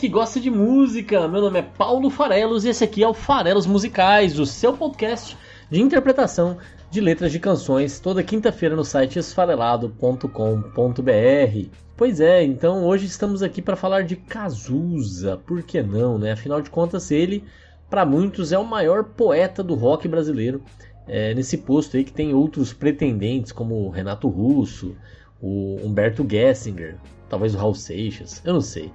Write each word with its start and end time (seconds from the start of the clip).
Que 0.00 0.08
gosta 0.08 0.40
de 0.40 0.50
música. 0.50 1.28
Meu 1.28 1.42
nome 1.42 1.58
é 1.58 1.62
Paulo 1.62 2.08
Farelos 2.08 2.64
e 2.64 2.70
esse 2.70 2.82
aqui 2.82 3.02
é 3.02 3.06
o 3.06 3.12
Farelos 3.12 3.66
Musicais, 3.66 4.38
o 4.38 4.46
seu 4.46 4.72
podcast 4.72 5.36
de 5.70 5.78
interpretação 5.78 6.56
de 6.90 7.02
letras 7.02 7.30
de 7.30 7.38
canções, 7.38 8.00
toda 8.00 8.22
quinta-feira 8.22 8.74
no 8.74 8.82
site 8.82 9.18
esfarelado.com.br. 9.18 11.68
Pois 11.98 12.18
é, 12.18 12.42
então 12.42 12.82
hoje 12.82 13.04
estamos 13.04 13.42
aqui 13.42 13.60
para 13.60 13.76
falar 13.76 14.04
de 14.04 14.16
Cazuza, 14.16 15.36
por 15.36 15.62
que 15.62 15.82
não, 15.82 16.16
né? 16.16 16.32
Afinal 16.32 16.62
de 16.62 16.70
contas, 16.70 17.10
ele, 17.10 17.44
para 17.90 18.06
muitos, 18.06 18.52
é 18.52 18.58
o 18.58 18.64
maior 18.64 19.04
poeta 19.04 19.62
do 19.62 19.74
rock 19.74 20.08
brasileiro. 20.08 20.62
É, 21.06 21.34
nesse 21.34 21.58
posto 21.58 21.98
aí 21.98 22.04
que 22.04 22.12
tem 22.12 22.32
outros 22.32 22.72
pretendentes, 22.72 23.52
como 23.52 23.74
o 23.74 23.90
Renato 23.90 24.28
Russo, 24.28 24.96
o 25.42 25.76
Humberto 25.84 26.26
Gessinger, 26.26 26.96
talvez 27.28 27.54
o 27.54 27.58
Raul 27.58 27.74
Seixas, 27.74 28.40
eu 28.46 28.54
não 28.54 28.62
sei. 28.62 28.90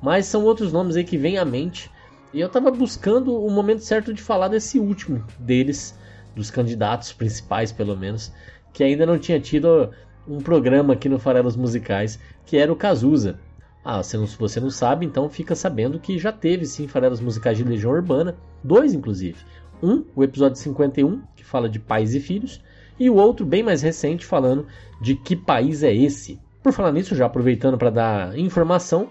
Mas 0.00 0.26
são 0.26 0.44
outros 0.44 0.72
nomes 0.72 0.96
aí 0.96 1.04
que 1.04 1.18
vêm 1.18 1.38
à 1.38 1.44
mente. 1.44 1.90
E 2.32 2.40
eu 2.40 2.48
tava 2.48 2.70
buscando 2.70 3.34
o 3.34 3.50
momento 3.50 3.82
certo 3.82 4.12
de 4.12 4.22
falar 4.22 4.48
desse 4.48 4.78
último 4.78 5.24
deles, 5.38 5.98
dos 6.36 6.50
candidatos 6.50 7.12
principais 7.12 7.72
pelo 7.72 7.96
menos, 7.96 8.32
que 8.72 8.84
ainda 8.84 9.06
não 9.06 9.18
tinha 9.18 9.40
tido 9.40 9.90
um 10.26 10.38
programa 10.38 10.92
aqui 10.92 11.08
no 11.08 11.18
Farelos 11.18 11.56
Musicais, 11.56 12.18
que 12.44 12.56
era 12.56 12.72
o 12.72 12.76
Cazuza. 12.76 13.40
Ah, 13.84 14.02
se 14.02 14.16
você 14.18 14.60
não 14.60 14.70
sabe, 14.70 15.06
então 15.06 15.30
fica 15.30 15.54
sabendo 15.54 15.98
que 15.98 16.18
já 16.18 16.30
teve 16.30 16.66
sim 16.66 16.86
Farelos 16.86 17.20
Musicais 17.20 17.56
de 17.56 17.64
Legião 17.64 17.92
Urbana, 17.92 18.36
dois 18.62 18.92
inclusive. 18.92 19.38
Um, 19.82 20.04
o 20.14 20.22
episódio 20.22 20.58
51, 20.58 21.22
que 21.34 21.44
fala 21.44 21.68
de 21.68 21.78
pais 21.78 22.14
e 22.14 22.20
filhos, 22.20 22.60
e 22.98 23.08
o 23.08 23.14
outro, 23.14 23.46
bem 23.46 23.62
mais 23.62 23.80
recente, 23.80 24.26
falando 24.26 24.66
de 25.00 25.14
que 25.14 25.36
país 25.36 25.82
é 25.82 25.94
esse. 25.94 26.38
Por 26.62 26.72
falar 26.72 26.92
nisso, 26.92 27.14
já 27.14 27.26
aproveitando 27.26 27.78
para 27.78 27.90
dar 27.90 28.38
informação, 28.38 29.08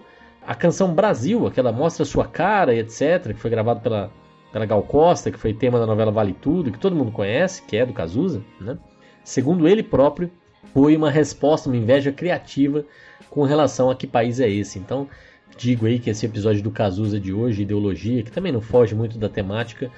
a 0.48 0.54
canção 0.54 0.94
Brasil, 0.94 1.46
aquela 1.46 1.70
Mostra 1.70 2.06
Sua 2.06 2.26
Cara 2.26 2.74
e 2.74 2.78
etc., 2.78 3.34
que 3.34 3.40
foi 3.40 3.50
gravado 3.50 3.80
pela, 3.80 4.10
pela 4.50 4.64
Gal 4.64 4.82
Costa, 4.82 5.30
que 5.30 5.38
foi 5.38 5.52
tema 5.52 5.78
da 5.78 5.84
novela 5.84 6.10
Vale 6.10 6.32
Tudo, 6.32 6.72
que 6.72 6.78
todo 6.78 6.96
mundo 6.96 7.12
conhece, 7.12 7.60
que 7.60 7.76
é 7.76 7.84
do 7.84 7.92
Cazuza, 7.92 8.42
né? 8.58 8.78
segundo 9.22 9.68
ele 9.68 9.82
próprio, 9.82 10.30
foi 10.72 10.96
uma 10.96 11.10
resposta, 11.10 11.68
uma 11.68 11.76
inveja 11.76 12.10
criativa 12.10 12.82
com 13.28 13.42
relação 13.42 13.90
a 13.90 13.94
que 13.94 14.06
país 14.06 14.40
é 14.40 14.48
esse. 14.48 14.78
Então, 14.78 15.06
digo 15.54 15.84
aí 15.84 15.98
que 15.98 16.08
esse 16.08 16.24
episódio 16.24 16.62
do 16.62 16.70
Cazuza 16.70 17.20
de 17.20 17.30
hoje, 17.30 17.60
Ideologia, 17.60 18.22
que 18.22 18.32
também 18.32 18.50
não 18.50 18.62
foge 18.62 18.94
muito 18.94 19.18
da 19.18 19.28
temática 19.28 19.90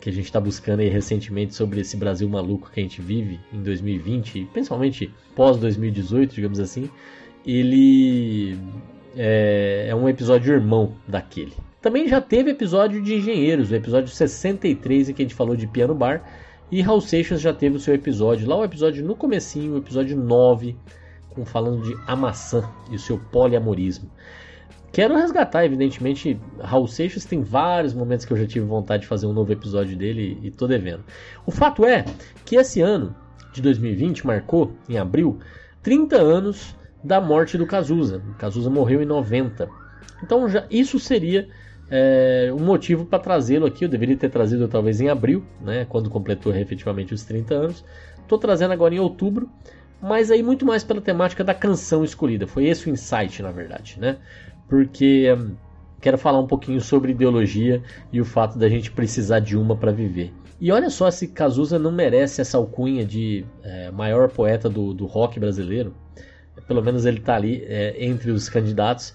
que 0.00 0.08
a 0.08 0.12
gente 0.12 0.26
está 0.26 0.38
buscando 0.38 0.80
aí 0.80 0.88
recentemente 0.88 1.52
sobre 1.52 1.80
esse 1.80 1.96
Brasil 1.96 2.28
maluco 2.28 2.70
que 2.70 2.78
a 2.78 2.82
gente 2.82 3.02
vive 3.02 3.40
em 3.52 3.60
2020, 3.60 4.50
principalmente 4.52 5.12
pós 5.34 5.56
2018, 5.56 6.32
digamos 6.32 6.60
assim, 6.60 6.88
ele 7.44 8.56
é, 9.16 9.86
é 9.88 9.94
um 9.94 10.08
episódio 10.08 10.54
irmão 10.54 10.92
daquele. 11.08 11.54
Também 11.80 12.08
já 12.08 12.20
teve 12.20 12.50
episódio 12.50 13.02
de 13.02 13.14
Engenheiros, 13.14 13.70
o 13.70 13.74
episódio 13.74 14.08
63 14.08 15.08
em 15.08 15.12
que 15.14 15.22
a 15.22 15.24
gente 15.24 15.34
falou 15.34 15.56
de 15.56 15.66
piano 15.66 15.94
bar, 15.94 16.22
e 16.70 16.82
Raul 16.82 17.00
Seixas 17.00 17.40
já 17.40 17.52
teve 17.52 17.76
o 17.76 17.80
seu 17.80 17.94
episódio, 17.94 18.48
lá 18.48 18.56
o 18.56 18.64
episódio 18.64 19.04
no 19.04 19.14
comecinho, 19.14 19.74
o 19.74 19.78
episódio 19.78 20.16
9, 20.16 20.76
com, 21.30 21.44
falando 21.44 21.82
de 21.82 21.94
a 22.06 22.16
maçã 22.16 22.68
e 22.90 22.96
o 22.96 22.98
seu 22.98 23.18
poliamorismo. 23.18 24.10
Quero 24.92 25.14
resgatar, 25.14 25.64
evidentemente, 25.64 26.40
Raul 26.58 26.88
Seixas 26.88 27.24
tem 27.24 27.42
vários 27.42 27.92
momentos 27.92 28.24
que 28.24 28.32
eu 28.32 28.36
já 28.36 28.46
tive 28.46 28.64
vontade 28.64 29.02
de 29.02 29.08
fazer 29.08 29.26
um 29.26 29.32
novo 29.32 29.52
episódio 29.52 29.96
dele 29.96 30.38
e 30.42 30.50
tô 30.50 30.66
devendo. 30.66 31.04
O 31.44 31.50
fato 31.50 31.84
é 31.84 32.04
que 32.44 32.56
esse 32.56 32.80
ano 32.80 33.14
de 33.52 33.60
2020 33.60 34.26
marcou, 34.26 34.72
em 34.88 34.98
abril, 34.98 35.38
30 35.82 36.16
anos 36.16 36.74
da 37.06 37.20
morte 37.20 37.56
do 37.56 37.66
Cazuza. 37.66 38.20
O 38.30 38.34
Cazuza 38.34 38.68
morreu 38.68 39.00
em 39.00 39.06
90. 39.06 39.68
Então 40.22 40.48
já 40.48 40.66
isso 40.70 40.98
seria 40.98 41.48
é, 41.90 42.50
um 42.52 42.64
motivo 42.64 43.04
para 43.04 43.18
trazê-lo 43.18 43.66
aqui. 43.66 43.84
Eu 43.84 43.88
deveria 43.88 44.16
ter 44.16 44.28
trazido 44.28 44.66
talvez 44.68 45.00
em 45.00 45.08
abril, 45.08 45.44
né, 45.60 45.86
quando 45.88 46.10
completou 46.10 46.54
efetivamente 46.54 47.14
os 47.14 47.24
30 47.24 47.54
anos. 47.54 47.84
Estou 48.20 48.38
trazendo 48.38 48.72
agora 48.72 48.94
em 48.94 48.98
outubro, 48.98 49.48
mas 50.02 50.30
aí 50.30 50.42
muito 50.42 50.66
mais 50.66 50.82
pela 50.82 51.00
temática 51.00 51.44
da 51.44 51.54
canção 51.54 52.02
escolhida. 52.02 52.46
Foi 52.46 52.66
esse 52.66 52.88
o 52.88 52.92
insight, 52.92 53.40
na 53.40 53.52
verdade, 53.52 53.98
né? 54.00 54.16
Porque 54.68 55.32
hum, 55.32 55.52
quero 56.00 56.18
falar 56.18 56.40
um 56.40 56.46
pouquinho 56.46 56.80
sobre 56.80 57.12
ideologia 57.12 57.80
e 58.12 58.20
o 58.20 58.24
fato 58.24 58.58
da 58.58 58.68
gente 58.68 58.90
precisar 58.90 59.38
de 59.38 59.56
uma 59.56 59.76
para 59.76 59.92
viver. 59.92 60.32
E 60.60 60.72
olha 60.72 60.90
só 60.90 61.10
se 61.10 61.28
Cazuza 61.28 61.78
não 61.78 61.92
merece 61.92 62.40
essa 62.40 62.56
alcunha 62.56 63.04
de 63.04 63.44
é, 63.62 63.90
maior 63.90 64.28
poeta 64.30 64.68
do, 64.68 64.92
do 64.92 65.06
rock 65.06 65.38
brasileiro. 65.38 65.94
Pelo 66.66 66.82
menos 66.82 67.04
ele 67.04 67.18
está 67.18 67.36
ali 67.36 67.64
é, 67.66 67.96
entre 68.04 68.30
os 68.30 68.48
candidatos, 68.48 69.14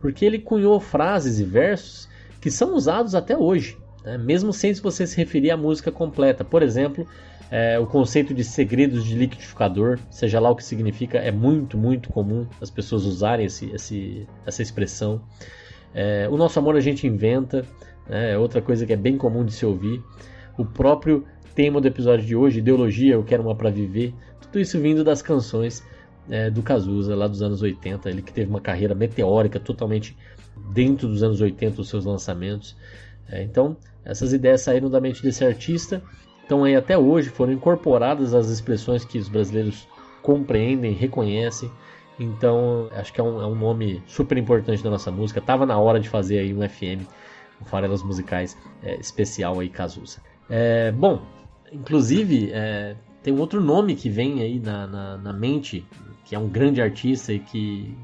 porque 0.00 0.24
ele 0.24 0.38
cunhou 0.38 0.78
frases 0.80 1.38
e 1.38 1.44
versos 1.44 2.08
que 2.40 2.50
são 2.50 2.74
usados 2.74 3.14
até 3.14 3.36
hoje, 3.36 3.76
né? 4.04 4.18
mesmo 4.18 4.52
sem 4.52 4.74
você 4.74 5.06
se 5.06 5.16
referir 5.16 5.50
à 5.50 5.56
música 5.56 5.92
completa. 5.92 6.44
Por 6.44 6.62
exemplo, 6.62 7.06
é, 7.50 7.78
o 7.78 7.86
conceito 7.86 8.34
de 8.34 8.42
segredos 8.42 9.04
de 9.04 9.14
liquidificador, 9.14 9.98
seja 10.10 10.40
lá 10.40 10.50
o 10.50 10.56
que 10.56 10.64
significa, 10.64 11.18
é 11.18 11.30
muito, 11.30 11.78
muito 11.78 12.08
comum 12.08 12.46
as 12.60 12.70
pessoas 12.70 13.04
usarem 13.04 13.46
esse, 13.46 13.70
esse, 13.72 14.26
essa 14.44 14.62
expressão. 14.62 15.20
É, 15.94 16.26
o 16.30 16.36
nosso 16.36 16.58
amor 16.58 16.76
a 16.76 16.80
gente 16.80 17.06
inventa, 17.06 17.64
né? 18.08 18.32
é 18.32 18.38
outra 18.38 18.60
coisa 18.60 18.84
que 18.84 18.92
é 18.92 18.96
bem 18.96 19.16
comum 19.16 19.44
de 19.44 19.52
se 19.52 19.64
ouvir. 19.64 20.02
O 20.58 20.64
próprio 20.64 21.24
tema 21.54 21.80
do 21.80 21.86
episódio 21.86 22.24
de 22.24 22.34
hoje, 22.34 22.58
ideologia, 22.58 23.14
eu 23.14 23.22
quero 23.22 23.42
uma 23.42 23.54
para 23.54 23.70
viver, 23.70 24.14
tudo 24.40 24.58
isso 24.58 24.80
vindo 24.80 25.04
das 25.04 25.22
canções 25.22 25.84
é, 26.30 26.50
do 26.50 26.62
Cazuza, 26.62 27.14
lá 27.14 27.26
dos 27.26 27.42
anos 27.42 27.62
80, 27.62 28.08
ele 28.10 28.22
que 28.22 28.32
teve 28.32 28.50
uma 28.50 28.60
carreira 28.60 28.94
meteórica 28.94 29.58
totalmente 29.58 30.16
dentro 30.72 31.08
dos 31.08 31.22
anos 31.22 31.40
80, 31.40 31.80
os 31.80 31.88
seus 31.88 32.04
lançamentos. 32.04 32.76
É, 33.28 33.42
então, 33.42 33.76
essas 34.04 34.32
ideias 34.32 34.62
saíram 34.62 34.90
da 34.90 35.00
mente 35.00 35.22
desse 35.22 35.44
artista, 35.44 36.02
então 36.44 36.64
aí 36.64 36.76
até 36.76 36.96
hoje 36.96 37.28
foram 37.28 37.52
incorporadas 37.52 38.34
as 38.34 38.48
expressões 38.48 39.04
que 39.04 39.18
os 39.18 39.28
brasileiros 39.28 39.86
compreendem, 40.22 40.92
reconhecem. 40.92 41.70
Então, 42.18 42.88
acho 42.92 43.12
que 43.12 43.20
é 43.20 43.24
um, 43.24 43.40
é 43.40 43.46
um 43.46 43.54
nome 43.54 44.02
super 44.06 44.36
importante 44.38 44.82
da 44.82 44.90
nossa 44.90 45.10
música. 45.10 45.40
Tava 45.40 45.66
na 45.66 45.78
hora 45.78 45.98
de 45.98 46.08
fazer 46.08 46.38
aí 46.38 46.54
um 46.54 46.66
FM, 46.68 47.06
um 47.60 47.64
Farelas 47.64 48.02
Musicais 48.02 48.56
é, 48.82 48.96
especial 48.96 49.58
aí, 49.58 49.68
Cazuza. 49.68 50.20
É, 50.48 50.92
bom, 50.92 51.22
inclusive, 51.72 52.50
é, 52.52 52.94
tem 53.22 53.32
um 53.32 53.38
outro 53.38 53.60
nome 53.60 53.94
que 53.94 54.08
vem 54.08 54.42
aí 54.42 54.60
na, 54.60 54.86
na, 54.86 55.16
na, 55.18 55.32
mente, 55.32 55.86
que 56.32 56.36
é 56.36 56.38
um 56.38 56.48
grande 56.48 56.80
artista 56.80 57.30
e 57.30 57.38
que 57.38 57.94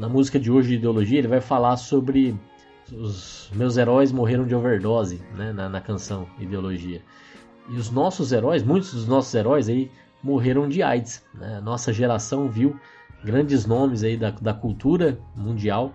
na 0.00 0.08
música 0.08 0.40
de 0.40 0.50
hoje 0.50 0.70
de 0.70 0.74
Ideologia 0.74 1.20
ele 1.20 1.28
vai 1.28 1.40
falar 1.40 1.76
sobre 1.76 2.36
os 2.90 3.48
meus 3.54 3.76
heróis 3.76 4.10
morreram 4.10 4.44
de 4.44 4.56
overdose, 4.56 5.22
né, 5.36 5.52
na, 5.52 5.68
na 5.68 5.80
canção 5.80 6.26
Ideologia. 6.40 7.00
E 7.68 7.76
os 7.76 7.92
nossos 7.92 8.32
heróis, 8.32 8.64
muitos 8.64 8.92
dos 8.92 9.06
nossos 9.06 9.32
heróis 9.32 9.68
aí 9.68 9.88
morreram 10.20 10.68
de 10.68 10.82
AIDS. 10.82 11.24
Né? 11.32 11.60
Nossa 11.60 11.92
geração 11.92 12.48
viu 12.48 12.74
grandes 13.24 13.66
nomes 13.66 14.02
aí 14.02 14.16
da, 14.16 14.30
da 14.32 14.52
cultura 14.52 15.16
mundial 15.36 15.92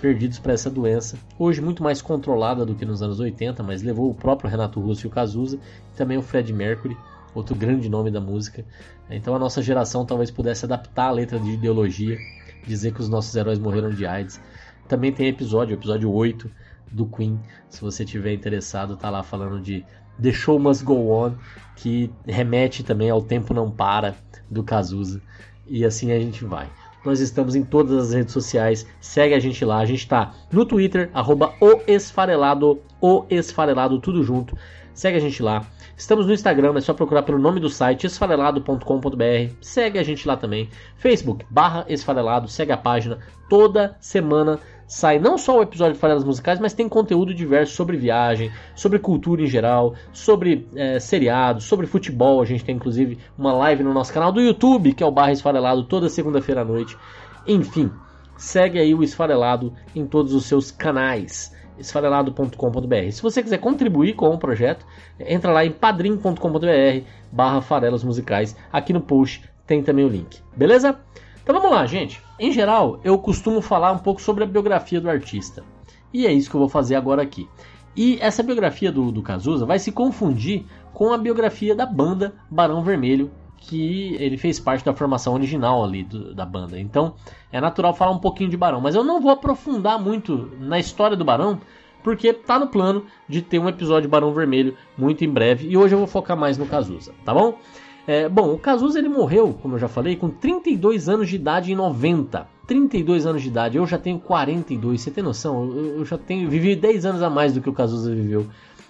perdidos 0.00 0.38
para 0.38 0.54
essa 0.54 0.70
doença. 0.70 1.18
Hoje 1.38 1.60
muito 1.60 1.82
mais 1.82 2.00
controlada 2.00 2.64
do 2.64 2.74
que 2.74 2.86
nos 2.86 3.02
anos 3.02 3.20
80, 3.20 3.62
mas 3.62 3.82
levou 3.82 4.10
o 4.10 4.14
próprio 4.14 4.48
Renato 4.48 4.80
Russo 4.80 5.06
e 5.06 5.08
o 5.08 5.10
Cazuza, 5.10 5.58
e 5.92 5.94
também 5.94 6.16
o 6.16 6.22
Fred 6.22 6.50
Mercury, 6.54 6.96
outro 7.34 7.54
grande 7.54 7.88
nome 7.88 8.10
da 8.10 8.20
música. 8.20 8.64
Então 9.10 9.34
a 9.34 9.38
nossa 9.38 9.62
geração 9.62 10.04
talvez 10.04 10.30
pudesse 10.30 10.64
adaptar 10.64 11.06
a 11.06 11.12
letra 11.12 11.38
de 11.38 11.50
ideologia, 11.50 12.18
dizer 12.66 12.92
que 12.92 13.00
os 13.00 13.08
nossos 13.08 13.34
heróis 13.34 13.58
morreram 13.58 13.90
de 13.90 14.06
AIDS. 14.06 14.40
Também 14.88 15.12
tem 15.12 15.28
episódio, 15.28 15.74
episódio 15.74 16.10
8 16.10 16.50
do 16.90 17.06
Queen, 17.06 17.40
se 17.68 17.80
você 17.80 18.04
tiver 18.04 18.32
interessado, 18.32 18.96
tá 18.96 19.08
lá 19.08 19.22
falando 19.22 19.60
de 19.60 19.84
The 20.20 20.32
Show 20.32 20.58
Must 20.58 20.84
Go 20.84 21.10
On, 21.10 21.32
que 21.76 22.10
remete 22.26 22.82
também 22.82 23.08
ao 23.08 23.22
Tempo 23.22 23.54
Não 23.54 23.70
Para 23.70 24.14
do 24.50 24.62
Cazuza. 24.62 25.22
E 25.66 25.84
assim 25.84 26.12
a 26.12 26.18
gente 26.18 26.44
vai. 26.44 26.68
Nós 27.04 27.18
estamos 27.18 27.56
em 27.56 27.64
todas 27.64 27.96
as 27.96 28.12
redes 28.12 28.32
sociais. 28.32 28.86
Segue 29.00 29.34
a 29.34 29.40
gente 29.40 29.64
lá. 29.64 29.78
A 29.78 29.86
gente 29.86 30.00
está 30.00 30.32
no 30.52 30.64
Twitter, 30.64 31.10
arroba 31.12 31.52
o 31.60 31.80
esfarelado, 31.86 32.80
o 33.00 33.24
esfarelado, 33.28 33.98
tudo 33.98 34.22
junto. 34.22 34.56
Segue 34.94 35.16
a 35.16 35.20
gente 35.20 35.42
lá. 35.42 35.66
Estamos 36.02 36.26
no 36.26 36.32
Instagram, 36.32 36.74
é 36.76 36.80
só 36.80 36.92
procurar 36.92 37.22
pelo 37.22 37.38
nome 37.38 37.60
do 37.60 37.68
site, 37.68 38.08
esfarelado.com.br. 38.08 39.54
Segue 39.60 40.00
a 40.00 40.02
gente 40.02 40.26
lá 40.26 40.36
também. 40.36 40.68
Facebook, 40.96 41.46
barra 41.48 41.86
esfarelado, 41.88 42.48
segue 42.48 42.72
a 42.72 42.76
página. 42.76 43.20
Toda 43.48 43.96
semana 44.00 44.58
sai 44.84 45.20
não 45.20 45.38
só 45.38 45.56
o 45.56 45.62
episódio 45.62 45.94
de 45.94 46.00
Farelas 46.00 46.24
Musicais, 46.24 46.58
mas 46.58 46.72
tem 46.74 46.88
conteúdo 46.88 47.32
diverso 47.32 47.76
sobre 47.76 47.96
viagem, 47.96 48.50
sobre 48.74 48.98
cultura 48.98 49.42
em 49.42 49.46
geral, 49.46 49.94
sobre 50.12 50.66
é, 50.74 50.98
seriados, 50.98 51.66
sobre 51.66 51.86
futebol. 51.86 52.42
A 52.42 52.46
gente 52.46 52.64
tem 52.64 52.74
inclusive 52.74 53.16
uma 53.38 53.52
live 53.52 53.84
no 53.84 53.94
nosso 53.94 54.12
canal 54.12 54.32
do 54.32 54.40
YouTube, 54.40 54.94
que 54.94 55.04
é 55.04 55.06
o 55.06 55.12
Barra 55.12 55.30
Esfarelado, 55.30 55.84
toda 55.84 56.08
segunda-feira 56.08 56.62
à 56.62 56.64
noite. 56.64 56.98
Enfim, 57.46 57.92
segue 58.36 58.80
aí 58.80 58.92
o 58.92 59.04
Esfarelado 59.04 59.72
em 59.94 60.04
todos 60.04 60.34
os 60.34 60.46
seus 60.46 60.72
canais 60.72 61.52
esfarelado.com.br. 61.82 63.10
Se 63.10 63.22
você 63.22 63.42
quiser 63.42 63.58
contribuir 63.58 64.14
com 64.14 64.28
o 64.28 64.38
projeto, 64.38 64.86
entra 65.20 65.52
lá 65.52 65.64
em 65.64 65.70
padrim.com.br 65.70 67.06
barra 67.30 67.62
musicais. 68.04 68.56
Aqui 68.72 68.92
no 68.92 69.00
post 69.00 69.42
tem 69.66 69.82
também 69.82 70.04
o 70.04 70.08
link. 70.08 70.40
Beleza? 70.56 70.98
Então 71.42 71.54
vamos 71.54 71.70
lá, 71.70 71.86
gente. 71.86 72.22
Em 72.38 72.52
geral, 72.52 73.00
eu 73.02 73.18
costumo 73.18 73.60
falar 73.60 73.92
um 73.92 73.98
pouco 73.98 74.20
sobre 74.20 74.44
a 74.44 74.46
biografia 74.46 75.00
do 75.00 75.10
artista. 75.10 75.64
E 76.12 76.26
é 76.26 76.32
isso 76.32 76.48
que 76.48 76.56
eu 76.56 76.60
vou 76.60 76.68
fazer 76.68 76.94
agora 76.94 77.22
aqui. 77.22 77.48
E 77.96 78.18
essa 78.20 78.42
biografia 78.42 78.90
do, 78.90 79.12
do 79.12 79.22
Cazuza 79.22 79.66
vai 79.66 79.78
se 79.78 79.92
confundir 79.92 80.64
com 80.92 81.12
a 81.12 81.18
biografia 81.18 81.74
da 81.74 81.84
banda 81.84 82.34
Barão 82.50 82.82
Vermelho, 82.82 83.30
que 83.62 84.16
ele 84.18 84.36
fez 84.36 84.58
parte 84.58 84.84
da 84.84 84.92
formação 84.92 85.34
original 85.34 85.84
ali 85.84 86.02
do, 86.02 86.34
da 86.34 86.44
banda. 86.44 86.78
Então 86.78 87.14
é 87.50 87.60
natural 87.60 87.94
falar 87.94 88.12
um 88.12 88.18
pouquinho 88.18 88.50
de 88.50 88.56
Barão, 88.56 88.80
mas 88.80 88.94
eu 88.94 89.04
não 89.04 89.20
vou 89.20 89.30
aprofundar 89.30 90.00
muito 90.00 90.50
na 90.58 90.78
história 90.78 91.16
do 91.16 91.24
Barão, 91.24 91.60
porque 92.02 92.32
tá 92.32 92.58
no 92.58 92.66
plano 92.66 93.04
de 93.28 93.40
ter 93.40 93.58
um 93.58 93.68
episódio 93.68 94.08
Barão 94.08 94.34
Vermelho 94.34 94.76
muito 94.98 95.24
em 95.24 95.28
breve 95.28 95.68
e 95.68 95.76
hoje 95.76 95.94
eu 95.94 95.98
vou 95.98 96.06
focar 96.06 96.36
mais 96.36 96.58
no 96.58 96.66
Cazuza, 96.66 97.12
tá 97.24 97.32
bom? 97.32 97.58
É, 98.04 98.28
bom, 98.28 98.52
o 98.52 98.58
Cazuza 98.58 98.98
ele 98.98 99.08
morreu, 99.08 99.56
como 99.62 99.76
eu 99.76 99.78
já 99.78 99.86
falei, 99.86 100.16
com 100.16 100.28
32 100.28 101.08
anos 101.08 101.28
de 101.28 101.36
idade 101.36 101.72
em 101.72 101.76
90. 101.76 102.48
32 102.66 103.26
anos 103.26 103.42
de 103.42 103.48
idade, 103.48 103.76
eu 103.76 103.86
já 103.86 103.98
tenho 103.98 104.18
42, 104.18 105.00
você 105.00 105.10
tem 105.10 105.22
noção? 105.22 105.64
Eu, 105.64 105.98
eu 105.98 106.04
já 106.04 106.18
tenho 106.18 106.48
vivi 106.48 106.74
10 106.74 107.06
anos 107.06 107.22
a 107.22 107.30
mais 107.30 107.52
do 107.52 107.60
que 107.60 107.68
o 107.68 107.72
Cazuza 107.72 108.12
viveu. 108.12 108.46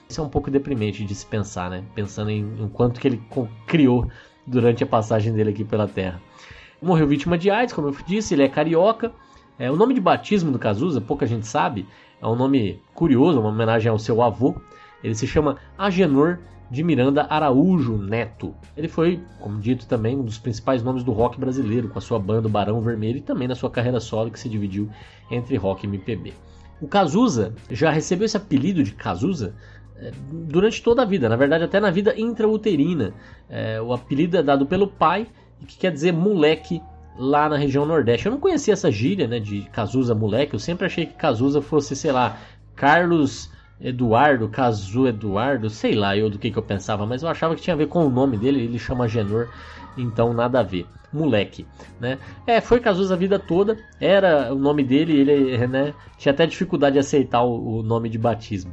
Isso 0.08 0.20
é 0.20 0.24
um 0.24 0.28
pouco 0.28 0.50
deprimente 0.50 1.04
de 1.04 1.14
se 1.14 1.26
pensar, 1.26 1.70
né? 1.70 1.84
Pensando 1.94 2.30
em, 2.30 2.40
em 2.40 2.68
quanto 2.68 3.00
que 3.00 3.08
ele 3.08 3.22
criou 3.66 4.08
durante 4.46 4.82
a 4.82 4.86
passagem 4.86 5.32
dele 5.32 5.50
aqui 5.50 5.64
pela 5.64 5.86
Terra. 5.86 6.20
Morreu 6.80 7.06
vítima 7.06 7.38
de 7.38 7.50
AIDS, 7.50 7.74
como 7.74 7.88
eu 7.88 7.96
disse, 8.06 8.34
ele 8.34 8.42
é 8.42 8.48
carioca. 8.48 9.12
É, 9.58 9.70
o 9.70 9.76
nome 9.76 9.94
de 9.94 10.00
batismo 10.00 10.50
do 10.50 10.58
Cazuza, 10.58 11.00
pouca 11.00 11.26
gente 11.26 11.46
sabe, 11.46 11.86
é 12.20 12.26
um 12.26 12.34
nome 12.34 12.80
curioso, 12.94 13.40
uma 13.40 13.50
homenagem 13.50 13.90
ao 13.90 13.98
seu 13.98 14.22
avô. 14.22 14.54
Ele 15.02 15.14
se 15.14 15.26
chama 15.26 15.58
Agenor 15.76 16.38
de 16.70 16.82
Miranda 16.82 17.26
Araújo 17.28 17.98
Neto. 17.98 18.54
Ele 18.76 18.88
foi, 18.88 19.20
como 19.40 19.60
dito 19.60 19.86
também, 19.86 20.16
um 20.16 20.24
dos 20.24 20.38
principais 20.38 20.82
nomes 20.82 21.04
do 21.04 21.12
rock 21.12 21.38
brasileiro, 21.38 21.88
com 21.88 21.98
a 21.98 22.02
sua 22.02 22.18
banda 22.18 22.48
Barão 22.48 22.80
Vermelho 22.80 23.18
e 23.18 23.20
também 23.20 23.46
na 23.46 23.54
sua 23.54 23.70
carreira 23.70 24.00
solo 24.00 24.30
que 24.30 24.40
se 24.40 24.48
dividiu 24.48 24.88
entre 25.30 25.56
rock 25.56 25.84
e 25.84 25.88
MPB. 25.88 26.32
O 26.80 26.88
Cazuza 26.88 27.54
já 27.70 27.90
recebeu 27.90 28.24
esse 28.24 28.36
apelido 28.36 28.82
de 28.82 28.92
Cazuza 28.92 29.54
durante 30.30 30.82
toda 30.82 31.02
a 31.02 31.04
vida, 31.04 31.28
na 31.28 31.36
verdade 31.36 31.64
até 31.64 31.78
na 31.78 31.90
vida 31.90 32.14
intrauterina. 32.18 33.14
É, 33.48 33.80
o 33.80 33.92
apelido 33.92 34.36
é 34.36 34.42
dado 34.42 34.66
pelo 34.66 34.88
pai, 34.88 35.26
que 35.66 35.78
quer 35.78 35.92
dizer 35.92 36.12
moleque 36.12 36.82
lá 37.16 37.48
na 37.48 37.56
região 37.56 37.86
Nordeste. 37.86 38.26
Eu 38.26 38.32
não 38.32 38.40
conhecia 38.40 38.72
essa 38.72 38.90
gíria 38.90 39.26
né, 39.28 39.38
de 39.38 39.62
Cazuza 39.72 40.14
moleque, 40.14 40.54
eu 40.54 40.58
sempre 40.58 40.86
achei 40.86 41.06
que 41.06 41.14
Cazuza 41.14 41.60
fosse, 41.60 41.94
sei 41.94 42.12
lá, 42.12 42.38
Carlos 42.74 43.50
Eduardo, 43.80 44.48
Cazu 44.48 45.06
Eduardo, 45.06 45.68
sei 45.68 45.94
lá 45.94 46.16
eu 46.16 46.30
do 46.30 46.38
que, 46.38 46.50
que 46.50 46.58
eu 46.58 46.62
pensava, 46.62 47.06
mas 47.06 47.22
eu 47.22 47.28
achava 47.28 47.54
que 47.54 47.62
tinha 47.62 47.74
a 47.74 47.76
ver 47.76 47.88
com 47.88 48.06
o 48.06 48.10
nome 48.10 48.36
dele, 48.36 48.62
ele 48.62 48.78
chama 48.78 49.08
Genor, 49.08 49.48
então 49.96 50.32
nada 50.32 50.60
a 50.60 50.62
ver. 50.62 50.86
Moleque, 51.12 51.66
né? 52.00 52.18
É, 52.46 52.58
foi 52.58 52.80
Cazuza 52.80 53.12
a 53.12 53.18
vida 53.18 53.38
toda, 53.38 53.76
era 54.00 54.50
o 54.50 54.58
nome 54.58 54.82
dele, 54.82 55.12
ele 55.12 55.66
né, 55.66 55.92
tinha 56.16 56.32
até 56.32 56.46
dificuldade 56.46 56.94
de 56.94 57.00
aceitar 57.00 57.42
o, 57.42 57.80
o 57.80 57.82
nome 57.82 58.08
de 58.08 58.16
batismo 58.16 58.72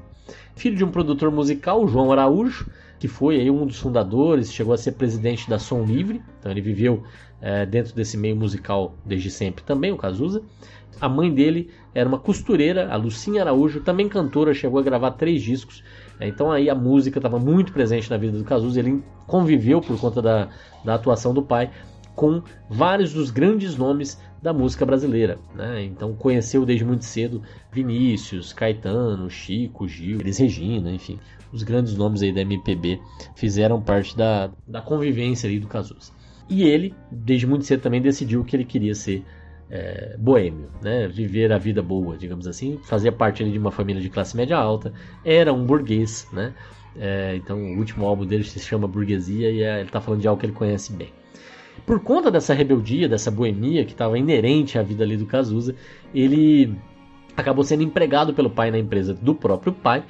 filho 0.60 0.76
de 0.76 0.84
um 0.84 0.92
produtor 0.92 1.32
musical, 1.32 1.88
João 1.88 2.12
Araújo, 2.12 2.68
que 3.00 3.08
foi 3.08 3.40
aí 3.40 3.50
um 3.50 3.66
dos 3.66 3.80
fundadores, 3.80 4.52
chegou 4.52 4.74
a 4.74 4.78
ser 4.78 4.92
presidente 4.92 5.50
da 5.50 5.58
Som 5.58 5.86
Livre, 5.86 6.22
então 6.38 6.52
ele 6.52 6.60
viveu 6.60 7.02
é, 7.42 7.66
dentro 7.66 7.96
desse 7.96 8.18
meio 8.18 8.36
musical 8.36 8.94
desde 9.06 9.32
sempre 9.32 9.64
também, 9.64 9.94
o 9.94 9.98
Cazuza. 9.98 10.44
A 11.00 11.08
mãe 11.08 11.34
dele 11.34 11.70
era 11.96 12.10
uma 12.10 12.20
costureira, 12.20 12.92
a 12.92 12.98
Lucinha 12.98 13.42
Araújo, 13.42 13.80
também 13.80 14.10
cantora, 14.10 14.54
chegou 14.54 14.82
a 14.82 14.84
gravar 14.84 15.12
três 15.12 15.42
discos. 15.42 15.82
É, 16.20 16.28
então 16.28 16.52
aí 16.52 16.70
a 16.70 16.76
música 16.76 17.20
estava 17.20 17.40
muito 17.40 17.72
presente 17.72 18.10
na 18.10 18.18
vida 18.18 18.38
do 18.38 18.44
Cazuza, 18.44 18.82
ele 18.82 19.02
conviveu 19.26 19.80
por 19.80 19.98
conta 19.98 20.22
da, 20.22 20.50
da 20.84 20.96
atuação 20.96 21.34
do 21.34 21.42
pai 21.42 21.72
com 22.14 22.44
vários 22.70 23.14
dos 23.14 23.32
grandes 23.32 23.78
nomes 23.78 24.20
da 24.42 24.54
música 24.54 24.86
brasileira. 24.86 25.40
Né? 25.54 25.84
Então 25.84 26.14
conheceu 26.14 26.66
desde 26.66 26.86
muito 26.86 27.06
cedo 27.06 27.42
Vinícius, 27.72 28.54
Caetano, 28.54 29.30
Chico, 29.30 29.88
Gil, 29.88 30.20
Elis 30.20 30.38
Regina, 30.38 30.92
enfim. 30.92 31.20
Os 31.52 31.64
grandes 31.64 31.96
nomes 31.96 32.22
aí 32.22 32.32
da 32.32 32.42
MPB 32.42 33.00
fizeram 33.36 33.82
parte 33.82 34.16
da, 34.16 34.52
da 34.68 34.82
convivência 34.82 35.48
ali 35.48 35.60
do 35.60 35.68
Cazuza. 35.68 36.12
E 36.48 36.64
ele, 36.64 36.94
desde 37.12 37.46
muito 37.46 37.66
cedo, 37.66 37.82
também 37.82 38.02
decidiu 38.02 38.44
que 38.44 38.56
ele 38.56 38.66
queria 38.66 38.96
ser 38.96 39.24
é, 39.70 40.16
boêmio, 40.18 40.70
né? 40.82 41.08
viver 41.08 41.52
a 41.52 41.58
vida 41.58 41.82
boa, 41.82 42.18
digamos 42.18 42.48
assim. 42.48 42.80
Fazia 42.84 43.12
parte 43.12 43.44
ali 43.44 43.52
de 43.52 43.60
uma 43.60 43.72
família 43.72 44.02
de 44.02 44.10
classe 44.10 44.36
média 44.36 44.58
alta, 44.58 44.92
era 45.24 45.54
um 45.54 45.66
burguês, 45.66 46.28
né? 46.34 46.54
É, 46.98 47.36
então 47.36 47.58
o 47.58 47.78
último 47.78 48.06
álbum 48.06 48.26
dele 48.26 48.44
se 48.44 48.60
chama 48.60 48.88
Burguesia 48.88 49.52
e 49.52 49.62
é, 49.62 49.80
ele 49.80 49.88
está 49.88 50.02
falando 50.02 50.22
de 50.22 50.28
algo 50.28 50.40
que 50.40 50.46
ele 50.46 50.54
conhece 50.54 50.92
bem. 50.92 51.14
Por 51.86 52.00
conta 52.02 52.32
dessa 52.32 52.54
rebeldia, 52.54 53.08
dessa 53.08 53.32
boemia 53.32 53.86
que 53.86 53.92
estava 53.92 54.18
inerente 54.18 54.78
à 54.78 54.84
vida 54.84 55.04
ali 55.04 55.18
do 55.18 55.26
Cazuza, 55.26 55.76
ele 56.14 56.76
acabou 57.36 57.64
sendo 57.64 57.84
empregado 57.84 58.34
pelo 58.34 58.50
pai 58.50 58.72
na 58.72 58.78
empresa 58.78 59.14
do 59.14 59.34
próprio 59.34 59.74
pai 59.74 60.04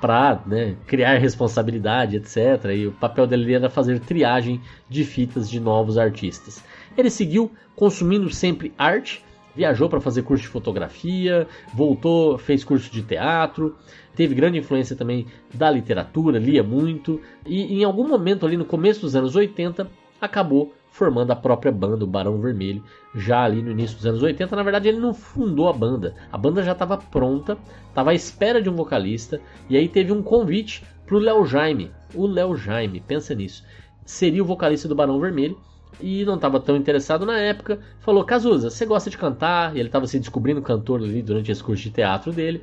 para 0.00 0.42
né, 0.46 0.74
criar 0.86 1.16
responsabilidade, 1.18 2.16
etc. 2.16 2.64
E 2.74 2.88
o 2.88 2.92
papel 2.92 3.24
dele 3.24 3.54
era 3.54 3.70
fazer 3.70 4.00
triagem 4.00 4.60
de 4.88 5.04
fitas 5.04 5.48
de 5.48 5.60
novos 5.60 5.96
artistas. 5.96 6.62
Ele 6.96 7.08
seguiu 7.08 7.52
consumindo 7.76 8.28
sempre 8.28 8.72
arte, 8.76 9.24
viajou 9.54 9.88
para 9.88 10.00
fazer 10.00 10.22
curso 10.22 10.42
de 10.42 10.48
fotografia, 10.48 11.46
voltou, 11.72 12.36
fez 12.36 12.64
curso 12.64 12.90
de 12.90 13.02
teatro, 13.02 13.76
teve 14.14 14.34
grande 14.34 14.58
influência 14.58 14.96
também 14.96 15.26
da 15.54 15.70
literatura, 15.70 16.38
lia 16.38 16.64
muito 16.64 17.20
e 17.46 17.80
em 17.80 17.84
algum 17.84 18.08
momento 18.08 18.44
ali 18.44 18.56
no 18.56 18.64
começo 18.64 19.02
dos 19.02 19.14
anos 19.14 19.36
80 19.36 19.86
acabou 20.20 20.74
formando 20.92 21.30
a 21.32 21.36
própria 21.36 21.72
banda, 21.72 22.04
o 22.04 22.06
Barão 22.06 22.38
Vermelho, 22.38 22.84
já 23.14 23.42
ali 23.42 23.62
no 23.62 23.70
início 23.70 23.96
dos 23.96 24.06
anos 24.06 24.22
80. 24.22 24.54
Na 24.54 24.62
verdade, 24.62 24.88
ele 24.88 25.00
não 25.00 25.12
fundou 25.12 25.68
a 25.68 25.72
banda, 25.72 26.14
a 26.30 26.38
banda 26.38 26.62
já 26.62 26.72
estava 26.72 26.98
pronta, 26.98 27.56
estava 27.88 28.10
à 28.10 28.14
espera 28.14 28.62
de 28.62 28.68
um 28.68 28.76
vocalista, 28.76 29.40
e 29.68 29.76
aí 29.76 29.88
teve 29.88 30.12
um 30.12 30.22
convite 30.22 30.84
para 31.06 31.16
o 31.16 31.18
Léo 31.18 31.44
Jaime. 31.46 31.90
O 32.14 32.26
Léo 32.26 32.54
Jaime, 32.54 33.00
pensa 33.00 33.34
nisso, 33.34 33.64
seria 34.04 34.42
o 34.42 34.46
vocalista 34.46 34.86
do 34.86 34.94
Barão 34.94 35.18
Vermelho 35.18 35.58
e 36.00 36.24
não 36.24 36.34
estava 36.34 36.60
tão 36.60 36.76
interessado 36.76 37.24
na 37.24 37.38
época. 37.38 37.80
Falou: 38.00 38.24
Cazuza, 38.24 38.70
você 38.70 38.84
gosta 38.84 39.08
de 39.08 39.16
cantar? 39.16 39.74
E 39.74 39.78
ele 39.78 39.88
estava 39.88 40.06
se 40.06 40.18
descobrindo 40.18 40.60
cantor 40.60 41.00
ali 41.00 41.22
durante 41.22 41.50
esse 41.50 41.62
curso 41.62 41.82
de 41.82 41.90
teatro 41.90 42.32
dele. 42.32 42.62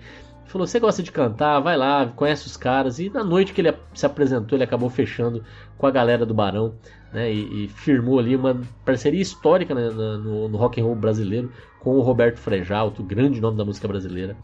Falou: 0.49 0.65
Você 0.65 0.79
gosta 0.79 1.03
de 1.03 1.11
cantar? 1.11 1.59
Vai 1.59 1.77
lá, 1.77 2.07
conhece 2.07 2.47
os 2.47 2.57
caras. 2.57 2.99
E 2.99 3.09
na 3.09 3.23
noite 3.23 3.53
que 3.53 3.61
ele 3.61 3.73
se 3.93 4.05
apresentou, 4.05 4.57
ele 4.57 4.63
acabou 4.63 4.89
fechando 4.89 5.43
com 5.77 5.85
a 5.85 5.91
galera 5.91 6.25
do 6.25 6.33
Barão 6.33 6.73
né, 7.13 7.31
e, 7.31 7.65
e, 7.65 7.67
firmou 7.67 8.17
ali 8.17 8.35
uma 8.35 8.59
parceria 8.83 9.21
histórica 9.21 9.75
né, 9.75 9.89
no, 9.89 10.49
no, 10.49 10.57
rock 10.57 10.81
and 10.81 10.83
roll 10.83 10.95
brasileiro 10.95 11.51
com 11.79 11.91
o 11.91 12.01
Roberto 12.01 12.37
Frejalto, 12.37 13.03
grande 13.03 13.39
nome 13.39 13.57
da 13.57 13.63
música 13.63 13.87
brasileira. 13.87 14.35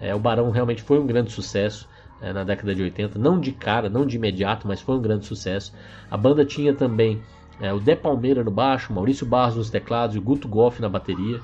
É, 0.00 0.14
o 0.14 0.18
Barão 0.18 0.50
realmente 0.50 0.82
foi 0.82 0.98
um 0.98 1.06
grande 1.06 1.30
sucesso 1.30 1.86
é, 2.22 2.32
na 2.32 2.42
década 2.42 2.74
de 2.74 2.82
80, 2.82 3.18
não 3.18 3.38
de 3.38 3.52
cara, 3.52 3.90
não 3.90 4.06
de 4.06 4.16
imediato, 4.16 4.66
mas 4.66 4.80
foi 4.80 4.96
um 4.96 5.00
grande 5.00 5.26
sucesso. 5.26 5.74
A 6.10 6.16
banda 6.16 6.42
tinha 6.42 6.72
também 6.72 7.20
é, 7.60 7.70
o 7.70 7.78
De 7.78 7.94
Palmeira 7.94 8.42
no 8.42 8.50
baixo, 8.50 8.94
Maurício 8.94 9.26
Barros 9.26 9.56
nos 9.56 9.68
teclados 9.68 10.16
e 10.16 10.18
o 10.18 10.22
Guto 10.22 10.48
Goff 10.48 10.80
na 10.80 10.88
bateria. 10.88 11.38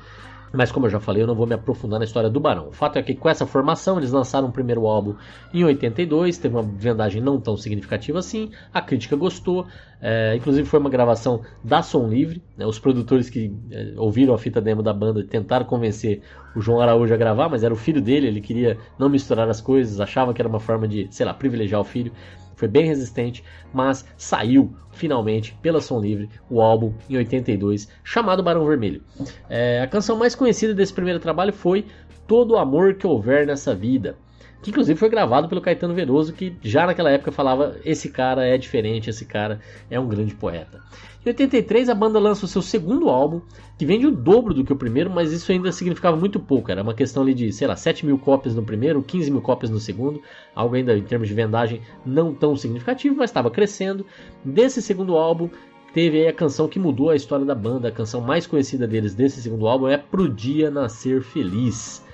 Mas 0.56 0.72
como 0.72 0.86
eu 0.86 0.90
já 0.90 0.98
falei, 0.98 1.22
eu 1.22 1.26
não 1.26 1.34
vou 1.34 1.46
me 1.46 1.54
aprofundar 1.54 1.98
na 1.98 2.04
história 2.04 2.30
do 2.30 2.40
Barão. 2.40 2.68
O 2.68 2.72
fato 2.72 2.98
é 2.98 3.02
que 3.02 3.14
com 3.14 3.28
essa 3.28 3.46
formação 3.46 3.98
eles 3.98 4.10
lançaram 4.10 4.48
o 4.48 4.52
primeiro 4.52 4.86
álbum 4.86 5.14
em 5.52 5.64
82, 5.64 6.38
teve 6.38 6.54
uma 6.54 6.62
vendagem 6.62 7.20
não 7.20 7.40
tão 7.40 7.56
significativa 7.56 8.18
assim, 8.18 8.50
a 8.72 8.80
crítica 8.80 9.14
gostou, 9.16 9.66
é, 10.00 10.34
inclusive 10.34 10.66
foi 10.66 10.80
uma 10.80 10.90
gravação 10.90 11.42
da 11.62 11.82
Som 11.82 12.08
Livre, 12.08 12.42
né, 12.56 12.66
os 12.66 12.78
produtores 12.78 13.28
que 13.28 13.54
é, 13.70 13.94
ouviram 13.96 14.34
a 14.34 14.38
fita 14.38 14.60
demo 14.60 14.82
da 14.82 14.92
banda 14.92 15.22
tentaram 15.24 15.66
convencer 15.66 16.22
o 16.54 16.60
João 16.60 16.80
Araújo 16.80 17.12
a 17.12 17.16
gravar, 17.16 17.48
mas 17.48 17.62
era 17.62 17.72
o 17.72 17.76
filho 17.76 18.00
dele, 18.00 18.26
ele 18.26 18.40
queria 18.40 18.78
não 18.98 19.08
misturar 19.08 19.48
as 19.48 19.60
coisas, 19.60 20.00
achava 20.00 20.32
que 20.32 20.40
era 20.40 20.48
uma 20.48 20.60
forma 20.60 20.88
de, 20.88 21.06
sei 21.10 21.26
lá, 21.26 21.34
privilegiar 21.34 21.80
o 21.80 21.84
filho 21.84 22.12
foi 22.56 22.66
bem 22.66 22.86
resistente, 22.86 23.44
mas 23.72 24.04
saiu 24.16 24.74
finalmente 24.92 25.56
pela 25.62 25.80
Som 25.80 26.00
Livre 26.00 26.28
o 26.50 26.60
álbum 26.60 26.92
em 27.08 27.16
82 27.18 27.88
chamado 28.02 28.42
Barão 28.42 28.66
Vermelho. 28.66 29.02
É, 29.48 29.80
a 29.82 29.86
canção 29.86 30.16
mais 30.16 30.34
conhecida 30.34 30.74
desse 30.74 30.92
primeiro 30.92 31.20
trabalho 31.20 31.52
foi 31.52 31.84
Todo 32.26 32.54
o 32.54 32.58
Amor 32.58 32.94
que 32.94 33.06
Houver 33.06 33.46
Nessa 33.46 33.72
Vida. 33.74 34.16
que 34.62 34.70
inclusive 34.70 34.98
foi 34.98 35.08
gravado 35.08 35.48
pelo 35.48 35.60
Caetano 35.60 35.94
Veloso, 35.94 36.32
que 36.32 36.56
já 36.62 36.86
naquela 36.86 37.10
época 37.10 37.30
falava: 37.30 37.76
esse 37.84 38.08
cara 38.08 38.44
é 38.44 38.58
diferente, 38.58 39.10
esse 39.10 39.24
cara 39.24 39.60
é 39.88 40.00
um 40.00 40.08
grande 40.08 40.34
poeta. 40.34 40.80
Em 41.26 41.30
83, 41.30 41.88
a 41.88 41.94
banda 41.94 42.20
lança 42.20 42.44
o 42.44 42.48
seu 42.48 42.62
segundo 42.62 43.08
álbum, 43.08 43.40
que 43.76 43.84
vende 43.84 44.06
o 44.06 44.12
dobro 44.12 44.54
do 44.54 44.62
que 44.62 44.72
o 44.72 44.76
primeiro, 44.76 45.10
mas 45.10 45.32
isso 45.32 45.50
ainda 45.50 45.72
significava 45.72 46.16
muito 46.16 46.38
pouco. 46.38 46.70
Era 46.70 46.84
uma 46.84 46.94
questão 46.94 47.24
ali 47.24 47.34
de, 47.34 47.52
sei 47.52 47.66
lá, 47.66 47.74
7 47.74 48.06
mil 48.06 48.16
cópias 48.16 48.54
no 48.54 48.62
primeiro, 48.62 49.02
15 49.02 49.32
mil 49.32 49.40
cópias 49.40 49.68
no 49.68 49.80
segundo, 49.80 50.22
algo 50.54 50.76
ainda 50.76 50.96
em 50.96 51.02
termos 51.02 51.26
de 51.26 51.34
vendagem 51.34 51.82
não 52.04 52.32
tão 52.32 52.54
significativo, 52.54 53.16
mas 53.16 53.30
estava 53.30 53.50
crescendo. 53.50 54.06
Desse 54.44 54.80
segundo 54.80 55.16
álbum, 55.16 55.50
teve 55.92 56.20
aí 56.20 56.28
a 56.28 56.32
canção 56.32 56.68
que 56.68 56.78
mudou 56.78 57.10
a 57.10 57.16
história 57.16 57.44
da 57.44 57.56
banda, 57.56 57.88
a 57.88 57.92
canção 57.92 58.20
mais 58.20 58.46
conhecida 58.46 58.86
deles 58.86 59.12
desse 59.12 59.42
segundo 59.42 59.66
álbum 59.66 59.88
é 59.88 59.98
Pro 59.98 60.28
Dia 60.28 60.70
Nascer 60.70 61.22
Feliz. 61.22 62.06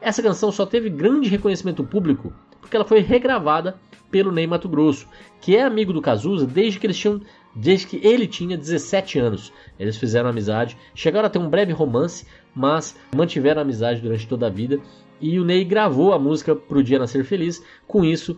Essa 0.00 0.22
canção 0.22 0.52
só 0.52 0.64
teve 0.64 0.88
grande 0.88 1.28
reconhecimento 1.28 1.82
público 1.82 2.32
porque 2.60 2.76
ela 2.76 2.84
foi 2.84 3.00
regravada 3.00 3.76
pelo 4.08 4.30
Ney 4.30 4.46
Mato 4.46 4.68
Grosso, 4.68 5.08
que 5.40 5.56
é 5.56 5.62
amigo 5.62 5.92
do 5.92 6.00
Cazuza 6.00 6.46
desde 6.46 6.78
que 6.78 6.86
eles 6.86 6.96
tinham 6.96 7.20
desde 7.54 7.86
que 7.86 8.06
ele 8.06 8.26
tinha 8.26 8.56
17 8.56 9.18
anos. 9.18 9.52
Eles 9.78 9.96
fizeram 9.96 10.30
amizade, 10.30 10.76
chegaram 10.94 11.26
a 11.26 11.30
ter 11.30 11.38
um 11.38 11.48
breve 11.48 11.72
romance, 11.72 12.26
mas 12.54 12.96
mantiveram 13.14 13.62
amizade 13.62 14.00
durante 14.00 14.26
toda 14.26 14.46
a 14.46 14.50
vida. 14.50 14.80
E 15.20 15.38
o 15.38 15.44
Ney 15.44 15.64
gravou 15.64 16.12
a 16.12 16.18
música 16.18 16.54
Pro 16.54 16.82
Dia 16.82 16.98
Nascer 16.98 17.24
Feliz. 17.24 17.62
Com 17.86 18.04
isso, 18.04 18.36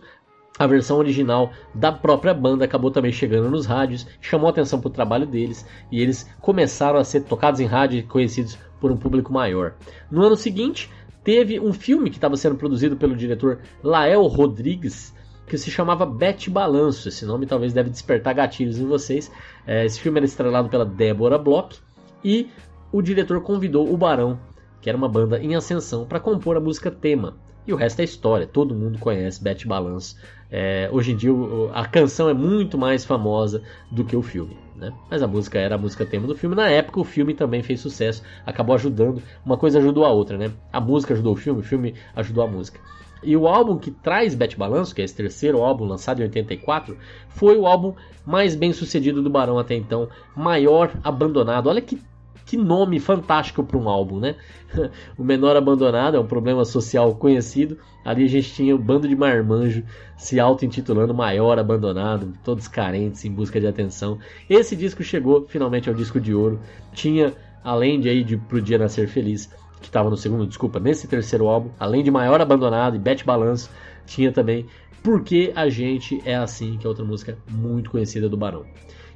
a 0.57 0.67
versão 0.67 0.97
original 0.97 1.51
da 1.73 1.91
própria 1.91 2.33
banda 2.33 2.65
acabou 2.65 2.91
também 2.91 3.11
chegando 3.11 3.49
nos 3.49 3.65
rádios, 3.65 4.07
chamou 4.21 4.49
atenção 4.49 4.79
para 4.79 4.87
o 4.87 4.93
trabalho 4.93 5.25
deles 5.25 5.65
e 5.91 6.01
eles 6.01 6.29
começaram 6.39 6.99
a 6.99 7.03
ser 7.03 7.21
tocados 7.21 7.59
em 7.59 7.65
rádio 7.65 7.99
e 7.99 8.03
conhecidos 8.03 8.57
por 8.79 8.91
um 8.91 8.97
público 8.97 9.33
maior. 9.33 9.73
No 10.09 10.23
ano 10.23 10.35
seguinte, 10.35 10.89
teve 11.23 11.59
um 11.59 11.73
filme 11.73 12.09
que 12.09 12.17
estava 12.17 12.37
sendo 12.37 12.55
produzido 12.55 12.95
pelo 12.95 13.15
diretor 13.15 13.59
Lael 13.83 14.25
Rodrigues, 14.27 15.13
que 15.47 15.57
se 15.57 15.69
chamava 15.69 16.05
Bete 16.05 16.49
Balanço. 16.49 17.07
Esse 17.07 17.25
nome 17.25 17.45
talvez 17.45 17.73
deve 17.73 17.89
despertar 17.89 18.33
gatilhos 18.33 18.79
em 18.79 18.85
vocês. 18.85 19.31
É, 19.65 19.85
esse 19.85 19.99
filme 19.99 20.19
era 20.19 20.25
estrelado 20.25 20.69
pela 20.69 20.85
Débora 20.85 21.37
Bloch 21.37 21.79
e 22.23 22.49
o 22.91 23.01
diretor 23.01 23.41
convidou 23.41 23.91
o 23.91 23.97
Barão, 23.97 24.39
que 24.81 24.89
era 24.89 24.97
uma 24.97 25.09
banda 25.09 25.39
em 25.39 25.55
ascensão, 25.55 26.05
para 26.05 26.19
compor 26.19 26.57
a 26.57 26.59
música 26.59 26.89
tema. 26.89 27.37
E 27.67 27.73
o 27.73 27.75
resto 27.75 27.99
é 27.99 28.03
história, 28.03 28.45
todo 28.45 28.75
mundo 28.75 28.99
conhece 28.99 29.41
Bete 29.41 29.67
Balanço. 29.67 30.17
É, 30.51 30.87
hoje 30.91 31.11
em 31.11 31.15
dia 31.15 31.31
a 31.73 31.85
canção 31.85 32.29
é 32.29 32.33
muito 32.33 32.77
mais 32.77 33.03
famosa 33.03 33.63
do 33.91 34.05
que 34.05 34.15
o 34.15 34.21
filme. 34.21 34.55
Né? 34.75 34.93
Mas 35.09 35.23
a 35.23 35.27
música 35.27 35.57
era 35.57 35.75
a 35.75 35.77
música 35.77 36.05
tema 36.05 36.27
do 36.27 36.35
filme. 36.35 36.55
Na 36.55 36.69
época 36.69 36.99
o 36.99 37.03
filme 37.03 37.33
também 37.33 37.63
fez 37.63 37.79
sucesso, 37.79 38.21
acabou 38.45 38.75
ajudando. 38.75 39.21
Uma 39.43 39.57
coisa 39.57 39.79
ajudou 39.79 40.05
a 40.05 40.09
outra, 40.09 40.37
né? 40.37 40.51
A 40.71 40.79
música 40.79 41.13
ajudou 41.13 41.33
o 41.33 41.35
filme, 41.35 41.61
o 41.61 41.63
filme 41.63 41.95
ajudou 42.15 42.43
a 42.43 42.47
música. 42.47 42.79
E 43.23 43.35
o 43.35 43.47
álbum 43.47 43.77
que 43.77 43.91
traz 43.91 44.35
Bete 44.35 44.57
Balanço, 44.57 44.93
que 44.93 45.01
é 45.01 45.05
esse 45.05 45.15
terceiro 45.15 45.61
álbum 45.61 45.85
lançado 45.85 46.19
em 46.19 46.23
84, 46.23 46.97
foi 47.29 47.57
o 47.57 47.65
álbum 47.65 47.93
mais 48.25 48.55
bem 48.55 48.73
sucedido 48.73 49.21
do 49.21 49.29
Barão 49.29 49.57
até 49.57 49.75
então, 49.75 50.09
Maior 50.35 50.91
Abandonado. 51.03 51.67
Olha 51.67 51.81
que, 51.81 51.99
que 52.45 52.57
nome 52.57 52.99
fantástico 52.99 53.63
para 53.63 53.77
um 53.77 53.89
álbum, 53.89 54.19
né? 54.19 54.35
o 55.17 55.23
Menor 55.23 55.55
Abandonado 55.55 56.17
é 56.17 56.19
um 56.19 56.27
problema 56.27 56.65
social 56.65 57.15
conhecido. 57.15 57.77
Ali 58.03 58.23
a 58.23 58.29
gente 58.29 58.53
tinha 58.53 58.75
o 58.75 58.79
bando 58.79 59.07
de 59.07 59.15
marmanjo 59.15 59.83
se 60.17 60.39
auto-intitulando 60.39 61.13
Maior 61.13 61.57
Abandonado, 61.57 62.33
todos 62.43 62.67
carentes 62.67 63.25
em 63.25 63.31
busca 63.31 63.59
de 63.59 63.67
atenção. 63.67 64.19
Esse 64.49 64.75
disco 64.75 65.03
chegou 65.03 65.45
finalmente 65.47 65.89
ao 65.89 65.95
disco 65.95 66.19
de 66.19 66.33
ouro. 66.33 66.59
Tinha, 66.93 67.33
além 67.63 67.99
de 67.99 68.09
aí 68.09 68.23
de 68.23 68.37
Pro 68.37 68.61
Dia 68.61 68.77
Nascer 68.77 69.07
Feliz, 69.07 69.49
que 69.85 69.89
estava 69.89 70.09
no 70.09 70.17
segundo, 70.17 70.47
desculpa, 70.47 70.79
nesse 70.79 71.07
terceiro 71.07 71.47
álbum, 71.47 71.69
além 71.79 72.03
de 72.03 72.09
Maior 72.09 72.41
Abandonado 72.41 72.95
e 72.95 72.99
Bete 72.99 73.23
Balanço, 73.23 73.69
tinha 74.05 74.31
também 74.31 74.65
Porque 75.03 75.53
a 75.55 75.69
Gente 75.69 76.21
é 76.25 76.35
Assim, 76.35 76.77
que 76.77 76.87
é 76.87 76.89
outra 76.89 77.05
música 77.05 77.37
muito 77.47 77.91
conhecida 77.91 78.27
do 78.27 78.35
Barão. 78.35 78.65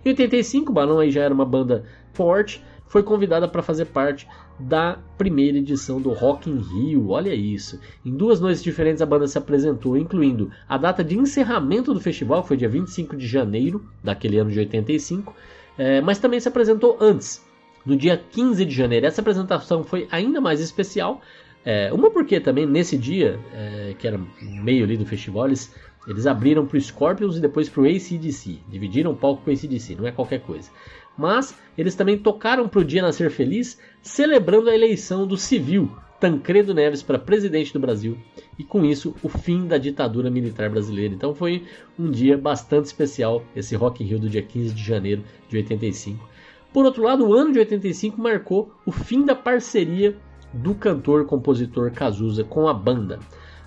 Em 0.05 0.09
85, 0.09 0.71
o 0.71 0.73
Barão 0.73 0.99
aí 0.99 1.09
já 1.09 1.23
era 1.23 1.33
uma 1.33 1.45
banda 1.45 1.83
forte, 2.13 2.63
foi 2.85 3.01
convidada 3.01 3.47
para 3.47 3.63
fazer 3.63 3.85
parte 3.85 4.27
da 4.59 4.99
primeira 5.17 5.57
edição 5.57 5.99
do 5.99 6.11
Rock 6.11 6.49
in 6.49 6.57
Rio. 6.57 7.09
Olha 7.09 7.33
isso. 7.33 7.79
Em 8.05 8.15
duas 8.15 8.39
noites 8.39 8.61
diferentes 8.61 9.01
a 9.01 9.07
banda 9.07 9.27
se 9.27 9.39
apresentou, 9.39 9.97
incluindo 9.97 10.51
a 10.67 10.77
data 10.77 11.03
de 11.03 11.17
encerramento 11.17 11.93
do 11.95 11.99
festival, 11.99 12.43
que 12.43 12.49
foi 12.49 12.57
dia 12.57 12.69
25 12.69 13.17
de 13.17 13.27
janeiro 13.27 13.83
daquele 14.03 14.37
ano 14.37 14.51
de 14.51 14.59
85, 14.59 15.33
é, 15.77 15.99
mas 15.99 16.19
também 16.19 16.39
se 16.39 16.47
apresentou 16.47 16.97
antes, 17.01 17.43
no 17.85 17.95
dia 17.95 18.17
15 18.17 18.65
de 18.65 18.73
janeiro. 18.73 19.05
Essa 19.05 19.21
apresentação 19.21 19.83
foi 19.83 20.07
ainda 20.11 20.39
mais 20.39 20.59
especial. 20.59 21.21
É, 21.65 21.91
uma 21.91 22.09
porque 22.09 22.39
também 22.39 22.65
nesse 22.65 22.97
dia, 22.97 23.39
é, 23.53 23.93
que 23.97 24.07
era 24.07 24.19
meio 24.41 24.83
ali 24.83 24.97
do 24.97 25.05
festival, 25.05 25.47
eles, 25.47 25.73
eles 26.07 26.25
abriram 26.25 26.65
para 26.65 26.77
o 26.77 26.81
Scorpions 26.81 27.37
e 27.37 27.41
depois 27.41 27.67
para 27.69 27.81
o 27.81 27.85
ACDC. 27.85 28.59
Dividiram 28.67 29.11
o 29.11 29.15
palco 29.15 29.43
com 29.43 29.51
o 29.51 29.53
ACDC, 29.53 29.95
não 29.95 30.07
é 30.07 30.11
qualquer 30.11 30.41
coisa. 30.41 30.69
Mas 31.17 31.57
eles 31.77 31.95
também 31.95 32.17
tocaram 32.17 32.67
para 32.67 32.79
o 32.79 32.85
Dia 32.85 33.01
Nascer 33.01 33.29
Feliz, 33.29 33.77
celebrando 34.01 34.69
a 34.69 34.75
eleição 34.75 35.27
do 35.27 35.35
civil 35.35 35.91
Tancredo 36.19 36.73
Neves 36.73 37.01
para 37.01 37.17
presidente 37.17 37.71
do 37.71 37.79
Brasil 37.79 38.17
e 38.57 38.63
com 38.63 38.83
isso 38.83 39.15
o 39.23 39.29
fim 39.29 39.65
da 39.65 39.77
ditadura 39.77 40.29
militar 40.29 40.69
brasileira. 40.69 41.13
Então 41.13 41.33
foi 41.33 41.63
um 41.97 42.11
dia 42.11 42.37
bastante 42.37 42.85
especial 42.85 43.43
esse 43.55 43.75
Rock 43.75 44.03
in 44.03 44.07
Rio 44.07 44.19
do 44.19 44.29
dia 44.29 44.41
15 44.41 44.73
de 44.73 44.83
janeiro 44.83 45.23
de 45.47 45.57
85. 45.57 46.28
Por 46.71 46.85
outro 46.85 47.03
lado, 47.03 47.27
o 47.27 47.33
ano 47.33 47.51
de 47.51 47.59
85 47.59 48.21
marcou 48.21 48.71
o 48.85 48.91
fim 48.91 49.25
da 49.25 49.35
parceria 49.35 50.15
do 50.53 50.75
cantor-compositor 50.75 51.91
Cazuza 51.91 52.43
com 52.43 52.67
a 52.67 52.73
banda. 52.73 53.19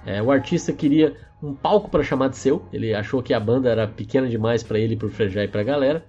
É, 0.04 0.22
o 0.22 0.30
artista 0.30 0.72
queria 0.72 1.16
um 1.42 1.54
palco 1.54 1.90
para 1.90 2.04
chamar 2.04 2.28
de 2.28 2.36
seu, 2.36 2.62
ele 2.72 2.94
achou 2.94 3.22
que 3.22 3.34
a 3.34 3.40
banda 3.40 3.68
era 3.68 3.86
pequena 3.86 4.28
demais 4.28 4.62
para 4.62 4.78
ele, 4.78 4.96
para 4.96 5.06
o 5.06 5.10
Frejá 5.10 5.44
e 5.44 5.48
para 5.48 5.60
a 5.60 5.64
galera. 5.64 6.06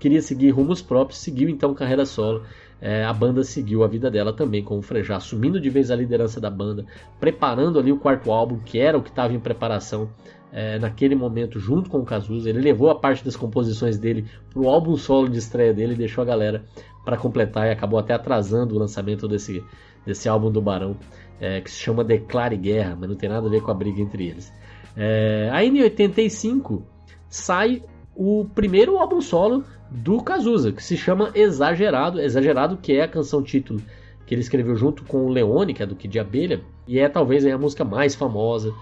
Queria 0.00 0.22
seguir 0.22 0.50
rumos 0.50 0.80
próprios, 0.80 1.20
seguiu 1.20 1.48
então 1.48 1.74
carreira 1.74 2.06
solo. 2.06 2.42
É, 2.80 3.04
a 3.04 3.12
banda 3.12 3.44
seguiu 3.44 3.84
a 3.84 3.86
vida 3.86 4.10
dela 4.10 4.32
também, 4.32 4.64
com 4.64 4.78
o 4.78 4.82
Frejá 4.82 5.16
assumindo 5.16 5.60
de 5.60 5.68
vez 5.68 5.90
a 5.90 5.96
liderança 5.96 6.40
da 6.40 6.48
banda, 6.48 6.86
preparando 7.20 7.78
ali 7.78 7.92
o 7.92 7.98
quarto 7.98 8.32
álbum, 8.32 8.58
que 8.58 8.78
era 8.78 8.96
o 8.96 9.02
que 9.02 9.10
estava 9.10 9.34
em 9.34 9.38
preparação 9.38 10.08
é, 10.50 10.78
naquele 10.78 11.14
momento 11.14 11.60
junto 11.60 11.90
com 11.90 11.98
o 11.98 12.04
Cazuza. 12.04 12.48
Ele 12.48 12.60
levou 12.60 12.88
a 12.88 12.94
parte 12.94 13.22
das 13.22 13.36
composições 13.36 13.98
dele 13.98 14.24
para 14.50 14.62
o 14.62 14.70
álbum 14.70 14.96
solo 14.96 15.28
de 15.28 15.38
estreia 15.38 15.74
dele 15.74 15.92
e 15.92 15.96
deixou 15.96 16.22
a 16.22 16.24
galera 16.24 16.64
para 17.04 17.18
completar 17.18 17.66
e 17.66 17.70
acabou 17.70 17.98
até 17.98 18.14
atrasando 18.14 18.74
o 18.74 18.78
lançamento 18.78 19.28
desse, 19.28 19.62
desse 20.06 20.30
álbum 20.30 20.50
do 20.50 20.62
Barão, 20.62 20.96
é, 21.38 21.60
que 21.60 21.70
se 21.70 21.78
chama 21.78 22.02
Declare 22.02 22.56
Guerra, 22.56 22.96
mas 22.98 23.10
não 23.10 23.16
tem 23.16 23.28
nada 23.28 23.46
a 23.46 23.50
ver 23.50 23.60
com 23.60 23.70
a 23.70 23.74
briga 23.74 24.00
entre 24.00 24.28
eles. 24.28 24.50
É, 24.96 25.50
aí 25.52 25.68
em 25.68 25.82
85 25.82 26.82
sai 27.28 27.82
o 28.16 28.46
primeiro 28.54 28.98
álbum 28.98 29.20
solo 29.20 29.64
do 29.90 30.22
Cazuza, 30.22 30.72
que 30.72 30.82
se 30.82 30.96
chama 30.96 31.30
Exagerado, 31.34 32.20
Exagerado 32.20 32.76
que 32.76 32.92
é 32.92 33.02
a 33.02 33.08
canção 33.08 33.42
título 33.42 33.80
que 34.26 34.34
ele 34.34 34.42
escreveu 34.42 34.76
junto 34.76 35.02
com 35.04 35.26
o 35.26 35.28
Leone, 35.28 35.74
que 35.74 35.82
é 35.82 35.86
do 35.86 35.96
Kid 35.96 36.12
de 36.12 36.20
Abelha, 36.20 36.60
e 36.86 37.00
é 37.00 37.08
talvez 37.08 37.44
a 37.44 37.58
música 37.58 37.84
mais 37.84 38.14
famosa 38.14 38.72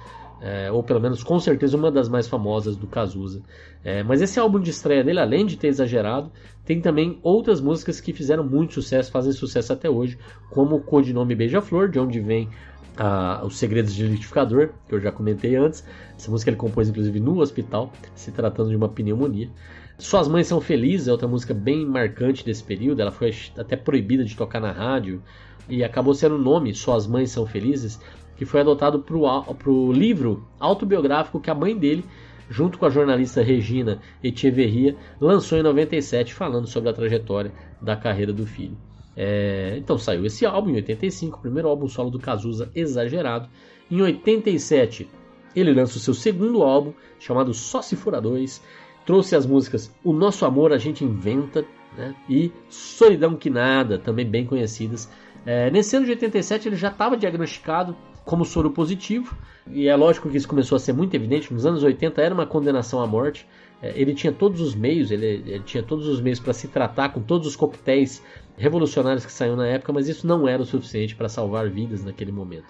é, 0.41 0.71
ou 0.71 0.83
pelo 0.83 1.01
menos 1.01 1.23
com 1.23 1.39
certeza 1.39 1.77
uma 1.77 1.91
das 1.91 2.09
mais 2.09 2.29
famosas 2.29 2.77
do 2.77 2.87
Cazuza. 2.87 3.43
É, 3.85 4.03
mas 4.03 4.23
esse 4.23 4.39
álbum 4.39 4.61
de 4.61 4.71
estreia 4.71 5.03
dele, 5.03 5.21
além 5.21 5.45
de 5.45 5.57
ter 5.57 5.69
exagerado, 5.69 6.31
tem 6.65 6.81
também 6.81 7.19
outras 7.23 7.61
músicas 7.61 8.01
que 8.01 8.13
fizeram 8.13 8.45
muito 8.45 8.75
sucesso, 8.75 9.11
fazem 9.11 9.33
sucesso 9.33 9.73
até 9.73 9.89
hoje, 9.89 10.19
como 10.51 10.77
o 10.77 10.81
Codinome 10.81 11.35
Beija-Flor, 11.35 11.89
de 11.89 11.99
onde 11.99 12.21
vem 12.21 12.49
a, 12.97 13.43
Os 13.45 13.59
Segredos 13.59 13.95
de 13.95 14.05
Liquidificador, 14.05 14.71
que 14.89 14.95
eu 14.95 15.01
já 15.01 15.11
comentei 15.11 15.57
antes. 15.57 15.85
Essa 16.17 16.31
música 16.31 16.51
ele 16.51 16.57
compôs 16.57 16.89
inclusive 16.89 17.19
no 17.21 17.41
hospital, 17.41 17.93
se 18.15 18.31
tratando 18.31 18.71
de 18.71 18.77
uma 18.77 18.89
pneumonia. 18.89 19.51
Suas 19.99 20.29
Mães 20.29 20.47
São 20.47 20.61
Felizes 20.61 21.09
é 21.09 21.13
outra 21.13 21.27
música 21.27 21.53
bem 21.53 21.85
marcante 21.85 22.45
desse 22.45 22.63
período, 22.63 23.03
ela 23.03 23.11
foi 23.11 23.35
até 23.59 23.77
proibida 23.77 24.25
de 24.25 24.37
tocar 24.37 24.61
na 24.61 24.71
rádio 24.71 25.21
e 25.69 25.83
acabou 25.83 26.15
sendo 26.15 26.37
o 26.37 26.39
nome 26.39 26.73
Suas 26.73 27.05
Mães 27.05 27.33
São 27.33 27.45
Felizes 27.45 28.01
que 28.37 28.45
foi 28.45 28.61
adotado 28.61 29.01
para 29.01 29.71
o 29.71 29.93
livro 29.93 30.47
autobiográfico 30.61 31.41
que 31.41 31.51
a 31.51 31.55
mãe 31.55 31.77
dele, 31.77 32.05
junto 32.49 32.79
com 32.79 32.87
a 32.87 32.91
jornalista 32.91 33.43
Regina 33.43 34.01
Echeverria, 34.23 34.97
lançou 35.21 35.59
em 35.59 35.63
97, 35.65 36.33
falando 36.33 36.69
sobre 36.69 36.89
a 36.89 36.93
trajetória 36.93 37.53
da 37.83 37.97
carreira 37.97 38.33
do 38.33 38.47
filho. 38.47 38.79
É, 39.17 39.75
então 39.79 39.99
saiu 39.99 40.25
esse 40.25 40.47
álbum 40.47 40.71
em 40.71 40.77
85, 40.77 41.39
o 41.39 41.41
primeiro 41.41 41.69
álbum 41.69 41.89
solo 41.89 42.09
do 42.09 42.21
Cazuza, 42.21 42.71
Exagerado. 42.73 43.49
Em 43.91 44.01
87, 44.01 45.09
ele 45.57 45.73
lança 45.73 45.97
o 45.97 46.01
seu 46.01 46.15
segundo 46.15 46.63
álbum, 46.63 46.93
chamado 47.19 47.53
Só 47.53 47.83
Se 47.83 47.97
Fora 47.97 48.21
Dois. 48.21 48.63
Trouxe 49.09 49.35
as 49.35 49.47
músicas 49.47 49.91
O 50.05 50.13
Nosso 50.13 50.45
Amor 50.45 50.71
A 50.71 50.77
Gente 50.77 51.03
Inventa 51.03 51.65
né, 51.97 52.15
e 52.29 52.53
Solidão 52.69 53.37
Que 53.37 53.49
Nada, 53.49 53.99
também 53.99 54.27
bem 54.27 54.45
conhecidas. 54.45 55.11
É, 55.47 55.71
nesse 55.71 55.97
ano 55.97 56.05
de 56.05 56.11
87 56.11 56.69
ele 56.69 56.77
já 56.77 56.89
estava 56.89 57.17
diagnosticado 57.17 57.97
como 58.23 58.45
soro 58.45 58.71
positivo, 58.71 59.35
e 59.67 59.89
é 59.89 59.97
lógico 59.97 60.29
que 60.29 60.37
isso 60.37 60.47
começou 60.47 60.77
a 60.77 60.79
ser 60.79 60.93
muito 60.93 61.15
evidente, 61.15 61.55
nos 61.55 61.65
anos 61.65 61.83
80 61.83 62.21
era 62.21 62.35
uma 62.35 62.45
condenação 62.45 63.01
à 63.01 63.07
morte, 63.07 63.49
é, 63.81 63.99
ele 63.99 64.13
tinha 64.13 64.31
todos 64.31 64.61
os 64.61 64.75
meios, 64.75 65.11
ele, 65.11 65.25
ele 65.25 65.61
tinha 65.61 65.83
todos 65.83 66.07
os 66.07 66.21
meios 66.21 66.39
para 66.39 66.53
se 66.53 66.69
tratar 66.69 67.09
com 67.09 67.23
todos 67.23 67.49
os 67.49 67.57
coquetéis 67.57 68.23
revolucionários 68.59 69.25
que 69.25 69.33
saíram 69.33 69.57
na 69.57 69.69
época, 69.69 69.91
mas 69.91 70.07
isso 70.07 70.27
não 70.27 70.47
era 70.47 70.61
o 70.61 70.67
suficiente 70.67 71.17
para 71.17 71.31
salvar 71.31 71.71
vidas 71.71 72.05
naquele 72.05 72.31
momento. 72.31 72.67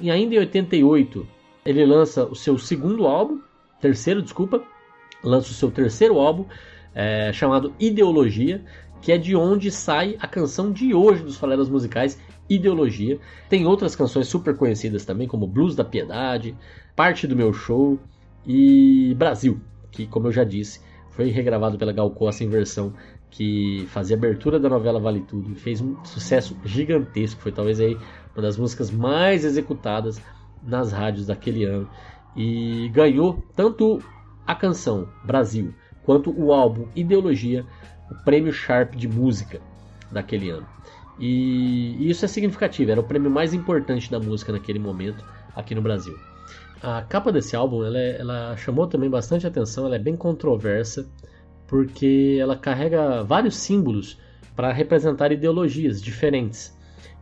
E 0.00 0.10
ainda 0.10 0.34
em 0.34 0.38
88, 0.38 1.24
ele 1.64 1.86
lança 1.86 2.24
o 2.24 2.34
seu 2.34 2.58
segundo 2.58 3.06
álbum, 3.06 3.38
terceiro, 3.80 4.20
desculpa, 4.20 4.60
lança 5.22 5.50
o 5.50 5.54
seu 5.54 5.70
terceiro 5.70 6.18
álbum, 6.18 6.44
é, 6.94 7.32
chamado 7.32 7.72
Ideologia, 7.78 8.62
que 9.00 9.12
é 9.12 9.18
de 9.18 9.36
onde 9.36 9.70
sai 9.70 10.16
a 10.20 10.26
canção 10.26 10.72
de 10.72 10.94
hoje 10.94 11.22
dos 11.22 11.36
Falelas 11.36 11.68
Musicais, 11.68 12.18
Ideologia. 12.48 13.18
Tem 13.48 13.66
outras 13.66 13.94
canções 13.94 14.26
super 14.26 14.56
conhecidas 14.56 15.04
também, 15.04 15.28
como 15.28 15.46
Blues 15.46 15.76
da 15.76 15.84
Piedade, 15.84 16.56
Parte 16.96 17.26
do 17.26 17.36
Meu 17.36 17.52
Show 17.52 17.98
e 18.46 19.14
Brasil, 19.16 19.60
que, 19.90 20.06
como 20.06 20.28
eu 20.28 20.32
já 20.32 20.44
disse, 20.44 20.80
foi 21.10 21.30
regravado 21.30 21.78
pela 21.78 21.92
Gal 21.92 22.10
Costa 22.10 22.42
em 22.42 22.48
versão 22.48 22.92
que 23.30 23.86
fazia 23.88 24.16
abertura 24.16 24.58
da 24.58 24.68
novela 24.68 24.98
Vale 24.98 25.20
Tudo 25.20 25.52
e 25.52 25.54
fez 25.54 25.80
um 25.80 26.02
sucesso 26.04 26.56
gigantesco. 26.64 27.40
Foi 27.40 27.52
talvez 27.52 27.80
aí 27.80 27.96
uma 28.34 28.42
das 28.42 28.56
músicas 28.56 28.90
mais 28.90 29.44
executadas 29.44 30.20
nas 30.62 30.92
rádios 30.92 31.26
daquele 31.26 31.64
ano 31.64 31.88
e 32.36 32.88
ganhou 32.88 33.42
tanto 33.54 34.02
a 34.48 34.54
canção 34.54 35.06
Brasil 35.24 35.74
quanto 36.08 36.32
o 36.34 36.54
álbum 36.54 36.88
Ideologia, 36.96 37.66
o 38.10 38.14
prêmio 38.24 38.50
Sharp 38.50 38.94
de 38.94 39.06
música 39.06 39.60
daquele 40.10 40.48
ano. 40.48 40.66
E, 41.20 42.08
isso 42.08 42.24
é 42.24 42.28
significativo, 42.28 42.90
era 42.90 42.98
o 42.98 43.04
prêmio 43.04 43.30
mais 43.30 43.52
importante 43.52 44.10
da 44.10 44.18
música 44.18 44.50
naquele 44.50 44.78
momento 44.78 45.22
aqui 45.54 45.74
no 45.74 45.82
Brasil. 45.82 46.16
A 46.82 47.02
capa 47.02 47.30
desse 47.30 47.54
álbum 47.54 47.84
ela, 47.84 47.98
é, 47.98 48.18
ela 48.18 48.56
chamou 48.56 48.86
também 48.86 49.10
bastante 49.10 49.46
atenção, 49.46 49.84
ela 49.84 49.96
é 49.96 49.98
bem 49.98 50.16
controversa 50.16 51.06
porque 51.66 52.38
ela 52.40 52.56
carrega 52.56 53.22
vários 53.22 53.56
símbolos 53.56 54.18
para 54.56 54.72
representar 54.72 55.30
ideologias 55.30 56.00
diferentes, 56.00 56.74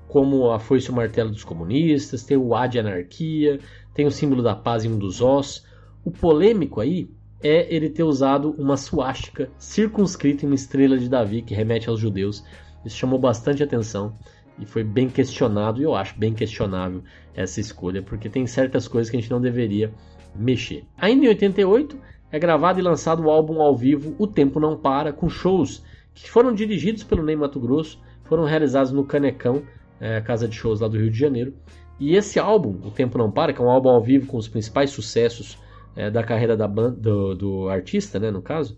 como 0.06 0.52
a 0.52 0.60
foice 0.60 0.86
e 0.86 0.90
o 0.92 0.94
martelo 0.94 1.30
dos 1.30 1.42
comunistas, 1.42 2.22
tem 2.22 2.36
o 2.36 2.54
A 2.54 2.68
de 2.68 2.78
anarquia, 2.78 3.58
tem 3.92 4.06
o 4.06 4.12
símbolo 4.12 4.44
da 4.44 4.54
paz 4.54 4.84
em 4.84 4.92
um 4.92 4.98
dos 4.98 5.20
ossos. 5.20 5.66
O 6.04 6.10
polêmico 6.12 6.80
aí 6.80 7.10
é 7.42 7.74
ele 7.74 7.90
ter 7.90 8.02
usado 8.02 8.54
uma 8.58 8.76
suástica 8.76 9.50
circunscrita 9.58 10.44
em 10.44 10.48
uma 10.48 10.54
estrela 10.54 10.98
de 10.98 11.08
Davi 11.08 11.42
que 11.42 11.54
remete 11.54 11.88
aos 11.88 12.00
judeus. 12.00 12.44
Isso 12.84 12.96
chamou 12.96 13.18
bastante 13.18 13.62
atenção 13.62 14.14
e 14.58 14.64
foi 14.64 14.82
bem 14.82 15.08
questionado, 15.08 15.80
e 15.80 15.84
eu 15.84 15.94
acho 15.94 16.18
bem 16.18 16.32
questionável 16.32 17.02
essa 17.34 17.60
escolha, 17.60 18.02
porque 18.02 18.28
tem 18.28 18.46
certas 18.46 18.88
coisas 18.88 19.10
que 19.10 19.16
a 19.16 19.20
gente 19.20 19.30
não 19.30 19.40
deveria 19.40 19.92
mexer. 20.34 20.84
Ainda 20.96 21.26
em 21.26 21.28
88, 21.28 21.98
é 22.30 22.38
gravado 22.38 22.78
e 22.78 22.82
lançado 22.82 23.22
o 23.22 23.30
álbum 23.30 23.60
ao 23.60 23.76
vivo 23.76 24.14
O 24.18 24.26
Tempo 24.26 24.58
Não 24.58 24.76
Para, 24.76 25.12
com 25.12 25.28
shows 25.28 25.82
que 26.14 26.30
foram 26.30 26.54
dirigidos 26.54 27.04
pelo 27.04 27.22
Ney 27.22 27.36
Mato 27.36 27.60
Grosso, 27.60 28.00
foram 28.24 28.44
realizados 28.44 28.90
no 28.92 29.04
Canecão, 29.04 29.62
é, 30.00 30.20
casa 30.20 30.48
de 30.48 30.56
shows 30.56 30.80
lá 30.80 30.88
do 30.88 30.98
Rio 30.98 31.10
de 31.10 31.18
Janeiro. 31.18 31.54
E 32.00 32.14
esse 32.14 32.38
álbum, 32.38 32.80
O 32.86 32.90
Tempo 32.90 33.18
Não 33.18 33.30
Para, 33.30 33.52
que 33.52 33.60
é 33.60 33.64
um 33.64 33.70
álbum 33.70 33.90
ao 33.90 34.02
vivo 34.02 34.26
com 34.26 34.36
os 34.36 34.48
principais 34.48 34.90
sucessos 34.90 35.58
é, 35.96 36.10
da 36.10 36.22
carreira 36.22 36.56
da 36.56 36.68
banda, 36.68 36.96
do, 36.96 37.34
do 37.34 37.68
artista, 37.68 38.20
né, 38.20 38.30
no 38.30 38.42
caso, 38.42 38.76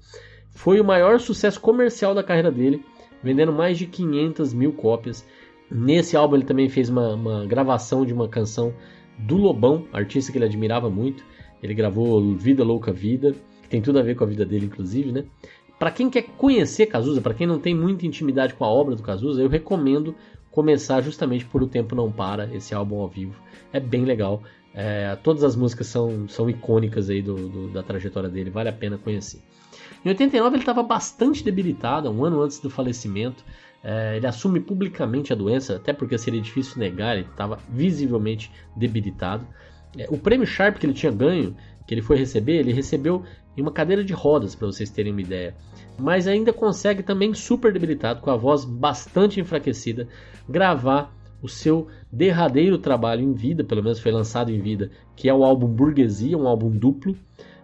foi 0.50 0.80
o 0.80 0.84
maior 0.84 1.20
sucesso 1.20 1.60
comercial 1.60 2.14
da 2.14 2.22
carreira 2.22 2.50
dele, 2.50 2.82
vendendo 3.22 3.52
mais 3.52 3.76
de 3.76 3.86
500 3.86 4.54
mil 4.54 4.72
cópias. 4.72 5.26
Nesse 5.70 6.16
álbum 6.16 6.36
ele 6.36 6.44
também 6.44 6.68
fez 6.68 6.88
uma, 6.88 7.14
uma 7.14 7.46
gravação 7.46 8.06
de 8.06 8.12
uma 8.12 8.28
canção 8.28 8.72
do 9.18 9.36
Lobão, 9.36 9.86
artista 9.92 10.32
que 10.32 10.38
ele 10.38 10.44
admirava 10.44 10.88
muito. 10.88 11.24
Ele 11.62 11.74
gravou 11.74 12.34
Vida 12.34 12.62
Louca 12.62 12.92
Vida, 12.92 13.34
que 13.62 13.68
tem 13.68 13.82
tudo 13.82 13.98
a 13.98 14.02
ver 14.02 14.14
com 14.14 14.24
a 14.24 14.26
vida 14.26 14.46
dele, 14.46 14.66
inclusive, 14.66 15.10
né? 15.10 15.24
Para 15.78 15.90
quem 15.90 16.10
quer 16.10 16.22
conhecer 16.22 16.86
Cazuza, 16.86 17.20
para 17.20 17.34
quem 17.34 17.46
não 17.46 17.58
tem 17.58 17.74
muita 17.74 18.06
intimidade 18.06 18.54
com 18.54 18.64
a 18.64 18.68
obra 18.68 18.96
do 18.96 19.02
Cazuza, 19.02 19.42
eu 19.42 19.48
recomendo 19.48 20.14
começar 20.50 21.00
justamente 21.00 21.44
por 21.44 21.62
O 21.62 21.68
Tempo 21.68 21.94
Não 21.94 22.10
Para, 22.10 22.52
esse 22.52 22.74
álbum 22.74 23.00
ao 23.00 23.08
vivo. 23.08 23.34
É 23.72 23.78
bem 23.78 24.04
legal. 24.04 24.42
É, 24.80 25.16
todas 25.24 25.42
as 25.42 25.56
músicas 25.56 25.88
são, 25.88 26.28
são 26.28 26.48
icônicas 26.48 27.10
aí 27.10 27.20
do, 27.20 27.34
do, 27.34 27.68
da 27.68 27.82
trajetória 27.82 28.28
dele, 28.28 28.48
vale 28.48 28.68
a 28.68 28.72
pena 28.72 28.96
conhecer. 28.96 29.42
Em 30.04 30.08
89 30.08 30.54
ele 30.54 30.62
estava 30.62 30.84
bastante 30.84 31.42
debilitado, 31.42 32.08
um 32.08 32.24
ano 32.24 32.40
antes 32.40 32.60
do 32.60 32.70
falecimento. 32.70 33.44
É, 33.82 34.16
ele 34.16 34.26
assume 34.28 34.60
publicamente 34.60 35.32
a 35.32 35.36
doença, 35.36 35.74
até 35.74 35.92
porque 35.92 36.16
seria 36.16 36.40
difícil 36.40 36.78
negar, 36.78 37.16
ele 37.16 37.26
estava 37.28 37.58
visivelmente 37.68 38.52
debilitado. 38.76 39.44
É, 39.96 40.06
o 40.10 40.16
prêmio 40.16 40.46
Sharp 40.46 40.76
que 40.76 40.86
ele 40.86 40.94
tinha 40.94 41.10
ganho, 41.10 41.56
que 41.84 41.92
ele 41.92 42.02
foi 42.02 42.16
receber, 42.16 42.58
ele 42.58 42.72
recebeu 42.72 43.24
em 43.56 43.62
uma 43.62 43.72
cadeira 43.72 44.04
de 44.04 44.12
rodas, 44.12 44.54
para 44.54 44.68
vocês 44.68 44.90
terem 44.90 45.10
uma 45.10 45.22
ideia. 45.22 45.56
Mas 45.98 46.28
ainda 46.28 46.52
consegue 46.52 47.02
também, 47.02 47.34
super 47.34 47.72
debilitado, 47.72 48.20
com 48.20 48.30
a 48.30 48.36
voz 48.36 48.64
bastante 48.64 49.40
enfraquecida, 49.40 50.06
gravar 50.48 51.12
o 51.40 51.48
seu 51.48 51.86
derradeiro 52.10 52.78
trabalho 52.78 53.22
em 53.22 53.32
vida, 53.32 53.62
pelo 53.62 53.82
menos 53.82 54.00
foi 54.00 54.12
lançado 54.12 54.50
em 54.50 54.60
vida, 54.60 54.90
que 55.14 55.28
é 55.28 55.34
o 55.34 55.44
álbum 55.44 55.68
Burguesia, 55.68 56.36
um 56.36 56.48
álbum 56.48 56.70
duplo, 56.70 57.16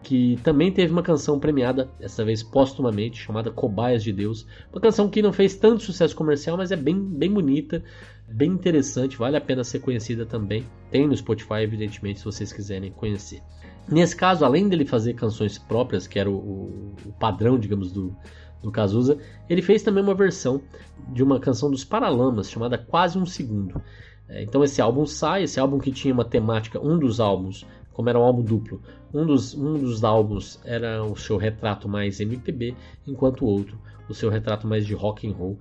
que 0.02 0.38
também 0.42 0.70
teve 0.70 0.92
uma 0.92 1.02
canção 1.02 1.40
premiada, 1.40 1.88
dessa 1.98 2.24
vez 2.24 2.42
póstumamente, 2.42 3.20
chamada 3.20 3.50
Cobaias 3.50 4.04
de 4.04 4.12
Deus. 4.12 4.46
Uma 4.70 4.80
canção 4.80 5.08
que 5.08 5.22
não 5.22 5.32
fez 5.32 5.56
tanto 5.56 5.82
sucesso 5.82 6.14
comercial, 6.14 6.58
mas 6.58 6.70
é 6.70 6.76
bem, 6.76 7.00
bem 7.00 7.32
bonita, 7.32 7.82
bem 8.28 8.50
interessante, 8.50 9.16
vale 9.16 9.36
a 9.36 9.40
pena 9.40 9.64
ser 9.64 9.80
conhecida 9.80 10.26
também. 10.26 10.64
Tem 10.90 11.06
no 11.06 11.16
Spotify, 11.16 11.62
evidentemente, 11.62 12.18
se 12.18 12.24
vocês 12.24 12.52
quiserem 12.52 12.92
conhecer. 12.92 13.40
Nesse 13.88 14.14
caso, 14.14 14.44
além 14.44 14.68
dele 14.68 14.84
fazer 14.84 15.14
canções 15.14 15.58
próprias, 15.58 16.06
que 16.06 16.18
era 16.18 16.30
o, 16.30 16.34
o, 16.34 16.94
o 17.06 17.12
padrão, 17.12 17.58
digamos, 17.58 17.90
do, 17.90 18.16
do 18.64 18.72
Cazuza, 18.72 19.18
ele 19.48 19.62
fez 19.62 19.82
também 19.82 20.02
uma 20.02 20.14
versão 20.14 20.60
de 21.08 21.22
uma 21.22 21.38
canção 21.38 21.70
dos 21.70 21.84
Paralamas, 21.84 22.50
chamada 22.50 22.76
Quase 22.76 23.18
um 23.18 23.26
Segundo. 23.26 23.80
É, 24.28 24.42
então 24.42 24.64
esse 24.64 24.80
álbum 24.80 25.06
sai, 25.06 25.44
esse 25.44 25.60
álbum 25.60 25.78
que 25.78 25.92
tinha 25.92 26.12
uma 26.12 26.24
temática, 26.24 26.80
um 26.80 26.98
dos 26.98 27.20
álbuns 27.20 27.66
como 27.92 28.08
era 28.08 28.18
um 28.18 28.22
álbum 28.22 28.42
duplo. 28.42 28.82
Um 29.12 29.24
dos, 29.24 29.54
um 29.54 29.78
dos 29.78 30.02
álbuns 30.02 30.58
era 30.64 31.04
o 31.04 31.14
seu 31.14 31.36
retrato 31.36 31.88
mais 31.88 32.18
MPB, 32.18 32.74
enquanto 33.06 33.42
o 33.42 33.46
outro 33.46 33.78
o 34.08 34.14
seu 34.14 34.30
retrato 34.30 34.66
mais 34.66 34.86
de 34.86 34.94
rock 34.94 35.26
and 35.26 35.32
roll, 35.32 35.58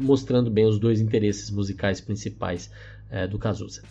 mostrando 0.00 0.50
bem 0.50 0.66
os 0.66 0.78
dois 0.78 1.00
interesses 1.00 1.50
musicais 1.50 2.00
principais 2.00 2.70
é, 3.10 3.26
do 3.26 3.38
Cazuza. 3.38 3.82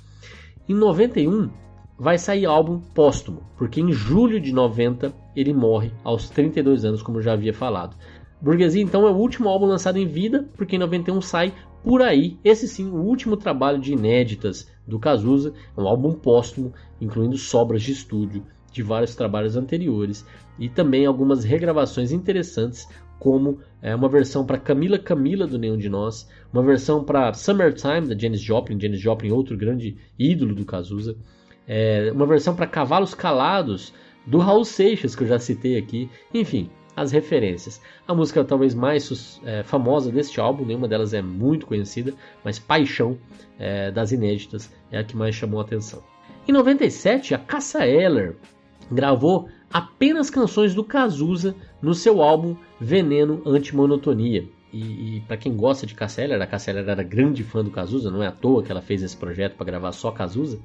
Em 0.67 0.74
91 0.74 1.50
vai 1.97 2.17
sair 2.17 2.45
álbum 2.45 2.80
póstumo, 2.80 3.43
porque 3.58 3.80
em 3.80 3.91
julho 3.91 4.39
de 4.39 4.52
90 4.52 5.13
ele 5.36 5.54
morre 5.54 5.91
aos 6.04 6.30
32 6.30 6.84
anos, 6.86 7.02
como 7.02 7.21
já 7.21 7.34
havia 7.34 7.54
falado. 7.54 7.95
Burguesia 8.41 8.82
então 8.82 9.08
é 9.08 9.12
o 9.12 9.15
último 9.15 9.47
álbum 9.47 9.67
lançado 9.67 9.97
em 9.97 10.08
vida, 10.08 10.47
porque 10.58 10.75
em 10.75 10.80
91 10.80 11.21
sai 11.21 11.54
Por 11.84 12.01
Aí, 12.01 12.39
esse 12.43 12.67
sim, 12.67 12.89
o 12.89 13.04
último 13.04 13.38
trabalho 13.38 13.80
de 13.80 13.93
inéditas 13.93 14.67
do 14.88 14.97
Cazuza, 14.97 15.54
um 15.77 15.88
álbum 15.88 16.12
póstumo, 16.13 16.73
incluindo 16.99 17.38
sobras 17.38 17.84
de 17.84 17.91
estúdio 17.91 18.43
de 18.71 18.82
vários 18.82 19.15
trabalhos 19.15 19.56
anteriores 19.56 20.25
e 20.58 20.69
também 20.69 21.06
algumas 21.06 21.43
regravações 21.43 22.12
interessantes, 22.12 22.88
como 23.19 23.60
é, 23.82 23.95
uma 23.95 24.10
versão 24.10 24.43
para 24.43 24.58
Camila 24.58 24.97
Camila 24.97 25.45
do 25.45 25.60
Nenhum 25.60 25.77
de 25.77 25.89
Nós, 25.89 26.27
uma 26.51 26.63
versão 26.63 27.04
para 27.04 27.34
Summertime 27.34 28.08
da 28.08 28.17
Janis 28.17 28.41
Joplin, 28.41 28.80
Janis 28.80 28.99
Joplin 28.99 29.32
outro 29.32 29.56
grande 29.56 29.97
ídolo 30.17 30.56
do 30.56 30.65
Cazuza, 30.65 31.15
é, 31.67 32.12
uma 32.12 32.25
versão 32.25 32.56
para 32.56 32.65
Cavalos 32.65 33.13
Calados 33.13 33.93
do 34.25 34.39
Raul 34.39 34.65
Seixas 34.65 35.15
que 35.15 35.23
eu 35.23 35.27
já 35.27 35.38
citei 35.38 35.77
aqui, 35.77 36.10
enfim, 36.34 36.69
as 37.02 37.12
referências. 37.12 37.82
A 38.08 38.14
música 38.14 38.44
talvez 38.44 38.74
mais 38.74 39.42
é, 39.44 39.64
famosa 39.64 40.12
deste 40.12 40.40
álbum, 40.40 40.66
nenhuma 40.66 40.88
delas 40.88 41.14
é 41.14 41.22
muito 41.22 41.66
conhecida, 41.66 42.14
mas 42.44 42.60
Paixão 42.60 43.18
é, 43.60 43.92
das 43.92 44.12
inéditas 44.12 44.72
é 44.92 45.00
a 45.00 45.04
que 45.04 45.18
mais 45.18 45.36
chamou 45.36 45.60
a 45.60 45.64
atenção. 45.64 46.04
Em 46.48 46.52
97, 46.52 47.34
a 47.34 47.38
Cassa 47.38 47.86
Eller 47.86 48.36
gravou 48.92 49.50
apenas 49.72 50.30
canções 50.30 50.74
do 50.74 50.84
Cazuza 50.84 51.56
no 51.82 51.94
seu 51.94 52.22
álbum 52.22 52.56
Veneno 52.80 53.42
Antimonotonia. 53.46 54.48
E, 54.74 55.18
e 55.18 55.22
para 55.22 55.38
quem 55.38 55.56
gosta 55.56 55.86
de 55.86 55.94
Cassa 55.94 56.22
Eller, 56.22 56.42
a 56.42 56.48
Cassa 56.48 56.72
Eller 56.72 56.88
era 56.88 57.04
grande 57.04 57.44
fã 57.44 57.64
do 57.64 57.72
Cazuza, 57.72 58.10
não 58.10 58.24
é 58.24 58.28
à 58.28 58.32
toa 58.32 58.64
que 58.64 58.72
ela 58.72 58.82
fez 58.82 59.04
esse 59.04 59.18
projeto 59.18 59.56
para 59.56 59.66
gravar 59.66 59.92
só 59.92 60.12
Cazuza. 60.12 60.60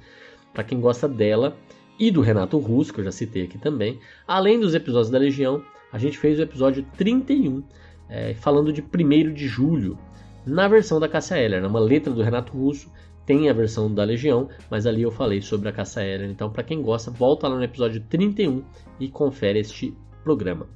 Para 0.52 0.64
quem 0.64 0.80
gosta 0.80 1.08
dela 1.08 1.56
e 1.98 2.10
do 2.10 2.20
Renato 2.20 2.58
Russo, 2.58 2.92
que 2.92 3.00
eu 3.00 3.04
já 3.04 3.12
citei 3.12 3.44
aqui 3.44 3.58
também, 3.58 3.98
além 4.26 4.60
dos 4.60 4.74
episódios 4.74 5.10
da 5.10 5.18
Legião, 5.18 5.62
a 5.92 5.98
gente 5.98 6.18
fez 6.18 6.38
o 6.38 6.42
episódio 6.42 6.84
31, 6.96 7.62
é, 8.08 8.34
falando 8.34 8.72
de 8.72 8.82
1 8.82 9.32
de 9.32 9.46
julho, 9.46 9.98
na 10.46 10.68
versão 10.68 11.00
da 11.00 11.08
Cássia 11.08 11.36
Eller, 11.36 11.64
uma 11.66 11.80
letra 11.80 12.12
do 12.12 12.22
Renato 12.22 12.56
Russo, 12.56 12.90
tem 13.26 13.50
a 13.50 13.52
versão 13.52 13.92
da 13.92 14.04
Legião, 14.04 14.48
mas 14.70 14.86
ali 14.86 15.02
eu 15.02 15.10
falei 15.10 15.42
sobre 15.42 15.68
a 15.68 15.72
Cássia 15.72 16.02
Eller. 16.02 16.30
Então, 16.30 16.48
para 16.48 16.62
quem 16.62 16.80
gosta, 16.80 17.10
volta 17.10 17.48
lá 17.48 17.56
no 17.56 17.64
episódio 17.64 18.00
31 18.08 18.62
e 19.00 19.08
confere 19.08 19.58
este 19.58 19.92
programa. 20.22 20.66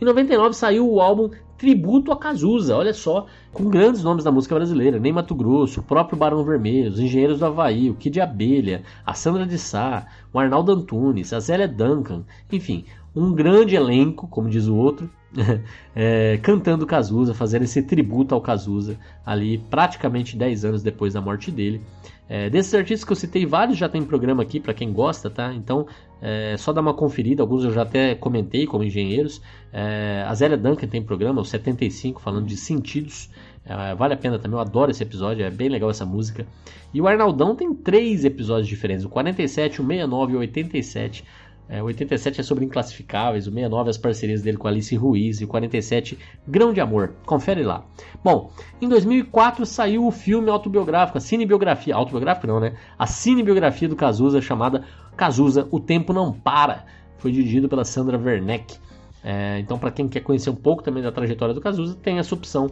Em 0.00 0.04
99 0.04 0.54
saiu 0.54 0.88
o 0.90 1.00
álbum 1.00 1.30
Tributo 1.56 2.10
a 2.10 2.16
Cazuza, 2.16 2.76
olha 2.76 2.92
só, 2.92 3.26
com 3.52 3.70
grandes 3.70 4.02
nomes 4.02 4.24
da 4.24 4.32
música 4.32 4.56
brasileira, 4.56 4.98
Ney 4.98 5.12
Mato 5.12 5.32
Grosso, 5.32 5.78
o 5.78 5.82
próprio 5.84 6.18
Barão 6.18 6.44
Vermelho, 6.44 6.90
os 6.90 6.98
Engenheiros 6.98 7.38
do 7.38 7.46
Havaí, 7.46 7.88
o 7.88 7.94
Kid 7.94 8.20
Abelha, 8.20 8.82
a 9.06 9.14
Sandra 9.14 9.46
de 9.46 9.56
Sá, 9.58 10.06
o 10.32 10.40
Arnaldo 10.40 10.72
Antunes, 10.72 11.32
a 11.32 11.38
Zélia 11.38 11.68
Duncan, 11.68 12.24
enfim, 12.50 12.84
um 13.14 13.32
grande 13.32 13.74
elenco, 13.74 14.26
como 14.28 14.48
diz 14.48 14.66
o 14.66 14.76
outro, 14.76 15.10
é, 15.94 16.38
cantando 16.42 16.86
Cazuza, 16.86 17.34
fazendo 17.34 17.62
esse 17.62 17.82
tributo 17.82 18.34
ao 18.34 18.40
Cazuza, 18.40 18.98
ali 19.24 19.58
praticamente 19.58 20.36
10 20.36 20.64
anos 20.64 20.82
depois 20.82 21.14
da 21.14 21.20
morte 21.20 21.50
dele. 21.50 21.80
É, 22.28 22.48
desses 22.48 22.72
artistas 22.72 23.04
que 23.04 23.12
eu 23.12 23.16
citei, 23.16 23.44
vários 23.44 23.76
já 23.76 23.88
tem 23.88 24.02
programa 24.02 24.42
aqui 24.42 24.58
para 24.58 24.72
quem 24.72 24.92
gosta, 24.92 25.28
tá? 25.28 25.52
Então 25.52 25.86
é 26.20 26.56
só 26.56 26.72
dar 26.72 26.80
uma 26.80 26.94
conferida. 26.94 27.42
Alguns 27.42 27.64
eu 27.64 27.72
já 27.72 27.82
até 27.82 28.14
comentei 28.14 28.66
como 28.66 28.84
engenheiros. 28.84 29.42
É, 29.72 30.24
a 30.26 30.34
Zélia 30.34 30.56
Duncan 30.56 30.86
tem 30.86 31.02
programa, 31.02 31.40
o 31.40 31.44
75, 31.44 32.22
falando 32.22 32.46
de 32.46 32.56
sentidos. 32.56 33.28
É, 33.64 33.94
vale 33.94 34.14
a 34.14 34.16
pena 34.16 34.38
também, 34.38 34.56
eu 34.56 34.60
adoro 34.60 34.90
esse 34.90 35.02
episódio, 35.02 35.44
é 35.44 35.50
bem 35.50 35.68
legal 35.68 35.90
essa 35.90 36.06
música. 36.06 36.46
E 36.92 37.00
o 37.00 37.06
Arnaldão 37.06 37.54
tem 37.54 37.72
três 37.74 38.24
episódios 38.24 38.68
diferentes: 38.68 39.04
o 39.04 39.08
47, 39.08 39.80
o 39.80 39.86
69 39.86 40.32
e 40.32 40.36
o 40.36 40.38
87. 40.38 41.24
É, 41.68 41.82
o 41.82 41.86
87 41.86 42.40
é 42.40 42.44
sobre 42.44 42.64
inclassificáveis, 42.64 43.46
o 43.46 43.50
69 43.50 43.90
as 43.90 43.96
parcerias 43.96 44.42
dele 44.42 44.58
com 44.58 44.68
Alice 44.68 44.94
Ruiz 44.94 45.40
e 45.40 45.44
o 45.44 45.48
47 45.48 46.18
Grão 46.46 46.72
de 46.72 46.80
Amor. 46.80 47.14
Confere 47.24 47.62
lá. 47.62 47.84
Bom, 48.22 48.50
em 48.80 48.88
2004 48.88 49.64
saiu 49.64 50.06
o 50.06 50.10
filme 50.10 50.50
autobiográfico, 50.50 51.18
a 51.18 51.20
cinebiografia, 51.20 51.94
autobiográfico 51.94 52.46
não, 52.46 52.60
né? 52.60 52.74
A 52.98 53.06
cinebiografia 53.06 53.88
do 53.88 53.96
Cazuza 53.96 54.40
chamada 54.42 54.84
Cazuza, 55.16 55.66
O 55.70 55.80
Tempo 55.80 56.12
Não 56.12 56.32
Para. 56.32 56.84
Foi 57.16 57.32
dirigido 57.32 57.68
pela 57.68 57.84
Sandra 57.84 58.18
Werneck. 58.18 58.76
É, 59.24 59.58
então, 59.60 59.78
para 59.78 59.90
quem 59.90 60.08
quer 60.08 60.20
conhecer 60.20 60.50
um 60.50 60.56
pouco 60.56 60.82
também 60.82 61.02
da 61.02 61.12
trajetória 61.12 61.54
do 61.54 61.60
Cazuza, 61.60 61.96
tem 62.02 62.18
essa 62.18 62.34
opção 62.34 62.68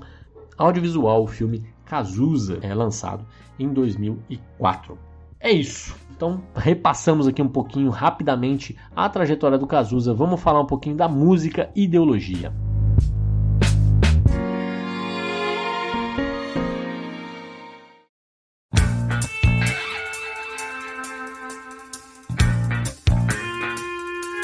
audiovisual, 0.59 1.23
o 1.23 1.27
filme 1.27 1.65
Cazuza, 1.85 2.59
é 2.61 2.75
lançado 2.75 3.25
em 3.59 3.73
2004. 3.73 5.10
É 5.41 5.51
isso. 5.51 5.97
Então, 6.15 6.43
repassamos 6.55 7.27
aqui 7.27 7.41
um 7.41 7.49
pouquinho 7.49 7.89
rapidamente 7.89 8.77
a 8.95 9.09
trajetória 9.09 9.57
do 9.57 9.67
Cazuza. 9.67 10.13
Vamos 10.13 10.39
falar 10.39 10.61
um 10.61 10.67
pouquinho 10.67 10.95
da 10.95 11.09
música 11.09 11.71
ideologia. 11.75 12.53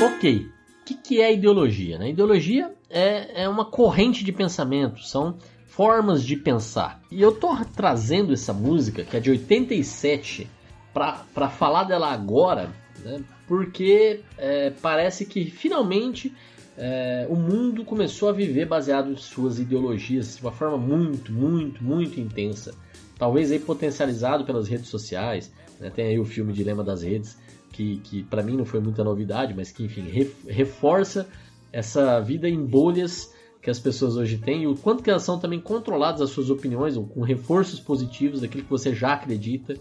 Ok, 0.01 0.47
o 0.81 0.85
que, 0.87 0.95
que 0.95 1.21
é 1.21 1.35
ideologia? 1.35 1.99
Né? 1.99 2.09
Ideologia 2.09 2.75
é, 2.89 3.43
é 3.43 3.49
uma 3.51 3.67
corrente 3.67 4.25
de 4.25 4.33
pensamento, 4.33 5.03
são 5.03 5.37
formas 5.67 6.25
de 6.25 6.37
pensar. 6.37 7.03
E 7.11 7.21
eu 7.21 7.33
tô 7.33 7.55
trazendo 7.77 8.33
essa 8.33 8.55
música, 8.55 9.05
que 9.05 9.15
é 9.15 9.21
de 9.21 9.31
87, 9.31 10.49
para 10.97 11.51
falar 11.51 11.85
dela 11.85 12.11
agora, 12.11 12.71
né, 13.05 13.23
porque 13.47 14.21
é, 14.39 14.71
parece 14.71 15.27
que 15.27 15.45
finalmente 15.45 16.35
é, 16.79 17.27
o 17.29 17.37
mundo 17.37 17.85
começou 17.85 18.31
a 18.31 18.33
viver 18.33 18.65
baseado 18.65 19.13
em 19.13 19.17
suas 19.17 19.59
ideologias 19.59 20.37
de 20.37 20.43
uma 20.43 20.53
forma 20.53 20.79
muito, 20.79 21.31
muito, 21.31 21.85
muito 21.85 22.19
intensa. 22.19 22.75
Talvez 23.19 23.53
aí 23.53 23.59
potencializado 23.59 24.45
pelas 24.47 24.69
redes 24.69 24.89
sociais. 24.89 25.53
Né, 25.79 25.91
tem 25.95 26.07
aí 26.07 26.19
o 26.19 26.25
filme 26.25 26.55
Dilema 26.55 26.83
das 26.83 27.03
Redes, 27.03 27.37
que, 27.73 27.99
que 27.99 28.23
para 28.23 28.43
mim 28.43 28.57
não 28.57 28.65
foi 28.65 28.81
muita 28.81 29.05
novidade, 29.05 29.53
mas 29.55 29.71
que 29.71 29.85
enfim 29.85 30.07
reforça 30.49 31.29
essa 31.71 32.19
vida 32.21 32.49
em 32.49 32.65
bolhas 32.65 33.31
que 33.61 33.69
as 33.69 33.79
pessoas 33.79 34.17
hoje 34.17 34.39
têm 34.39 34.63
e 34.63 34.67
o 34.67 34.77
quanto 34.77 35.03
que 35.03 35.11
elas 35.11 35.25
são 35.25 35.39
também 35.39 35.61
controladas 35.61 36.23
as 36.23 36.31
suas 36.31 36.49
opiniões, 36.49 36.97
com 36.97 37.21
reforços 37.21 37.81
positivos 37.81 38.41
daquilo 38.41 38.63
que 38.63 38.71
você 38.71 38.95
já 38.95 39.13
acredita. 39.13 39.77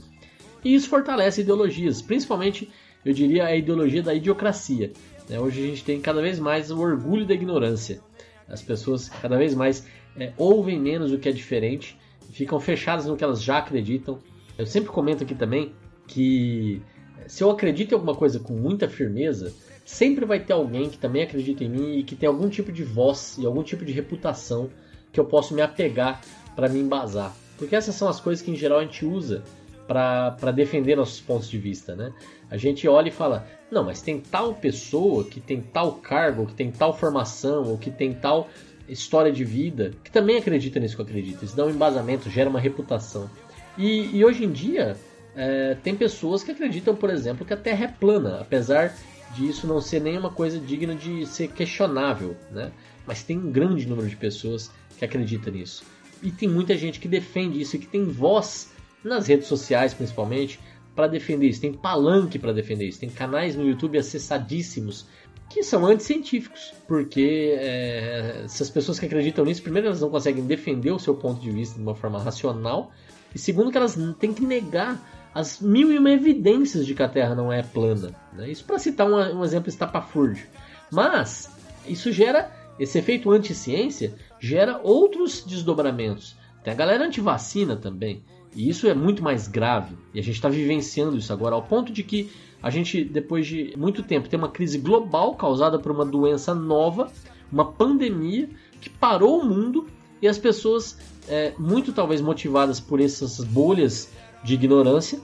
E 0.66 0.74
isso 0.74 0.90
fortalece 0.90 1.42
ideologias, 1.42 2.02
principalmente, 2.02 2.68
eu 3.06 3.14
diria, 3.14 3.46
a 3.46 3.56
ideologia 3.56 4.02
da 4.02 4.16
idiocracia. 4.16 4.92
Né? 5.30 5.40
Hoje 5.40 5.64
a 5.64 5.68
gente 5.68 5.84
tem 5.84 6.02
cada 6.02 6.20
vez 6.24 6.40
mais 6.40 6.72
o 6.72 6.80
orgulho 6.80 7.24
da 7.24 7.36
ignorância. 7.36 8.02
As 8.50 8.64
pessoas 8.64 9.08
cada 9.08 9.38
vez 9.38 9.54
mais 9.54 9.86
é, 10.18 10.34
ouvem 10.36 10.80
menos 10.80 11.12
o 11.12 11.20
que 11.20 11.30
é 11.30 11.32
diferente, 11.32 11.96
ficam 12.32 12.60
fechadas 12.60 13.06
no 13.06 13.16
que 13.16 13.24
elas 13.24 13.44
já 13.44 13.60
acreditam. 13.60 14.18
Eu 14.58 14.66
sempre 14.66 14.90
comento 14.90 15.24
aqui 15.24 15.36
também 15.36 15.72
que 16.08 16.82
se 17.28 17.44
eu 17.44 17.52
acredito 17.52 17.92
em 17.92 17.96
alguma 17.96 18.16
coisa 18.16 18.40
com 18.40 18.54
muita 18.54 18.90
firmeza, 18.90 19.54
sempre 19.86 20.26
vai 20.26 20.40
ter 20.40 20.54
alguém 20.54 20.90
que 20.90 20.98
também 20.98 21.22
acredita 21.22 21.64
em 21.64 21.70
mim 21.70 22.00
e 22.00 22.04
que 22.04 22.16
tem 22.16 22.28
algum 22.28 22.50
tipo 22.50 22.72
de 22.72 22.84
voz 22.84 23.38
e 23.38 23.46
algum 23.46 23.62
tipo 23.62 23.86
de 23.86 23.92
reputação 23.92 24.72
que 25.12 25.20
eu 25.20 25.26
posso 25.26 25.54
me 25.54 25.62
apegar 25.62 26.22
para 26.56 26.68
me 26.68 26.80
embasar. 26.80 27.36
Porque 27.56 27.76
essas 27.76 27.94
são 27.94 28.10
as 28.10 28.20
coisas 28.20 28.44
que 28.44 28.50
em 28.50 28.56
geral 28.56 28.80
a 28.80 28.84
gente 28.84 29.06
usa 29.06 29.44
para 29.88 30.52
defender 30.52 30.96
nossos 30.96 31.20
pontos 31.20 31.50
de 31.50 31.58
vista, 31.58 31.96
né? 31.96 32.12
A 32.50 32.58
gente 32.58 32.88
olha 32.88 33.10
e 33.10 33.12
fala, 33.12 33.48
não, 33.72 33.84
mas 33.84 34.02
tem 34.02 34.20
tal 34.20 34.54
pessoa 34.54 35.24
que 35.24 35.40
tem 35.40 35.62
tal 35.62 35.94
cargo, 35.94 36.46
que 36.46 36.54
tem 36.54 36.72
tal 36.72 36.96
formação, 36.96 37.64
ou 37.64 37.78
que 37.78 37.92
tem 37.92 38.14
tal 38.14 38.48
história 38.88 39.32
de 39.32 39.44
vida, 39.44 39.94
que 40.04 40.12
também 40.12 40.38
acredita 40.38 40.80
nisso 40.80 40.96
que 40.96 41.02
eu 41.02 41.06
acredito. 41.06 41.44
Isso 41.44 41.56
dá 41.56 41.66
um 41.66 41.70
embasamento, 41.70 42.30
gera 42.30 42.50
uma 42.50 42.60
reputação. 42.60 43.30
E, 43.78 44.16
e 44.16 44.24
hoje 44.24 44.46
em 44.46 44.52
dia, 44.52 44.96
é, 45.36 45.76
tem 45.84 45.96
pessoas 45.96 46.44
que 46.44 46.52
acreditam, 46.52 46.96
por 46.96 47.10
exemplo, 47.10 47.46
que 47.46 47.54
a 47.54 47.58
Terra 47.58 47.86
é 47.86 47.88
plana, 47.88 48.40
apesar 48.40 48.96
disso 49.36 49.68
não 49.68 49.82
ser 49.82 50.00
nenhuma 50.02 50.30
coisa 50.30 50.60
digna 50.60 50.96
de 50.96 51.26
ser 51.26 51.50
questionável, 51.50 52.36
né? 52.52 52.72
Mas 53.06 53.22
tem 53.22 53.38
um 53.38 53.52
grande 53.52 53.88
número 53.88 54.08
de 54.08 54.16
pessoas 54.16 54.72
que 54.98 55.04
acreditam 55.04 55.52
nisso. 55.52 55.84
E 56.24 56.32
tem 56.32 56.48
muita 56.48 56.78
gente 56.78 57.00
que 57.00 57.08
defende 57.08 57.60
isso 57.60 57.76
e 57.76 57.80
que 57.80 57.88
tem 57.88 58.06
voz 58.06 58.72
nas 59.10 59.28
redes 59.28 59.48
sociais 59.48 59.94
principalmente, 59.94 60.60
para 60.96 61.08
defender 61.08 61.48
isso. 61.48 61.62
Tem 61.62 61.74
palanque 61.74 62.40
para 62.40 62.54
defender 62.54 62.88
isso. 62.88 63.00
Tem 63.00 63.10
canais 63.10 63.56
no 63.56 63.68
YouTube 63.68 63.98
acessadíssimos 63.98 65.06
que 65.50 65.62
são 65.64 65.86
anticientíficos, 65.86 66.74
porque 66.88 67.56
é, 67.58 68.42
essas 68.46 68.70
pessoas 68.70 69.00
que 69.00 69.06
acreditam 69.06 69.46
nisso, 69.46 69.62
primeiro, 69.62 69.88
elas 69.88 70.02
não 70.02 70.10
conseguem 70.10 70.44
defender 70.46 70.92
o 70.92 71.00
seu 71.00 71.14
ponto 71.14 71.40
de 71.40 71.52
vista 71.52 71.76
de 71.76 71.82
uma 71.82 71.94
forma 71.94 72.20
racional, 72.20 72.92
e 73.34 73.38
segundo, 73.38 73.72
que 73.72 73.78
elas 73.78 73.98
têm 74.20 74.34
que 74.34 74.44
negar 74.44 75.00
as 75.34 75.60
mil 75.60 75.92
e 75.92 76.00
uma 76.00 76.10
evidências 76.10 76.86
de 76.86 76.96
que 76.96 77.04
a 77.04 77.10
Terra 77.10 77.36
não 77.36 77.52
é 77.52 77.62
plana. 77.62 78.16
Né? 78.34 78.50
Isso 78.50 78.64
para 78.64 78.80
citar 78.80 79.06
um, 79.06 79.40
um 79.40 79.44
exemplo 79.44 79.70
estapafúrdio. 79.70 80.48
Mas 80.90 81.50
isso 81.86 82.12
gera, 82.12 82.52
esse 82.80 82.98
efeito 82.98 83.30
anti-ciência 83.30 84.16
gera 84.40 84.80
outros 84.82 85.44
desdobramentos. 85.44 86.36
Tem 86.64 86.74
a 86.74 86.76
galera 86.76 87.06
anti-vacina 87.06 87.76
também. 87.76 88.24
E 88.56 88.70
isso 88.70 88.88
é 88.88 88.94
muito 88.94 89.22
mais 89.22 89.48
grave. 89.48 89.96
E 90.14 90.20
a 90.20 90.24
gente 90.24 90.36
está 90.36 90.48
vivenciando 90.48 91.18
isso 91.18 91.34
agora, 91.34 91.56
ao 91.56 91.62
ponto 91.62 91.92
de 91.92 92.02
que 92.04 92.32
a 92.64 92.70
gente, 92.70 93.04
depois 93.04 93.46
de 93.46 93.74
muito 93.78 94.02
tempo, 94.02 94.30
tem 94.30 94.40
uma 94.40 94.50
crise 94.50 94.78
global 94.78 95.36
causada 95.36 95.78
por 95.78 95.92
uma 95.92 96.06
doença 96.06 96.56
nova, 96.56 97.12
uma 97.52 97.66
pandemia 97.66 98.50
que 98.80 98.90
parou 98.90 99.42
o 99.42 99.46
mundo 99.46 99.88
e 100.22 100.28
as 100.28 100.38
pessoas, 100.38 100.98
é, 101.28 101.54
muito 101.60 101.92
talvez 101.92 102.22
motivadas 102.22 102.80
por 102.80 103.00
essas 103.00 103.44
bolhas 103.44 104.10
de 104.44 104.54
ignorância, 104.54 105.20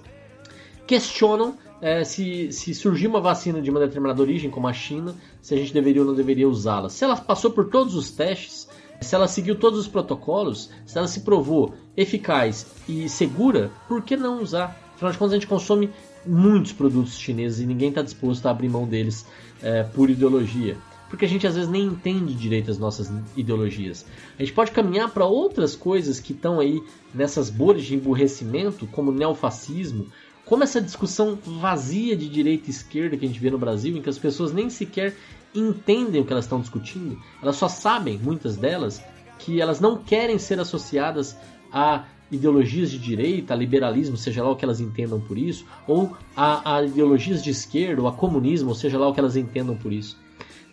questionam 0.86 1.58
é, 1.82 2.04
se, 2.04 2.52
se 2.52 2.76
surgir 2.76 3.08
uma 3.08 3.20
vacina 3.20 3.62
de 3.62 3.72
uma 3.72 3.80
determinada 3.80 4.22
origem, 4.22 4.52
como 4.52 4.68
a 4.68 4.74
China, 4.74 5.16
se 5.42 5.56
a 5.56 5.58
gente 5.58 5.74
deveria 5.74 6.02
ou 6.02 6.08
não 6.08 6.14
deveria 6.14 6.48
usá-la. 6.48 6.90
Se 6.90 7.04
ela 7.04 7.16
passou 7.16 7.50
por 7.52 7.70
todos 7.70 7.96
os 7.96 8.12
testes, 8.12 8.70
se 9.02 9.16
ela 9.16 9.28
seguiu 9.28 9.56
todos 9.56 9.80
os 9.80 9.88
protocolos, 9.88 10.70
se 10.86 10.98
ela 10.98 11.08
se 11.08 11.22
provou 11.22 11.74
eficaz 11.98 12.68
e 12.88 13.10
segura, 13.10 13.72
por 13.88 14.04
que 14.04 14.16
não 14.16 14.42
usar? 14.42 14.80
Afinal 14.96 15.12
de 15.12 15.18
contas, 15.18 15.34
a 15.34 15.36
gente 15.38 15.48
consome 15.48 15.90
muitos 16.26 16.72
produtos 16.72 17.18
chineses 17.18 17.60
e 17.60 17.66
ninguém 17.66 17.90
está 17.90 18.04
disposto 18.04 18.46
a 18.46 18.52
abrir 18.52 18.70
mão 18.70 18.88
deles 18.88 19.26
é, 19.62 19.84
por 19.84 20.10
ideologia. 20.10 20.78
Porque 21.10 21.26
a 21.26 21.28
gente 21.28 21.46
às 21.46 21.56
vezes 21.56 21.70
nem 21.70 21.84
entende 21.84 22.34
direito 22.34 22.72
as 22.72 22.78
nossas 22.78 23.12
ideologias. 23.36 24.06
A 24.38 24.44
gente 24.44 24.54
pode 24.54 24.72
caminhar 24.72 25.10
para 25.10 25.26
outras 25.26 25.76
coisas 25.76 26.20
que 26.20 26.32
estão 26.32 26.60
aí 26.60 26.82
nessas 27.14 27.50
bolhas 27.50 27.84
de 27.84 27.96
emburrecimento, 27.96 28.88
como 28.88 29.12
o 29.12 29.14
neofascismo, 29.14 30.06
como 30.46 30.64
essa 30.64 30.80
discussão 30.80 31.38
vazia 31.44 32.16
de 32.16 32.30
direita 32.30 32.68
e 32.68 32.70
esquerda 32.70 33.18
que 33.18 33.26
a 33.26 33.28
gente 33.28 33.40
vê 33.40 33.50
no 33.50 33.58
Brasil, 33.58 33.98
em 33.98 34.02
que 34.02 34.10
as 34.10 34.18
pessoas 34.18 34.54
nem 34.54 34.70
sequer 34.70 35.16
entendem 35.54 36.22
o 36.22 36.26
que 36.26 36.32
elas 36.32 36.46
estão 36.46 36.62
discutindo, 36.62 37.22
elas 37.42 37.56
só 37.56 37.68
sabem, 37.68 38.18
muitas 38.18 38.56
delas, 38.58 39.04
que 39.40 39.60
elas 39.62 39.80
não 39.80 39.98
querem 39.98 40.38
ser 40.38 40.60
associadas 40.60 41.38
a 41.72 42.06
ideologias 42.32 42.90
de 42.90 42.98
direita, 42.98 43.54
a 43.54 43.58
liberalismo, 43.58 44.16
seja 44.16 44.44
lá 44.44 44.52
o 44.52 44.56
que 44.56 44.64
elas 44.64 44.80
entendam 44.80 45.20
por 45.20 45.38
isso, 45.38 45.66
ou 45.86 46.16
a, 46.36 46.78
a 46.78 46.84
ideologias 46.84 47.44
de 47.44 47.50
esquerda, 47.50 48.02
ou 48.02 48.08
a 48.08 48.14
comunismo, 48.14 48.70
ou 48.70 48.76
seja 48.76 48.98
lá 48.98 49.08
o 49.08 49.14
que 49.14 49.20
elas 49.20 49.36
entendam 49.36 49.76
por 49.76 49.92
isso. 49.92 50.18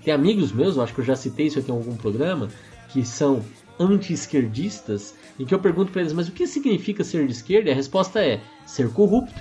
Tem 0.04 0.14
amigos 0.14 0.52
meus, 0.52 0.76
eu 0.76 0.82
acho 0.82 0.94
que 0.94 1.00
eu 1.00 1.04
já 1.04 1.16
citei 1.16 1.46
isso 1.46 1.58
aqui 1.58 1.70
em 1.70 1.74
algum 1.74 1.96
programa, 1.96 2.48
que 2.90 3.04
são 3.04 3.44
anti-esquerdistas, 3.78 5.14
em 5.38 5.44
que 5.44 5.54
eu 5.54 5.58
pergunto 5.58 5.90
para 5.90 6.00
eles, 6.00 6.12
mas 6.12 6.28
o 6.28 6.32
que 6.32 6.46
significa 6.46 7.02
ser 7.02 7.26
de 7.26 7.32
esquerda? 7.32 7.68
E 7.68 7.72
a 7.72 7.76
resposta 7.76 8.20
é 8.20 8.40
ser 8.64 8.90
corrupto. 8.92 9.40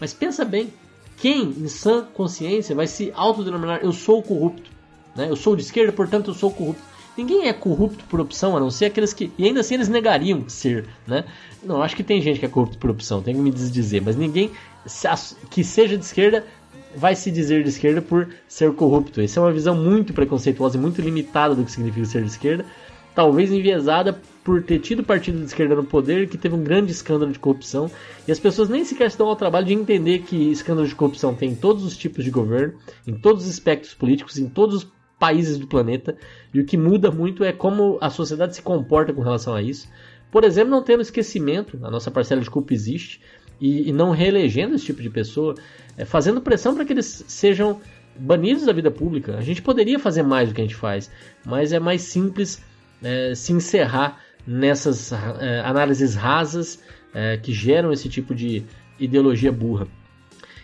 Mas 0.00 0.12
pensa 0.12 0.44
bem, 0.44 0.72
quem, 1.22 1.50
em 1.50 1.68
sã 1.68 2.04
consciência, 2.12 2.74
vai 2.74 2.88
se 2.88 3.12
autodenominar 3.14 3.78
eu 3.80 3.92
sou 3.92 4.20
corrupto? 4.20 4.68
Né? 5.14 5.28
Eu 5.30 5.36
sou 5.36 5.54
de 5.54 5.62
esquerda, 5.62 5.92
portanto 5.92 6.32
eu 6.32 6.34
sou 6.34 6.50
corrupto. 6.50 6.82
Ninguém 7.16 7.46
é 7.46 7.52
corrupto 7.52 8.02
por 8.06 8.18
opção, 8.18 8.56
a 8.56 8.60
não 8.60 8.72
ser 8.72 8.86
aqueles 8.86 9.12
que. 9.12 9.30
E 9.38 9.44
ainda 9.44 9.60
assim 9.60 9.74
eles 9.74 9.88
negariam 9.88 10.48
ser, 10.48 10.84
né? 11.06 11.24
Não, 11.62 11.80
acho 11.80 11.94
que 11.94 12.02
tem 12.02 12.20
gente 12.20 12.40
que 12.40 12.46
é 12.46 12.48
corrupto 12.48 12.76
por 12.76 12.90
opção, 12.90 13.22
tem 13.22 13.36
que 13.36 13.40
me 13.40 13.52
dizer, 13.52 14.02
mas 14.02 14.16
ninguém 14.16 14.50
que 15.48 15.62
seja 15.62 15.96
de 15.96 16.04
esquerda 16.04 16.44
vai 16.96 17.14
se 17.14 17.30
dizer 17.30 17.62
de 17.62 17.68
esquerda 17.68 18.02
por 18.02 18.28
ser 18.48 18.72
corrupto. 18.72 19.20
Essa 19.20 19.38
é 19.38 19.42
uma 19.44 19.52
visão 19.52 19.76
muito 19.76 20.12
preconceituosa 20.12 20.76
e 20.76 20.80
muito 20.80 21.00
limitada 21.00 21.54
do 21.54 21.64
que 21.64 21.70
significa 21.70 22.04
ser 22.04 22.22
de 22.22 22.30
esquerda. 22.30 22.66
Talvez 23.14 23.52
enviesada 23.52 24.20
por 24.42 24.62
ter 24.62 24.78
tido 24.80 25.04
partido 25.04 25.38
de 25.38 25.44
esquerda 25.44 25.76
no 25.76 25.84
poder 25.84 26.28
que 26.28 26.38
teve 26.38 26.54
um 26.54 26.64
grande 26.64 26.90
escândalo 26.90 27.30
de 27.30 27.38
corrupção 27.38 27.90
e 28.26 28.32
as 28.32 28.38
pessoas 28.38 28.68
nem 28.68 28.84
sequer 28.84 29.10
se 29.10 29.18
dão 29.18 29.28
ao 29.28 29.36
trabalho 29.36 29.66
de 29.66 29.72
entender 29.72 30.20
que 30.20 30.50
escândalo 30.50 30.86
de 30.86 30.94
corrupção 30.94 31.34
tem 31.34 31.50
em 31.50 31.54
todos 31.54 31.84
os 31.84 31.96
tipos 31.96 32.24
de 32.24 32.30
governo, 32.30 32.74
em 33.06 33.14
todos 33.14 33.44
os 33.44 33.50
espectros 33.50 33.94
políticos, 33.94 34.38
em 34.38 34.48
todos 34.48 34.76
os 34.76 34.92
países 35.18 35.56
do 35.58 35.68
planeta 35.68 36.16
e 36.52 36.60
o 36.60 36.64
que 36.64 36.76
muda 36.76 37.10
muito 37.10 37.44
é 37.44 37.52
como 37.52 37.98
a 38.00 38.10
sociedade 38.10 38.56
se 38.56 38.62
comporta 38.62 39.12
com 39.12 39.22
relação 39.22 39.54
a 39.54 39.62
isso. 39.62 39.88
Por 40.30 40.44
exemplo, 40.44 40.70
não 40.70 40.82
tendo 40.82 41.02
esquecimento, 41.02 41.78
a 41.82 41.90
nossa 41.90 42.10
parcela 42.10 42.40
de 42.40 42.50
culpa 42.50 42.72
existe, 42.72 43.20
e, 43.60 43.88
e 43.88 43.92
não 43.92 44.10
reelegendo 44.10 44.74
esse 44.74 44.86
tipo 44.86 45.00
de 45.00 45.08
pessoa, 45.08 45.54
é, 45.96 46.04
fazendo 46.04 46.40
pressão 46.40 46.74
para 46.74 46.84
que 46.84 46.92
eles 46.92 47.24
sejam 47.28 47.80
banidos 48.18 48.64
da 48.66 48.72
vida 48.72 48.90
pública. 48.90 49.36
A 49.36 49.40
gente 49.40 49.62
poderia 49.62 50.00
fazer 50.00 50.24
mais 50.24 50.48
do 50.48 50.54
que 50.54 50.60
a 50.60 50.64
gente 50.64 50.74
faz, 50.74 51.08
mas 51.46 51.72
é 51.72 51.78
mais 51.78 52.02
simples 52.02 52.60
é, 53.02 53.34
se 53.34 53.52
encerrar 53.52 54.20
nessas 54.46 55.12
é, 55.12 55.60
análises 55.60 56.14
rasas 56.14 56.80
é, 57.14 57.36
que 57.36 57.52
geram 57.52 57.92
esse 57.92 58.08
tipo 58.08 58.34
de 58.34 58.64
ideologia 58.98 59.52
burra. 59.52 59.86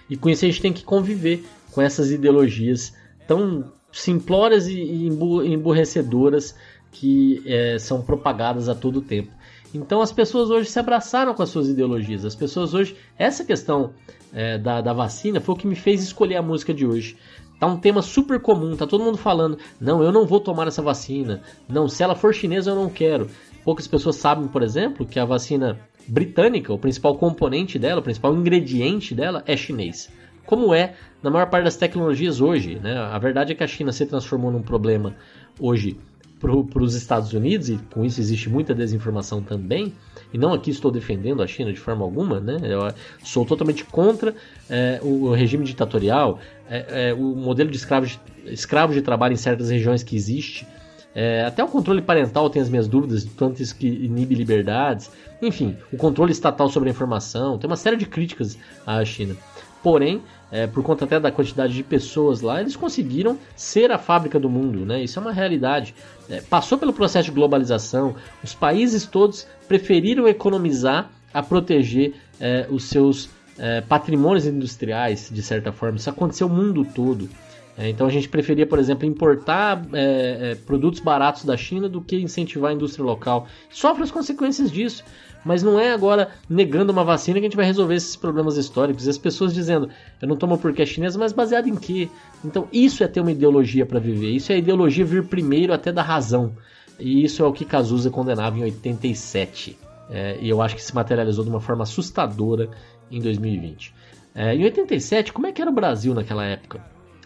E 0.09 0.17
com 0.17 0.29
isso 0.29 0.45
a 0.45 0.49
gente 0.49 0.61
tem 0.61 0.73
que 0.73 0.85
conviver 0.85 1.45
com 1.73 1.83
essas 1.83 2.11
ideologias 2.11 2.95
tão 3.27 3.73
simplórias 3.93 4.67
e 4.67 5.07
emburrecedoras 5.07 6.55
que 6.91 7.43
são 7.79 8.01
propagadas 8.01 8.69
a 8.69 8.75
todo 8.75 9.03
tempo. 9.03 9.31
Então 9.75 10.01
as 10.01 10.13
pessoas 10.13 10.51
hoje 10.51 10.71
se 10.71 10.79
abraçaram 10.79 11.35
com 11.35 11.43
as 11.43 11.51
suas 11.51 11.69
ideologias. 11.69 12.25
As 12.25 12.35
pessoas 12.35 12.75
hoje. 12.75 12.97
Essa 13.19 13.45
questão 13.45 13.93
é, 14.33 14.59
da, 14.59 14.81
da 14.81 14.93
vacina 14.93 15.41
foi 15.41 15.55
o 15.55 15.59
que 15.59 15.67
me 15.67 15.77
fez 15.77 16.03
escolher 16.03 16.37
a 16.37 16.43
música 16.43 16.73
de 16.73 16.87
hoje. 16.87 17.17
Tá 17.59 17.67
um 17.67 17.77
tema 17.77 18.03
super 18.03 18.41
comum, 18.41 18.77
tá 18.77 18.87
todo 18.87 19.03
mundo 19.03 19.19
falando, 19.19 19.59
não, 19.81 20.03
eu 20.03 20.13
não 20.13 20.27
vou 20.27 20.39
tomar 20.39 20.69
essa 20.69 20.81
vacina. 20.81 21.43
Não, 21.69 21.89
se 21.89 22.03
ela 22.03 22.15
for 22.15 22.33
chinesa 22.33 22.71
eu 22.71 22.77
não 22.77 22.89
quero. 22.89 23.29
Poucas 23.65 23.87
pessoas 23.87 24.17
sabem, 24.17 24.47
por 24.47 24.63
exemplo, 24.63 25.05
que 25.05 25.19
a 25.19 25.25
vacina 25.25 25.79
britânica, 26.07 26.73
o 26.73 26.79
principal 26.79 27.17
componente 27.17 27.79
dela, 27.79 28.01
o 28.01 28.05
principal 28.05 28.35
ingrediente 28.35 29.15
dela 29.15 29.43
é 29.45 29.57
chinês. 29.57 30.11
Como 30.47 30.73
é 30.73 30.95
na 31.23 31.31
maior 31.31 31.51
parte 31.51 31.65
das 31.65 31.77
tecnologias 31.77 32.41
hoje, 32.41 32.79
né? 32.79 32.97
A 32.97 33.19
verdade 33.19 33.53
é 33.53 33.55
que 33.55 33.65
a 33.65 33.67
China 33.67 33.93
se 33.93 34.07
transformou 34.07 34.51
num 34.51 34.63
problema 34.63 35.15
hoje 35.61 35.99
para 36.39 36.83
os 36.83 36.95
Estados 36.95 37.33
Unidos, 37.33 37.69
e 37.69 37.79
com 37.93 38.05
isso 38.05 38.21
existe 38.21 38.49
muita 38.49 38.75
desinformação 38.75 39.43
também, 39.43 39.93
e 40.33 40.39
não 40.39 40.53
aqui 40.53 40.71
estou 40.71 40.91
defendendo 40.91 41.43
a 41.43 41.47
China 41.47 41.73
de 41.73 41.81
forma 41.81 42.05
alguma, 42.05 42.39
né? 42.39 42.59
Eu 42.63 42.93
sou 43.25 43.45
totalmente 43.45 43.85
contra 43.85 44.35
é, 44.69 45.01
o 45.03 45.33
regime 45.33 45.65
ditatorial, 45.65 46.39
é, 46.69 47.09
é, 47.09 47.15
o 47.15 47.35
modelo 47.35 47.71
de 47.71 47.77
escravo, 47.77 48.07
de 48.07 48.95
de 48.95 49.03
trabalho 49.03 49.33
em 49.33 49.37
certas 49.37 49.71
regiões 49.71 50.03
que 50.03 50.15
existe. 50.15 50.67
É, 51.15 51.45
até 51.45 51.65
o 51.65 51.69
controle 51.69 52.03
parental 52.03 52.49
tem 52.51 52.63
as 52.63 52.69
minhas 52.69 52.87
dúvidas, 52.87 53.25
tanto 53.25 53.63
isso 53.63 53.75
que 53.75 53.89
inibe 53.89 54.35
liberdades. 54.35 55.11
Enfim, 55.41 55.77
o 55.93 55.97
controle 55.97 56.31
estatal 56.31 56.69
sobre 56.69 56.91
a 56.91 56.93
informação, 56.93 57.59
tem 57.59 57.69
uma 57.69 57.77
série 57.77 57.97
de 57.97 58.07
críticas 58.07 58.59
à 58.87 59.05
China. 59.05 59.35
Porém, 59.83 60.23
é, 60.51 60.67
por 60.67 60.83
conta 60.83 61.05
até 61.05 61.21
da 61.21 61.31
quantidade 61.31 61.75
de 61.75 61.83
pessoas 61.83 62.41
lá, 62.41 62.61
eles 62.61 62.77
conseguiram 62.77 63.39
ser 63.55 63.91
a 63.93 63.99
fábrica 63.99 64.39
do 64.39 64.49
mundo, 64.49 64.87
né? 64.87 65.03
Isso 65.03 65.19
é 65.19 65.23
uma 65.23 65.33
realidade. 65.33 65.95
É, 66.29 66.41
passou 66.41 66.79
pelo 66.79 66.93
processo 66.93 67.27
de 67.27 67.35
globalização, 67.35 68.15
os 68.43 68.55
países 68.55 69.05
todos 69.07 69.47
preferiram 69.67 70.27
economizar 70.27 71.11
a 71.33 71.43
proteger 71.43 72.15
é, 72.41 72.67
os 72.71 72.85
seus 72.85 73.29
é, 73.59 73.81
patrimônios 73.81 74.47
industriais, 74.47 75.31
de 75.33 75.43
certa 75.43 75.73
forma. 75.73 75.99
Isso 75.99 76.09
aconteceu 76.09 76.47
o 76.47 76.51
mundo 76.51 76.85
todo. 76.85 77.29
É, 77.77 77.89
então 77.89 78.07
a 78.07 78.11
gente 78.11 78.29
preferia, 78.29 78.67
por 78.67 78.79
exemplo, 78.79 79.07
importar 79.07 79.83
é, 79.93 80.57
produtos 80.67 81.01
baratos 81.01 81.45
da 81.45 81.57
China 81.57 81.89
do 81.89 82.01
que 82.01 82.17
incentivar 82.17 82.73
a 82.73 82.75
indústria 82.75 83.05
local. 83.05 83.47
Sofre 83.71 84.03
as 84.03 84.11
consequências 84.11 84.71
disso. 84.71 85.05
Mas 85.49 85.63
não 85.63 85.81
é 85.81 85.95
agora 85.95 86.29
negando 86.47 86.93
uma 86.93 87.03
vacina 87.03 87.41
que 87.41 87.47
a 87.47 87.49
gente 87.49 87.57
vai 87.57 87.65
resolver 87.65 87.95
esses 87.95 88.15
problemas 88.15 88.59
históricos. 88.59 89.07
E 89.07 89.11
as 89.11 89.17
pessoas 89.17 89.55
dizendo, 89.55 89.89
eu 90.21 90.29
não 90.29 90.37
tomo 90.37 90.59
porque 90.59 90.83
é 90.83 90.87
chinesa, 90.87 91.19
mas 91.19 91.33
baseado 91.33 91.67
em 91.67 91.75
quê? 91.75 92.07
Então 92.45 92.69
isso 92.71 93.03
é 93.03 93.09
ter 93.09 93.21
uma 93.21 93.33
ideologia 93.33 93.87
para 93.87 93.99
viver. 93.99 94.29
Isso 94.31 94.53
é 94.53 94.57
a 94.57 94.59
ideologia 94.59 95.07
vir 95.07 95.25
primeiro 95.25 95.73
até 95.73 95.91
da 95.91 96.03
razão. 96.03 96.53
E 97.01 97.25
isso 97.25 97.43
é 97.43 97.47
o 97.47 97.53
que 97.55 97.65
Cazuza 97.65 98.11
condenava 98.11 98.59
em 98.59 98.63
87. 98.63 99.79
É, 100.11 100.37
e 100.39 100.51
eu 100.51 100.61
acho 100.61 100.77
que 100.77 100.83
se 100.83 100.95
materializou 100.95 101.43
de 101.43 101.49
uma 101.49 101.63
forma 101.63 101.85
assustadora 101.85 102.69
em 103.11 103.19
2020. 103.19 103.95
É, 104.35 104.55
em 104.55 104.65
87, 104.65 105.33
como 105.33 105.47
é 105.47 105.53
que 105.53 105.63
era 105.63 105.71
o 105.71 105.75
Brasil 105.75 106.13
naquela 106.13 106.45
época? 106.45 106.79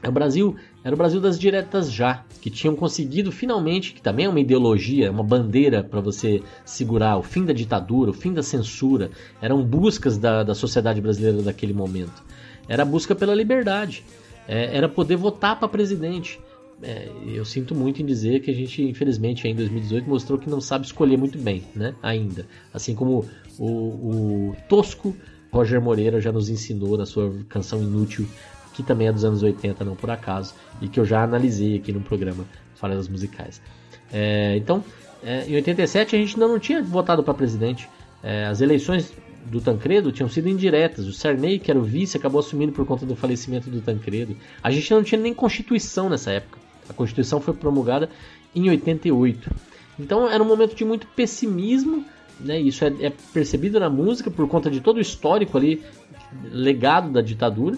O 0.09 0.13
Brasil 0.13 0.57
era 0.83 0.95
o 0.95 0.99
Brasil 0.99 1.21
das 1.21 1.39
diretas 1.39 1.91
já, 1.91 2.25
que 2.41 2.51
tinham 2.51 2.75
conseguido 2.75 3.31
finalmente, 3.31 3.93
que 3.93 4.03
também 4.03 4.27
é 4.27 4.29
uma 4.29 4.41
ideologia, 4.41 5.11
uma 5.11 5.23
bandeira 5.23 5.83
para 5.83 6.01
você 6.01 6.43
segurar 6.65 7.17
o 7.17 7.23
fim 7.23 7.45
da 7.45 7.53
ditadura, 7.53 8.11
o 8.11 8.15
fim 8.15 8.33
da 8.33 8.43
censura. 8.43 9.11
Eram 9.41 9.63
buscas 9.63 10.19
da, 10.19 10.43
da 10.43 10.55
sociedade 10.55 11.01
brasileira 11.01 11.41
daquele 11.43 11.73
momento. 11.73 12.23
Era 12.69 12.83
a 12.83 12.87
busca 12.87 13.15
pela 13.15 13.35
liberdade, 13.35 14.05
é, 14.49 14.77
era 14.77 14.89
poder 14.89 15.17
votar 15.17 15.59
para 15.59 15.69
presidente. 15.69 16.41
É, 16.83 17.09
eu 17.27 17.45
sinto 17.45 17.77
muito 17.77 18.03
em 18.03 18.05
dizer 18.05 18.41
que 18.41 18.51
a 18.51 18.55
gente, 18.55 18.83
infelizmente, 18.83 19.47
em 19.47 19.55
2018 19.55 20.09
mostrou 20.09 20.37
que 20.37 20.51
não 20.51 20.61
sabe 20.61 20.85
escolher 20.85 21.17
muito 21.17 21.39
bem, 21.39 21.63
né? 21.77 21.95
Ainda. 22.03 22.45
Assim 22.75 22.93
como 22.93 23.25
o, 23.57 23.67
o 23.67 24.57
tosco 24.69 25.15
Roger 25.53 25.81
Moreira 25.81 26.21
já 26.21 26.33
nos 26.33 26.49
ensinou 26.49 26.97
na 26.97 27.07
sua 27.07 27.33
canção 27.49 27.81
Inútil 27.83 28.27
que 28.73 28.83
também 28.83 29.09
é 29.09 29.13
dos 29.13 29.25
anos 29.25 29.43
80, 29.43 29.85
não 29.85 29.95
por 29.95 30.11
acaso, 30.11 30.55
e 30.81 30.89
que 30.89 30.99
eu 30.99 31.05
já 31.05 31.23
analisei 31.23 31.77
aqui 31.77 31.93
no 31.93 32.01
programa 32.01 32.45
Farelas 32.75 33.09
Musicais. 33.09 33.61
É, 34.13 34.57
então, 34.57 34.85
é, 35.23 35.47
em 35.47 35.55
87 35.55 36.17
a 36.17 36.19
gente 36.19 36.35
ainda 36.35 36.49
não 36.49 36.59
tinha 36.59 36.83
votado 36.83 37.23
para 37.23 37.35
presidente. 37.35 37.89
É, 38.23 38.47
as 38.47 38.61
eleições 38.61 39.13
do 39.47 39.61
Tancredo 39.61 40.13
tinham 40.13 40.29
sido 40.29 40.49
indiretas. 40.49 41.07
O 41.07 41.13
Sarney, 41.13 41.59
que 41.59 41.71
era 41.71 41.79
o 41.79 41.83
vice, 41.83 42.17
acabou 42.17 42.41
assumindo 42.41 42.73
por 42.73 42.85
conta 42.87 43.07
do 43.07 43.17
falecimento 43.17 43.71
do 43.71 43.81
Tancredo. 43.81 44.37
A 44.63 44.71
gente 44.71 44.91
não 44.93 45.03
tinha 45.03 45.21
nem 45.21 45.35
Constituição 45.35 46.09
nessa 46.09 46.31
época. 46.31 46.59
A 46.89 46.93
Constituição 46.93 47.41
foi 47.41 47.55
promulgada 47.55 48.09
em 48.55 48.69
88. 48.69 49.51
Então 49.99 50.29
era 50.29 50.43
um 50.43 50.47
momento 50.47 50.75
de 50.75 50.85
muito 50.85 51.07
pessimismo, 51.09 52.05
né? 52.41 52.61
Isso 52.61 52.85
é, 52.85 52.93
é 53.01 53.13
percebido 53.33 53.79
na 53.79 53.89
música 53.89 54.31
por 54.31 54.49
conta 54.49 54.71
de 54.71 54.81
todo 54.81 54.97
o 54.97 55.01
histórico 55.01 55.57
ali 55.57 55.83
legado 56.51 57.11
da 57.11 57.21
ditadura. 57.21 57.77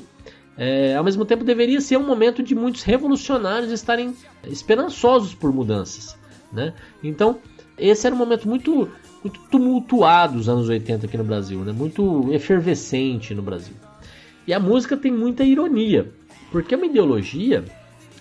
É, 0.56 0.94
ao 0.94 1.04
mesmo 1.04 1.24
tempo, 1.24 1.44
deveria 1.44 1.80
ser 1.80 1.96
um 1.96 2.06
momento 2.06 2.42
de 2.42 2.54
muitos 2.54 2.82
revolucionários 2.82 3.72
estarem 3.72 4.14
esperançosos 4.44 5.34
por 5.34 5.52
mudanças. 5.52 6.16
Né? 6.52 6.72
Então, 7.02 7.38
esse 7.76 8.06
era 8.06 8.14
um 8.14 8.18
momento 8.18 8.48
muito, 8.48 8.88
muito 9.22 9.40
tumultuado 9.50 10.38
dos 10.38 10.48
anos 10.48 10.68
80 10.68 11.06
aqui 11.06 11.16
no 11.16 11.24
Brasil, 11.24 11.60
né? 11.60 11.72
muito 11.72 12.32
efervescente 12.32 13.34
no 13.34 13.42
Brasil. 13.42 13.74
E 14.46 14.52
a 14.52 14.60
música 14.60 14.96
tem 14.96 15.10
muita 15.10 15.42
ironia, 15.42 16.12
porque 16.52 16.76
uma 16.76 16.86
ideologia 16.86 17.64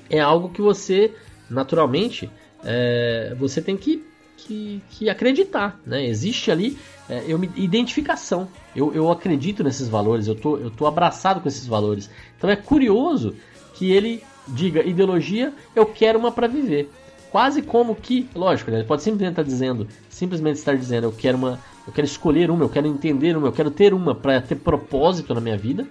é 0.09 0.19
algo 0.19 0.49
que 0.49 0.61
você, 0.61 1.13
naturalmente, 1.49 2.31
é, 2.63 3.35
você 3.37 3.61
tem 3.61 3.77
que 3.77 4.03
que, 4.37 4.81
que 4.89 5.09
acreditar, 5.09 5.79
né? 5.85 6.05
Existe 6.05 6.51
ali 6.51 6.77
é, 7.09 7.23
eu 7.27 7.37
me, 7.39 7.49
identificação. 7.55 8.47
Eu, 8.75 8.93
eu 8.93 9.11
acredito 9.11 9.63
nesses 9.63 9.87
valores, 9.87 10.27
eu 10.27 10.35
tô, 10.35 10.57
eu 10.57 10.71
tô 10.71 10.85
abraçado 10.85 11.41
com 11.41 11.47
esses 11.47 11.67
valores. 11.67 12.09
Então 12.37 12.49
é 12.49 12.55
curioso 12.55 13.35
que 13.73 13.91
ele 13.91 14.23
diga 14.47 14.83
ideologia, 14.83 15.53
eu 15.75 15.85
quero 15.85 16.19
uma 16.19 16.31
para 16.31 16.47
viver. 16.47 16.89
Quase 17.31 17.61
como 17.61 17.95
que, 17.95 18.29
lógico, 18.35 18.69
né? 18.69 18.77
ele 18.77 18.87
pode 18.87 19.01
simplesmente 19.01 19.31
estar 19.31 19.43
dizendo, 19.43 19.87
simplesmente 20.09 20.57
estar 20.57 20.75
dizendo, 20.75 21.05
eu 21.05 21.11
quero 21.11 21.37
uma, 21.37 21.59
eu 21.87 21.93
quero 21.93 22.05
escolher 22.05 22.51
uma, 22.51 22.63
eu 22.63 22.69
quero 22.69 22.87
entender 22.87 23.35
uma, 23.35 23.47
eu 23.47 23.51
quero 23.51 23.71
ter 23.71 23.93
uma 23.93 24.13
para 24.13 24.39
ter 24.41 24.55
propósito 24.55 25.33
na 25.33 25.41
minha 25.41 25.57
vida. 25.57 25.87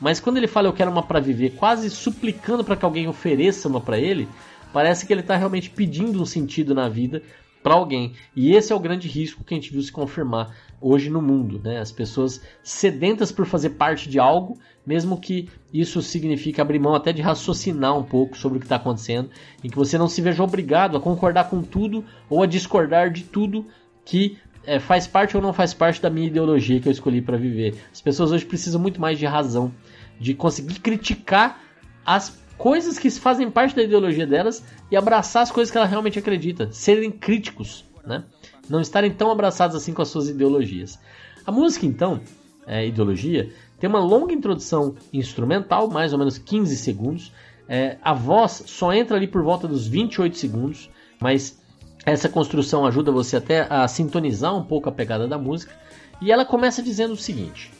Mas 0.00 0.20
quando 0.20 0.36
ele 0.36 0.46
fala 0.46 0.68
eu 0.68 0.72
quero 0.72 0.90
uma 0.90 1.02
para 1.02 1.20
viver, 1.20 1.50
quase 1.56 1.88
suplicando 1.90 2.64
para 2.64 2.76
que 2.76 2.84
alguém 2.84 3.08
ofereça 3.08 3.68
uma 3.68 3.80
para 3.80 3.98
ele, 3.98 4.28
parece 4.72 5.06
que 5.06 5.12
ele 5.12 5.20
está 5.20 5.36
realmente 5.36 5.70
pedindo 5.70 6.20
um 6.20 6.26
sentido 6.26 6.74
na 6.74 6.88
vida 6.88 7.22
para 7.62 7.74
alguém. 7.74 8.12
E 8.36 8.54
esse 8.54 8.72
é 8.72 8.76
o 8.76 8.80
grande 8.80 9.08
risco 9.08 9.42
que 9.42 9.54
a 9.54 9.56
gente 9.56 9.72
viu 9.72 9.82
se 9.82 9.90
confirmar 9.90 10.54
hoje 10.84 11.08
no 11.08 11.22
mundo, 11.22 11.58
né? 11.64 11.78
As 11.80 11.90
pessoas 11.90 12.42
sedentas 12.62 13.32
por 13.32 13.46
fazer 13.46 13.70
parte 13.70 14.06
de 14.06 14.18
algo, 14.18 14.58
mesmo 14.86 15.18
que 15.18 15.48
isso 15.72 16.02
signifique 16.02 16.60
abrir 16.60 16.78
mão 16.78 16.94
até 16.94 17.10
de 17.10 17.22
raciocinar 17.22 17.96
um 17.96 18.02
pouco 18.02 18.36
sobre 18.36 18.58
o 18.58 18.60
que 18.60 18.66
está 18.66 18.76
acontecendo, 18.76 19.30
em 19.62 19.70
que 19.70 19.76
você 19.76 19.96
não 19.96 20.08
se 20.08 20.20
veja 20.20 20.42
obrigado 20.42 20.94
a 20.94 21.00
concordar 21.00 21.48
com 21.48 21.62
tudo 21.62 22.04
ou 22.28 22.42
a 22.42 22.46
discordar 22.46 23.10
de 23.10 23.24
tudo 23.24 23.64
que 24.04 24.36
é, 24.66 24.78
faz 24.78 25.06
parte 25.06 25.34
ou 25.34 25.42
não 25.42 25.54
faz 25.54 25.72
parte 25.72 26.02
da 26.02 26.10
minha 26.10 26.26
ideologia 26.26 26.78
que 26.78 26.88
eu 26.88 26.92
escolhi 26.92 27.22
para 27.22 27.38
viver. 27.38 27.74
As 27.90 28.02
pessoas 28.02 28.30
hoje 28.30 28.44
precisam 28.44 28.78
muito 28.78 29.00
mais 29.00 29.18
de 29.18 29.24
razão, 29.24 29.72
de 30.20 30.34
conseguir 30.34 30.80
criticar 30.80 31.62
as 32.04 32.38
coisas 32.58 32.98
que 32.98 33.10
fazem 33.10 33.50
parte 33.50 33.74
da 33.74 33.82
ideologia 33.82 34.26
delas 34.26 34.62
e 34.90 34.96
abraçar 34.96 35.42
as 35.42 35.50
coisas 35.50 35.70
que 35.72 35.78
ela 35.78 35.86
realmente 35.86 36.18
acredita, 36.18 36.70
serem 36.70 37.10
críticos, 37.10 37.86
né? 38.06 38.24
Não 38.68 38.80
estarem 38.80 39.12
tão 39.12 39.30
abraçados 39.30 39.76
assim 39.76 39.92
com 39.92 40.02
as 40.02 40.08
suas 40.08 40.28
ideologias. 40.28 40.98
A 41.46 41.52
música, 41.52 41.86
então, 41.86 42.20
é, 42.66 42.86
ideologia, 42.86 43.52
tem 43.78 43.88
uma 43.88 43.98
longa 43.98 44.32
introdução 44.32 44.94
instrumental, 45.12 45.88
mais 45.88 46.12
ou 46.12 46.18
menos 46.18 46.38
15 46.38 46.76
segundos. 46.76 47.32
É, 47.68 47.98
a 48.02 48.12
voz 48.12 48.62
só 48.66 48.92
entra 48.92 49.16
ali 49.16 49.26
por 49.26 49.42
volta 49.42 49.66
dos 49.68 49.86
28 49.86 50.36
segundos, 50.36 50.90
mas 51.20 51.58
Essa 52.06 52.28
construção 52.28 52.84
ajuda 52.84 53.10
você 53.10 53.36
até 53.36 53.66
a 53.70 53.88
sintonizar 53.88 54.54
um 54.54 54.62
pouco 54.62 54.88
a 54.88 54.92
pegada 54.92 55.26
da 55.26 55.38
música. 55.38 55.74
E 56.20 56.30
ela 56.30 56.44
começa 56.44 56.82
dizendo 56.82 57.14
o 57.14 57.16
seguinte: 57.16 57.72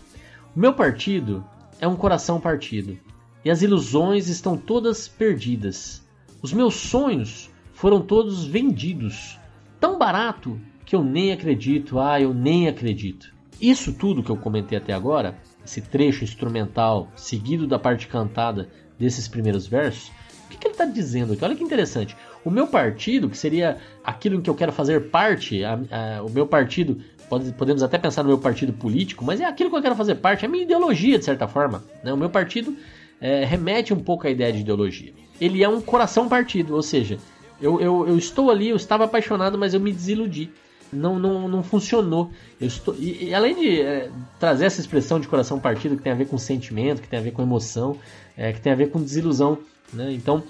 O 0.56 0.58
meu 0.58 0.72
partido 0.72 1.44
é 1.78 1.86
um 1.86 1.96
coração 1.96 2.40
partido, 2.40 2.96
e 3.44 3.50
as 3.50 3.60
ilusões 3.60 4.28
estão 4.28 4.56
todas 4.56 5.06
perdidas. 5.06 6.02
Os 6.40 6.52
meus 6.52 6.74
sonhos 6.74 7.50
foram 7.74 8.00
todos 8.00 8.44
vendidos, 8.44 9.38
tão 9.78 9.98
barato 9.98 10.58
que 10.84 10.94
eu 10.94 11.02
nem 11.02 11.32
acredito, 11.32 11.98
ah, 11.98 12.20
eu 12.20 12.34
nem 12.34 12.68
acredito. 12.68 13.32
Isso 13.60 13.92
tudo 13.92 14.22
que 14.22 14.30
eu 14.30 14.36
comentei 14.36 14.76
até 14.76 14.92
agora, 14.92 15.36
esse 15.64 15.80
trecho 15.80 16.24
instrumental 16.24 17.08
seguido 17.16 17.66
da 17.66 17.78
parte 17.78 18.06
cantada 18.06 18.68
desses 18.98 19.26
primeiros 19.26 19.66
versos, 19.66 20.10
o 20.44 20.48
que, 20.50 20.58
que 20.58 20.66
ele 20.66 20.74
está 20.74 20.84
dizendo 20.84 21.32
aqui? 21.32 21.44
Olha 21.44 21.56
que 21.56 21.64
interessante. 21.64 22.16
O 22.44 22.50
meu 22.50 22.66
partido, 22.66 23.28
que 23.28 23.38
seria 23.38 23.78
aquilo 24.04 24.36
em 24.36 24.40
que 24.42 24.50
eu 24.50 24.54
quero 24.54 24.72
fazer 24.72 25.08
parte, 25.08 25.64
a, 25.64 25.78
a, 25.90 26.22
o 26.22 26.30
meu 26.30 26.46
partido, 26.46 27.00
pode, 27.28 27.52
podemos 27.52 27.82
até 27.82 27.98
pensar 27.98 28.22
no 28.22 28.28
meu 28.28 28.38
partido 28.38 28.72
político, 28.72 29.24
mas 29.24 29.40
é 29.40 29.44
aquilo 29.44 29.70
que 29.70 29.76
eu 29.76 29.82
quero 29.82 29.96
fazer 29.96 30.16
parte, 30.16 30.44
é 30.44 30.48
a 30.48 30.50
minha 30.50 30.64
ideologia, 30.64 31.18
de 31.18 31.24
certa 31.24 31.48
forma. 31.48 31.82
Né? 32.02 32.12
O 32.12 32.16
meu 32.16 32.28
partido 32.28 32.76
é, 33.20 33.44
remete 33.44 33.94
um 33.94 34.00
pouco 34.00 34.26
à 34.26 34.30
ideia 34.30 34.52
de 34.52 34.60
ideologia. 34.60 35.12
Ele 35.40 35.64
é 35.64 35.68
um 35.68 35.80
coração 35.80 36.28
partido, 36.28 36.74
ou 36.74 36.82
seja, 36.82 37.18
eu, 37.60 37.80
eu, 37.80 38.06
eu 38.06 38.18
estou 38.18 38.50
ali, 38.50 38.68
eu 38.68 38.76
estava 38.76 39.04
apaixonado, 39.04 39.56
mas 39.56 39.74
eu 39.74 39.80
me 39.80 39.92
desiludi 39.92 40.50
não, 40.94 41.18
não, 41.18 41.48
não 41.48 41.62
funcionou. 41.62 42.30
Eu 42.60 42.66
estou, 42.66 42.94
e, 42.98 43.26
e 43.26 43.34
além 43.34 43.54
de 43.54 43.80
é, 43.80 44.10
trazer 44.38 44.66
essa 44.66 44.80
expressão 44.80 45.20
de 45.20 45.28
coração 45.28 45.58
partido 45.58 45.96
que 45.96 46.02
tem 46.02 46.12
a 46.12 46.16
ver 46.16 46.26
com 46.26 46.38
sentimento, 46.38 47.02
que 47.02 47.08
tem 47.08 47.18
a 47.18 47.22
ver 47.22 47.32
com 47.32 47.42
emoção, 47.42 47.98
é, 48.36 48.52
que 48.52 48.60
tem 48.60 48.72
a 48.72 48.76
ver 48.76 48.90
com 48.90 49.02
desilusão. 49.02 49.58
Né? 49.92 50.12
Então, 50.12 50.42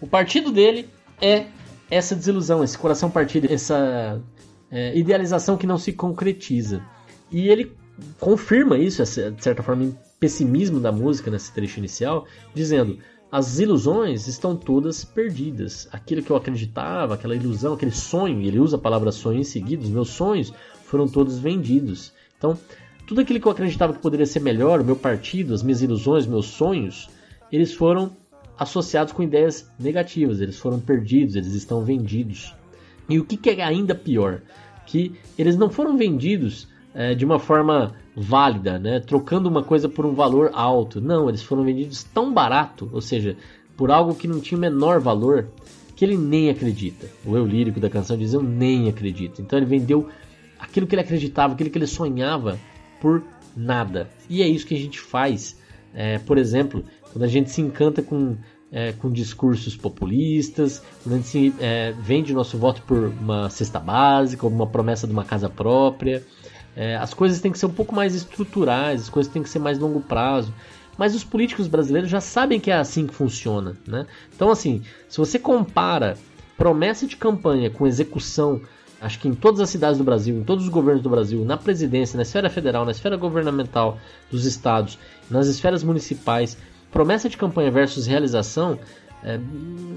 o 0.00 0.06
partido 0.06 0.50
dele 0.50 0.88
é 1.20 1.46
essa 1.90 2.14
desilusão, 2.14 2.62
esse 2.62 2.76
coração 2.76 3.10
partido, 3.10 3.52
essa 3.52 4.20
é, 4.70 4.96
idealização 4.96 5.56
que 5.56 5.66
não 5.66 5.78
se 5.78 5.92
concretiza. 5.92 6.82
E 7.30 7.48
ele 7.48 7.72
confirma 8.20 8.78
isso, 8.78 9.02
de 9.02 9.42
certa 9.42 9.62
forma, 9.62 9.92
pessimismo 10.20 10.80
da 10.80 10.92
música 10.92 11.30
nesse 11.30 11.52
trecho 11.52 11.78
inicial, 11.78 12.26
dizendo: 12.54 12.98
as 13.30 13.58
ilusões 13.58 14.26
estão 14.26 14.56
todas 14.56 15.04
perdidas. 15.04 15.88
Aquilo 15.92 16.22
que 16.22 16.30
eu 16.30 16.36
acreditava, 16.36 17.14
aquela 17.14 17.36
ilusão, 17.36 17.74
aquele 17.74 17.92
sonho, 17.92 18.40
ele 18.40 18.58
usa 18.58 18.76
a 18.76 18.80
palavra 18.80 19.12
sonho 19.12 19.40
em 19.40 19.44
seguida, 19.44 19.82
os 19.82 19.90
meus 19.90 20.10
sonhos 20.10 20.52
foram 20.84 21.06
todos 21.06 21.38
vendidos. 21.38 22.12
Então, 22.38 22.58
tudo 23.06 23.20
aquilo 23.20 23.40
que 23.40 23.46
eu 23.46 23.52
acreditava 23.52 23.92
que 23.92 24.00
poderia 24.00 24.26
ser 24.26 24.40
melhor, 24.40 24.80
o 24.80 24.84
meu 24.84 24.96
partido, 24.96 25.52
as 25.52 25.62
minhas 25.62 25.82
ilusões, 25.82 26.26
meus 26.26 26.46
sonhos, 26.46 27.08
eles 27.52 27.72
foram 27.74 28.16
associados 28.58 29.12
com 29.12 29.22
ideias 29.22 29.70
negativas, 29.78 30.40
eles 30.40 30.58
foram 30.58 30.80
perdidos, 30.80 31.36
eles 31.36 31.52
estão 31.54 31.84
vendidos. 31.84 32.54
E 33.08 33.18
o 33.18 33.24
que, 33.24 33.50
é 33.50 33.62
ainda 33.62 33.94
pior? 33.94 34.42
Que 34.86 35.12
eles 35.38 35.56
não 35.56 35.70
foram 35.70 35.96
vendidos 35.96 36.68
é, 36.94 37.14
de 37.14 37.24
uma 37.24 37.38
forma 37.38 37.94
válida, 38.16 38.78
né? 38.78 39.00
trocando 39.00 39.48
uma 39.48 39.62
coisa 39.62 39.88
por 39.88 40.04
um 40.04 40.14
valor 40.14 40.50
alto. 40.52 41.00
Não, 41.00 41.28
eles 41.28 41.42
foram 41.42 41.64
vendidos 41.64 42.02
tão 42.02 42.32
barato, 42.32 42.88
ou 42.92 43.00
seja, 43.00 43.36
por 43.76 43.90
algo 43.90 44.14
que 44.14 44.26
não 44.26 44.40
tinha 44.40 44.58
o 44.58 44.60
menor 44.60 45.00
valor, 45.00 45.48
que 45.94 46.04
ele 46.04 46.16
nem 46.16 46.50
acredita. 46.50 47.08
O 47.24 47.36
eu 47.36 47.46
lírico 47.46 47.80
da 47.80 47.90
canção 47.90 48.16
diz: 48.16 48.32
Eu 48.32 48.42
nem 48.42 48.88
acredito. 48.88 49.42
Então 49.42 49.58
ele 49.58 49.66
vendeu 49.66 50.08
aquilo 50.58 50.86
que 50.86 50.94
ele 50.94 51.02
acreditava, 51.02 51.54
aquilo 51.54 51.70
que 51.70 51.78
ele 51.78 51.86
sonhava, 51.86 52.58
por 53.00 53.22
nada. 53.56 54.08
E 54.28 54.42
é 54.42 54.48
isso 54.48 54.66
que 54.66 54.74
a 54.74 54.78
gente 54.78 55.00
faz. 55.00 55.58
É, 55.94 56.18
por 56.18 56.38
exemplo, 56.38 56.84
quando 57.12 57.24
a 57.24 57.28
gente 57.28 57.50
se 57.50 57.60
encanta 57.60 58.02
com, 58.02 58.36
é, 58.70 58.92
com 58.92 59.10
discursos 59.10 59.76
populistas, 59.76 60.82
quando 61.02 61.14
a 61.14 61.16
gente 61.18 61.28
se, 61.28 61.54
é, 61.58 61.92
vende 61.92 62.32
nosso 62.32 62.58
voto 62.58 62.82
por 62.82 63.12
uma 63.20 63.48
cesta 63.50 63.80
básica, 63.80 64.46
ou 64.46 64.52
uma 64.52 64.66
promessa 64.66 65.06
de 65.06 65.12
uma 65.12 65.24
casa 65.24 65.48
própria. 65.48 66.22
É, 66.78 66.94
as 66.94 67.12
coisas 67.12 67.40
têm 67.40 67.50
que 67.50 67.58
ser 67.58 67.66
um 67.66 67.72
pouco 67.72 67.92
mais 67.92 68.14
estruturais, 68.14 69.02
as 69.02 69.08
coisas 69.08 69.32
têm 69.32 69.42
que 69.42 69.48
ser 69.48 69.58
mais 69.58 69.80
longo 69.80 70.00
prazo. 70.00 70.54
Mas 70.96 71.12
os 71.12 71.24
políticos 71.24 71.66
brasileiros 71.66 72.08
já 72.08 72.20
sabem 72.20 72.60
que 72.60 72.70
é 72.70 72.76
assim 72.76 73.04
que 73.04 73.12
funciona. 73.12 73.76
Né? 73.84 74.06
Então, 74.34 74.48
assim, 74.48 74.82
se 75.08 75.18
você 75.18 75.40
compara 75.40 76.16
promessa 76.56 77.04
de 77.04 77.16
campanha 77.16 77.68
com 77.68 77.84
execução, 77.84 78.60
acho 79.00 79.18
que 79.18 79.26
em 79.26 79.34
todas 79.34 79.60
as 79.60 79.70
cidades 79.70 79.98
do 79.98 80.04
Brasil, 80.04 80.38
em 80.38 80.44
todos 80.44 80.64
os 80.64 80.70
governos 80.70 81.02
do 81.02 81.10
Brasil, 81.10 81.44
na 81.44 81.56
presidência, 81.56 82.16
na 82.16 82.22
esfera 82.22 82.48
federal, 82.48 82.84
na 82.84 82.92
esfera 82.92 83.16
governamental 83.16 83.98
dos 84.30 84.44
estados, 84.44 85.00
nas 85.28 85.48
esferas 85.48 85.82
municipais, 85.82 86.56
promessa 86.92 87.28
de 87.28 87.36
campanha 87.36 87.72
versus 87.72 88.06
realização, 88.06 88.78
é, 89.24 89.40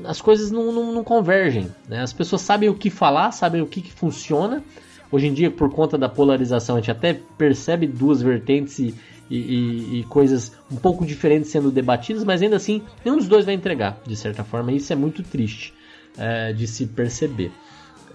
as 0.03 0.19
coisas 0.19 0.49
não, 0.49 0.71
não, 0.71 0.91
não 0.91 1.03
convergem. 1.03 1.69
Né? 1.87 2.01
As 2.01 2.11
pessoas 2.11 2.41
sabem 2.41 2.69
o 2.69 2.75
que 2.75 2.89
falar, 2.89 3.31
sabem 3.31 3.61
o 3.61 3.67
que, 3.67 3.81
que 3.81 3.93
funciona 3.93 4.63
Hoje 5.11 5.27
em 5.27 5.33
dia, 5.33 5.51
por 5.51 5.69
conta 5.69 5.97
da 5.97 6.07
polarização, 6.07 6.75
a 6.75 6.79
gente 6.79 6.91
até 6.91 7.19
percebe 7.37 7.85
duas 7.85 8.21
vertentes 8.21 8.79
e, 8.79 8.95
e, 9.29 9.99
e, 9.99 10.03
coisas 10.09 10.53
um 10.71 10.77
pouco 10.77 11.05
diferentes 11.05 11.51
sendo 11.51 11.69
debatidas, 11.69 12.23
mas 12.23 12.41
ainda 12.41 12.55
assim, 12.55 12.81
nenhum 13.03 13.17
dos 13.17 13.27
dois 13.27 13.45
vai 13.45 13.53
entregar, 13.53 13.99
de 14.05 14.15
certa 14.15 14.43
forma. 14.43 14.71
Isso 14.71 14.91
é 14.93 14.95
muito 14.95 15.21
triste 15.21 15.73
é, 16.17 16.53
de 16.53 16.65
se 16.65 16.85
perceber. 16.85 17.51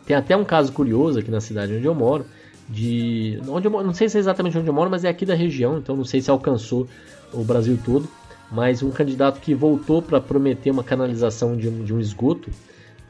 Tem 0.06 0.16
até 0.16 0.36
um 0.36 0.44
caso 0.44 0.72
curioso 0.72 1.18
aqui 1.18 1.30
na 1.30 1.40
cidade 1.40 1.74
onde 1.74 1.84
eu 1.84 1.94
moro, 1.94 2.24
de 2.68 3.40
onde 3.48 3.66
eu 3.66 3.70
moro, 3.70 3.86
não 3.86 3.94
sei 3.94 4.08
se 4.08 4.16
é 4.16 4.20
exatamente 4.20 4.56
onde 4.56 4.68
eu 4.68 4.74
moro, 4.74 4.90
mas 4.90 5.04
é 5.04 5.08
aqui 5.08 5.26
da 5.26 5.34
região, 5.34 5.78
então 5.78 5.96
não 5.96 6.04
sei 6.04 6.20
se 6.20 6.30
alcançou 6.30 6.88
o 7.32 7.44
Brasil 7.44 7.78
todo, 7.84 8.08
mas 8.50 8.82
um 8.82 8.90
candidato 8.90 9.40
que 9.40 9.54
voltou 9.54 10.00
para 10.00 10.20
prometer 10.20 10.70
uma 10.70 10.82
canalização 10.82 11.56
de 11.56 11.68
um, 11.68 11.84
de 11.84 11.92
um 11.92 12.00
esgoto 12.00 12.50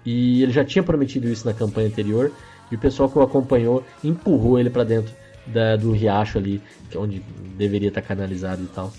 e 0.05 0.42
ele 0.42 0.53
já 0.53 0.64
tinha 0.64 0.83
prometido 0.83 1.29
isso 1.29 1.46
na 1.46 1.53
campanha 1.53 1.88
anterior 1.88 2.33
e 2.70 2.74
o 2.74 2.79
pessoal 2.79 3.09
que 3.09 3.18
o 3.18 3.22
acompanhou 3.22 3.85
empurrou 4.02 4.59
ele 4.59 4.70
para 4.70 4.85
dentro 4.85 5.14
da, 5.46 5.76
do 5.76 5.92
riacho 5.92 6.38
ali, 6.38 6.61
que 6.90 6.96
é 6.96 7.00
onde 7.00 7.20
deveria 7.57 7.88
estar 7.88 8.02
tá 8.02 8.09
canalizado 8.09 8.62
e 8.62 8.66
tal. 8.66 8.92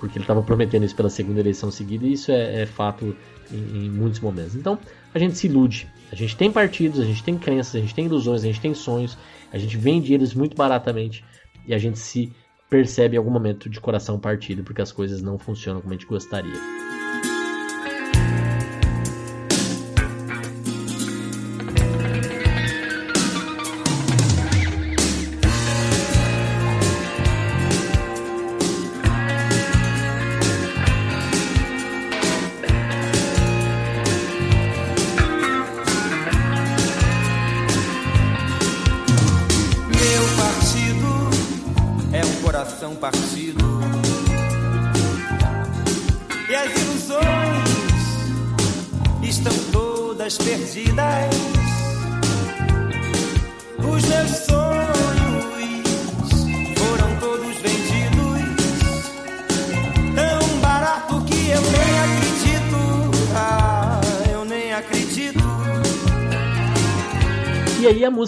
Porque 0.00 0.18
ele 0.18 0.24
estava 0.24 0.42
prometendo 0.42 0.84
isso 0.84 0.94
pela 0.94 1.08
segunda 1.08 1.40
eleição 1.40 1.70
seguida, 1.70 2.06
e 2.06 2.12
isso 2.12 2.30
é, 2.30 2.62
é 2.62 2.66
fato 2.66 3.16
em, 3.50 3.86
em, 3.86 3.90
muitos 3.90 4.20
momentos. 4.20 4.54
Então, 4.54 4.78
a 5.14 5.18
gente 5.18 5.38
se 5.38 5.46
ilude. 5.46 5.88
A 6.12 6.14
gente 6.14 6.36
tem 6.36 6.52
partidos, 6.52 7.00
a 7.00 7.04
gente 7.04 7.22
tem 7.22 7.38
crenças, 7.38 7.74
a 7.76 7.78
gente 7.78 7.94
tem 7.94 8.04
ilusões, 8.06 8.42
a 8.42 8.46
gente 8.46 8.60
tem 8.60 8.74
sonhos, 8.74 9.16
a 9.52 9.58
gente 9.58 9.76
vende 9.76 10.12
eles 10.12 10.34
muito 10.34 10.56
baratamente 10.56 11.24
e 11.66 11.74
a 11.74 11.78
gente 11.78 11.98
se 11.98 12.32
percebe 12.68 13.16
em 13.16 13.18
algum 13.18 13.30
momento 13.30 13.68
de 13.68 13.80
coração 13.80 14.18
partido 14.18 14.62
porque 14.62 14.82
as 14.82 14.92
coisas 14.92 15.22
não 15.22 15.38
funcionam 15.38 15.80
como 15.80 15.92
a 15.92 15.96
gente 15.96 16.06
gostaria. 16.06 16.95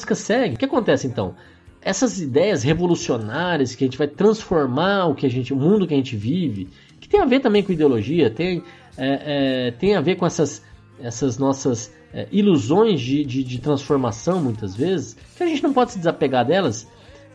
Música 0.09 0.15
segue. 0.15 0.55
O 0.55 0.59
que 0.59 0.65
acontece 0.65 1.07
então? 1.07 1.35
Essas 1.83 2.21
ideias 2.21 2.63
revolucionárias 2.63 3.75
que 3.75 3.85
a 3.85 3.87
gente 3.87 3.99
vai 3.99 4.09
transformar 4.09 5.07
o 5.07 5.15
que 5.15 5.27
a 5.27 5.31
gente, 5.31 5.53
o 5.53 5.57
mundo 5.57 5.87
que 5.87 5.95
a 5.95 5.97
gente 5.97 6.17
vive, 6.17 6.69
que 7.01 7.09
tem 7.09 7.21
a 7.21 7.25
ver 7.25 7.41
também 7.41 7.63
com 7.63 7.73
ideologia, 7.73 8.31
tem, 8.31 8.63
é, 8.97 9.69
é, 9.69 9.71
tem 9.73 9.95
a 9.95 10.01
ver 10.01 10.17
com 10.17 10.27
essas, 10.27 10.63
essas 11.01 11.39
nossas 11.39 11.93
é, 12.13 12.27
ilusões 12.33 13.01
de, 13.01 13.25
de, 13.25 13.45
de, 13.45 13.59
transformação, 13.59 14.41
muitas 14.43 14.75
vezes, 14.75 15.17
que 15.37 15.43
a 15.43 15.47
gente 15.47 15.63
não 15.63 15.73
pode 15.73 15.93
se 15.93 15.99
desapegar 15.99 16.45
delas. 16.45 16.89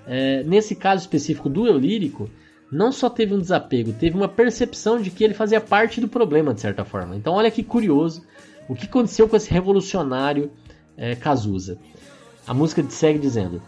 É, 0.05 0.43
nesse 0.43 0.75
caso 0.75 1.01
específico 1.01 1.47
do 1.47 1.65
eu 1.65 1.77
lírico, 1.77 2.29
não 2.69 2.91
só 2.91 3.09
teve 3.09 3.33
um 3.33 3.39
desapego, 3.39 3.93
teve 3.93 4.17
uma 4.17 4.27
percepção 4.27 4.99
de 4.99 5.09
que 5.09 5.23
ele 5.23 5.33
fazia 5.33 5.61
parte 5.61 6.01
do 6.01 6.07
problema, 6.07 6.53
de 6.53 6.59
certa 6.59 6.83
forma. 6.83 7.15
Então, 7.15 7.33
olha 7.33 7.49
que 7.49 7.63
curioso 7.63 8.23
o 8.67 8.75
que 8.75 8.85
aconteceu 8.85 9.29
com 9.29 9.35
esse 9.35 9.49
revolucionário 9.49 10.51
é, 10.97 11.15
Cazuza. 11.15 11.77
A 12.45 12.53
música 12.53 12.83
segue 12.89 13.19
dizendo 13.19 13.61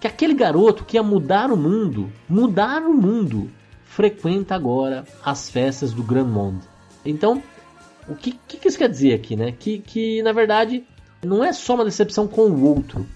que 0.00 0.06
aquele 0.06 0.34
garoto 0.34 0.84
que 0.84 0.96
ia 0.96 1.02
mudar 1.02 1.50
o 1.50 1.56
mundo, 1.56 2.10
mudar 2.28 2.82
o 2.82 2.92
mundo, 2.92 3.50
frequenta 3.84 4.54
agora 4.54 5.04
as 5.24 5.50
festas 5.50 5.92
do 5.92 6.02
Grand 6.02 6.28
Monde. 6.28 6.66
Então, 7.04 7.42
o 8.08 8.14
que, 8.14 8.32
que, 8.46 8.66
isso 8.66 8.78
quer 8.78 8.88
dizer 8.88 9.14
aqui, 9.14 9.36
né? 9.36 9.52
Que, 9.52 9.78
que 9.78 10.22
na 10.22 10.32
verdade 10.32 10.84
não 11.22 11.44
é 11.44 11.52
só 11.52 11.74
uma 11.74 11.84
decepção 11.84 12.26
com 12.26 12.48
o 12.48 12.64
outro. 12.64 13.06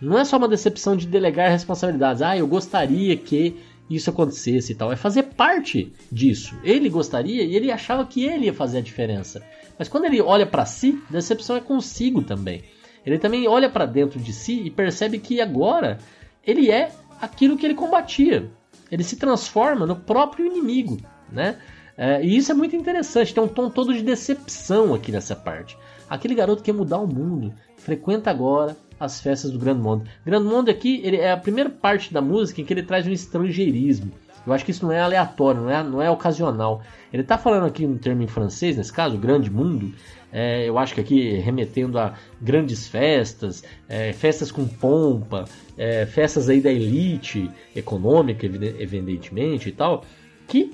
Não 0.00 0.18
é 0.18 0.24
só 0.24 0.38
uma 0.38 0.48
decepção 0.48 0.96
de 0.96 1.06
delegar 1.06 1.50
responsabilidades. 1.50 2.22
Ah, 2.22 2.36
eu 2.36 2.46
gostaria 2.46 3.16
que 3.16 3.56
isso 3.88 4.08
acontecesse 4.08 4.72
e 4.72 4.74
tal. 4.74 4.92
É 4.92 4.96
fazer 4.96 5.24
parte 5.24 5.92
disso. 6.10 6.54
Ele 6.64 6.88
gostaria 6.88 7.42
e 7.44 7.54
ele 7.54 7.70
achava 7.70 8.06
que 8.06 8.24
ele 8.24 8.46
ia 8.46 8.54
fazer 8.54 8.78
a 8.78 8.82
diferença. 8.82 9.42
Mas 9.78 9.88
quando 9.88 10.06
ele 10.06 10.20
olha 10.22 10.46
para 10.46 10.64
si, 10.64 11.02
decepção 11.10 11.56
é 11.56 11.60
consigo 11.60 12.22
também. 12.22 12.62
Ele 13.04 13.18
também 13.18 13.48
olha 13.48 13.68
para 13.68 13.86
dentro 13.86 14.18
de 14.18 14.32
si 14.32 14.62
e 14.62 14.70
percebe 14.70 15.18
que 15.18 15.40
agora 15.40 15.98
ele 16.46 16.70
é 16.70 16.92
aquilo 17.20 17.56
que 17.56 17.66
ele 17.66 17.74
combatia. 17.74 18.50
Ele 18.90 19.04
se 19.04 19.16
transforma 19.16 19.86
no 19.86 19.96
próprio 19.96 20.46
inimigo, 20.46 20.98
né? 21.30 21.56
É, 21.96 22.24
e 22.24 22.36
isso 22.36 22.50
é 22.50 22.54
muito 22.54 22.74
interessante. 22.74 23.34
Tem 23.34 23.42
um 23.42 23.48
tom 23.48 23.68
todo 23.68 23.92
de 23.92 24.02
decepção 24.02 24.94
aqui 24.94 25.12
nessa 25.12 25.36
parte. 25.36 25.76
Aquele 26.08 26.34
garoto 26.34 26.62
que 26.62 26.72
quer 26.72 26.76
mudar 26.76 26.98
o 26.98 27.06
mundo 27.06 27.52
frequenta 27.76 28.30
agora 28.30 28.76
as 28.98 29.20
festas 29.20 29.50
do 29.50 29.58
Grand 29.58 29.78
Monde. 29.78 30.10
Grand 30.24 30.44
Monde 30.44 30.70
aqui 30.70 31.00
ele 31.04 31.16
é 31.16 31.32
a 31.32 31.36
primeira 31.36 31.70
parte 31.70 32.12
da 32.12 32.20
música 32.20 32.60
em 32.60 32.64
que 32.64 32.72
ele 32.72 32.82
traz 32.82 33.06
um 33.06 33.12
estrangeirismo. 33.12 34.12
Eu 34.46 34.52
acho 34.52 34.64
que 34.64 34.70
isso 34.70 34.84
não 34.84 34.92
é 34.92 35.00
aleatório, 35.00 35.62
não 35.62 35.70
é, 35.70 35.82
não 35.82 36.02
é 36.02 36.10
ocasional. 36.10 36.82
Ele 37.12 37.22
está 37.22 37.36
falando 37.36 37.66
aqui 37.66 37.84
um 37.86 37.98
termo 37.98 38.22
em 38.22 38.26
francês, 38.26 38.76
nesse 38.76 38.92
caso, 38.92 39.18
grande 39.18 39.50
mundo. 39.50 39.92
É, 40.32 40.68
eu 40.68 40.78
acho 40.78 40.94
que 40.94 41.00
aqui 41.00 41.34
remetendo 41.38 41.98
a 41.98 42.14
grandes 42.40 42.86
festas, 42.86 43.64
é, 43.88 44.12
festas 44.12 44.52
com 44.52 44.66
pompa, 44.66 45.44
é, 45.76 46.06
festas 46.06 46.48
aí 46.48 46.60
da 46.60 46.70
elite 46.70 47.50
econômica, 47.74 48.46
evidentemente 48.46 49.68
e 49.68 49.72
tal, 49.72 50.04
que 50.46 50.70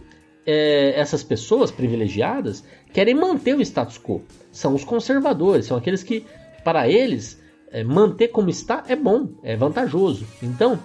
é, 0.46 0.98
essas 0.98 1.22
pessoas 1.22 1.70
privilegiadas 1.70 2.64
querem 2.92 3.14
manter 3.14 3.57
o 3.57 3.61
status 3.61 3.98
quo. 3.98 4.22
São 4.52 4.74
os 4.74 4.84
conservadores, 4.84 5.66
são 5.66 5.76
aqueles 5.76 6.02
que, 6.02 6.24
para 6.62 6.88
eles, 6.88 7.42
é, 7.70 7.82
manter 7.82 8.28
como 8.28 8.48
está 8.48 8.84
é 8.88 8.94
bom, 8.94 9.28
é 9.42 9.57
vantajoso. 9.57 10.26
Então, 10.42 10.78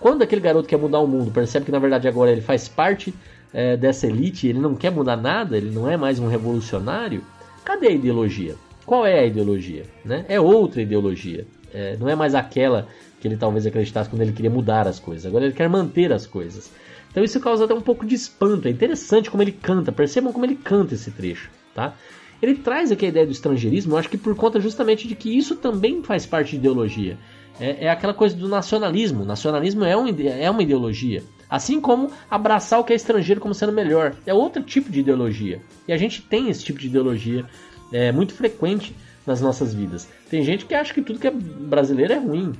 quando 0.00 0.22
aquele 0.22 0.40
garoto 0.40 0.68
quer 0.68 0.78
mudar 0.78 1.00
o 1.00 1.06
mundo, 1.06 1.30
percebe 1.30 1.66
que 1.66 1.72
na 1.72 1.78
verdade 1.78 2.06
agora 2.06 2.30
ele 2.30 2.40
faz 2.40 2.68
parte 2.68 3.12
é, 3.52 3.76
dessa 3.76 4.06
elite, 4.06 4.46
ele 4.46 4.60
não 4.60 4.74
quer 4.74 4.90
mudar 4.90 5.16
nada, 5.16 5.56
ele 5.56 5.70
não 5.70 5.90
é 5.90 5.96
mais 5.96 6.18
um 6.20 6.28
revolucionário, 6.28 7.22
cadê 7.68 7.88
a 7.88 7.92
ideologia? 7.92 8.56
Qual 8.86 9.04
é 9.04 9.20
a 9.20 9.26
ideologia? 9.26 9.84
Né? 10.02 10.24
É 10.26 10.40
outra 10.40 10.80
ideologia. 10.80 11.46
É, 11.70 11.98
não 11.98 12.08
é 12.08 12.14
mais 12.14 12.34
aquela 12.34 12.88
que 13.20 13.28
ele 13.28 13.36
talvez 13.36 13.66
acreditasse 13.66 14.08
quando 14.08 14.22
ele 14.22 14.32
queria 14.32 14.50
mudar 14.50 14.88
as 14.88 14.98
coisas. 14.98 15.26
Agora 15.26 15.44
ele 15.44 15.52
quer 15.52 15.68
manter 15.68 16.10
as 16.10 16.26
coisas. 16.26 16.72
Então 17.10 17.22
isso 17.22 17.38
causa 17.40 17.66
até 17.66 17.74
um 17.74 17.80
pouco 17.82 18.06
de 18.06 18.14
espanto. 18.14 18.66
É 18.66 18.70
interessante 18.70 19.30
como 19.30 19.42
ele 19.42 19.52
canta. 19.52 19.92
Percebam 19.92 20.32
como 20.32 20.46
ele 20.46 20.54
canta 20.54 20.94
esse 20.94 21.10
trecho, 21.10 21.50
tá? 21.74 21.94
Ele 22.40 22.54
traz 22.54 22.90
aqui 22.90 23.04
a 23.04 23.08
ideia 23.08 23.26
do 23.26 23.32
estrangeirismo, 23.32 23.92
eu 23.92 23.98
acho 23.98 24.08
que 24.08 24.16
por 24.16 24.34
conta 24.34 24.60
justamente 24.60 25.06
de 25.06 25.14
que 25.14 25.36
isso 25.36 25.56
também 25.56 26.02
faz 26.02 26.24
parte 26.24 26.52
de 26.52 26.56
ideologia. 26.56 27.18
É, 27.60 27.84
é 27.84 27.90
aquela 27.90 28.14
coisa 28.14 28.34
do 28.34 28.48
nacionalismo. 28.48 29.26
nacionalismo 29.26 29.84
é, 29.84 29.94
um, 29.94 30.06
é 30.08 30.50
uma 30.50 30.62
ideologia. 30.62 31.22
Assim 31.48 31.80
como 31.80 32.10
abraçar 32.30 32.78
o 32.78 32.84
que 32.84 32.92
é 32.92 32.96
estrangeiro 32.96 33.40
como 33.40 33.54
sendo 33.54 33.72
melhor. 33.72 34.14
É 34.26 34.34
outro 34.34 34.62
tipo 34.62 34.90
de 34.90 35.00
ideologia. 35.00 35.62
E 35.86 35.92
a 35.92 35.96
gente 35.96 36.22
tem 36.22 36.50
esse 36.50 36.64
tipo 36.64 36.78
de 36.78 36.88
ideologia 36.88 37.46
é, 37.92 38.12
muito 38.12 38.34
frequente 38.34 38.94
nas 39.26 39.40
nossas 39.40 39.74
vidas. 39.74 40.08
Tem 40.30 40.42
gente 40.42 40.66
que 40.66 40.74
acha 40.74 40.92
que 40.92 41.02
tudo 41.02 41.18
que 41.18 41.26
é 41.26 41.30
brasileiro 41.30 42.12
é 42.12 42.18
ruim. 42.18 42.52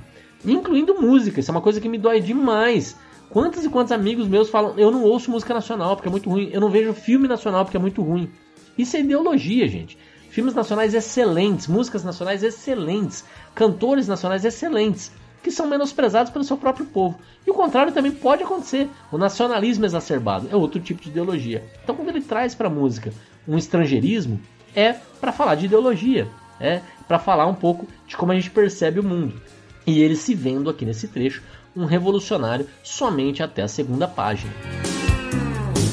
Incluindo 0.45 0.99
música. 0.99 1.39
Isso 1.39 1.51
é 1.51 1.53
uma 1.53 1.61
coisa 1.61 1.79
que 1.79 1.89
me 1.89 1.97
dói 1.97 2.19
demais. 2.19 2.95
Quantos 3.29 3.63
e 3.63 3.69
quantos 3.69 3.91
amigos 3.91 4.27
meus 4.27 4.49
falam: 4.49 4.73
eu 4.77 4.89
não 4.89 5.03
ouço 5.03 5.29
música 5.29 5.53
nacional 5.53 5.95
porque 5.95 6.07
é 6.07 6.11
muito 6.11 6.29
ruim, 6.29 6.49
eu 6.51 6.59
não 6.59 6.69
vejo 6.69 6.93
filme 6.93 7.27
nacional 7.27 7.63
porque 7.63 7.77
é 7.77 7.79
muito 7.79 8.01
ruim. 8.01 8.29
Isso 8.77 8.97
é 8.97 9.01
ideologia, 9.01 9.67
gente. 9.67 9.97
Filmes 10.29 10.53
nacionais 10.53 10.93
excelentes, 10.93 11.67
músicas 11.67 12.03
nacionais 12.03 12.43
excelentes, 12.43 13.25
cantores 13.53 14.07
nacionais 14.07 14.45
excelentes, 14.45 15.11
que 15.41 15.51
são 15.51 15.67
menosprezados 15.67 16.31
pelo 16.31 16.43
seu 16.43 16.57
próprio 16.57 16.85
povo. 16.85 17.19
E 17.45 17.51
o 17.51 17.53
contrário 17.53 17.93
também 17.93 18.11
pode 18.11 18.43
acontecer. 18.43 18.89
O 19.11 19.17
nacionalismo 19.17 19.85
exacerbado 19.85 20.47
é 20.51 20.55
outro 20.55 20.79
tipo 20.79 21.01
de 21.01 21.09
ideologia. 21.09 21.63
Então, 21.83 21.95
quando 21.95 22.09
ele 22.09 22.21
traz 22.21 22.53
para 22.53 22.67
a 22.67 22.71
música 22.71 23.13
um 23.47 23.57
estrangeirismo, 23.57 24.39
é 24.75 24.93
para 25.19 25.31
falar 25.31 25.55
de 25.55 25.65
ideologia, 25.65 26.27
é 26.59 26.81
para 27.07 27.19
falar 27.19 27.47
um 27.47 27.55
pouco 27.55 27.87
de 28.05 28.15
como 28.15 28.31
a 28.31 28.35
gente 28.35 28.51
percebe 28.51 28.99
o 28.99 29.03
mundo. 29.03 29.41
E 29.87 30.01
ele 30.01 30.15
se 30.15 30.35
vendo 30.35 30.69
aqui 30.69 30.85
nesse 30.85 31.07
trecho 31.07 31.41
um 31.75 31.85
revolucionário 31.85 32.67
somente 32.83 33.41
até 33.41 33.61
a 33.61 33.67
segunda 33.67 34.07
página. 34.07 34.51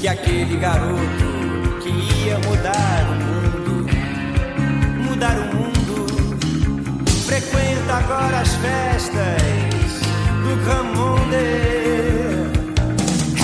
Que 0.01 0.09
aquele 0.09 0.57
garoto 0.57 1.01
que 1.83 1.89
ia 1.89 2.39
mudar 2.41 3.07
o 3.11 3.15
mundo, 3.25 3.87
mudar 5.09 5.39
o 5.39 5.57
mundo, 5.57 5.66
frequenta 7.41 7.93
agora 7.93 8.41
as 8.41 8.55
festas 8.55 9.43
do 10.43 10.57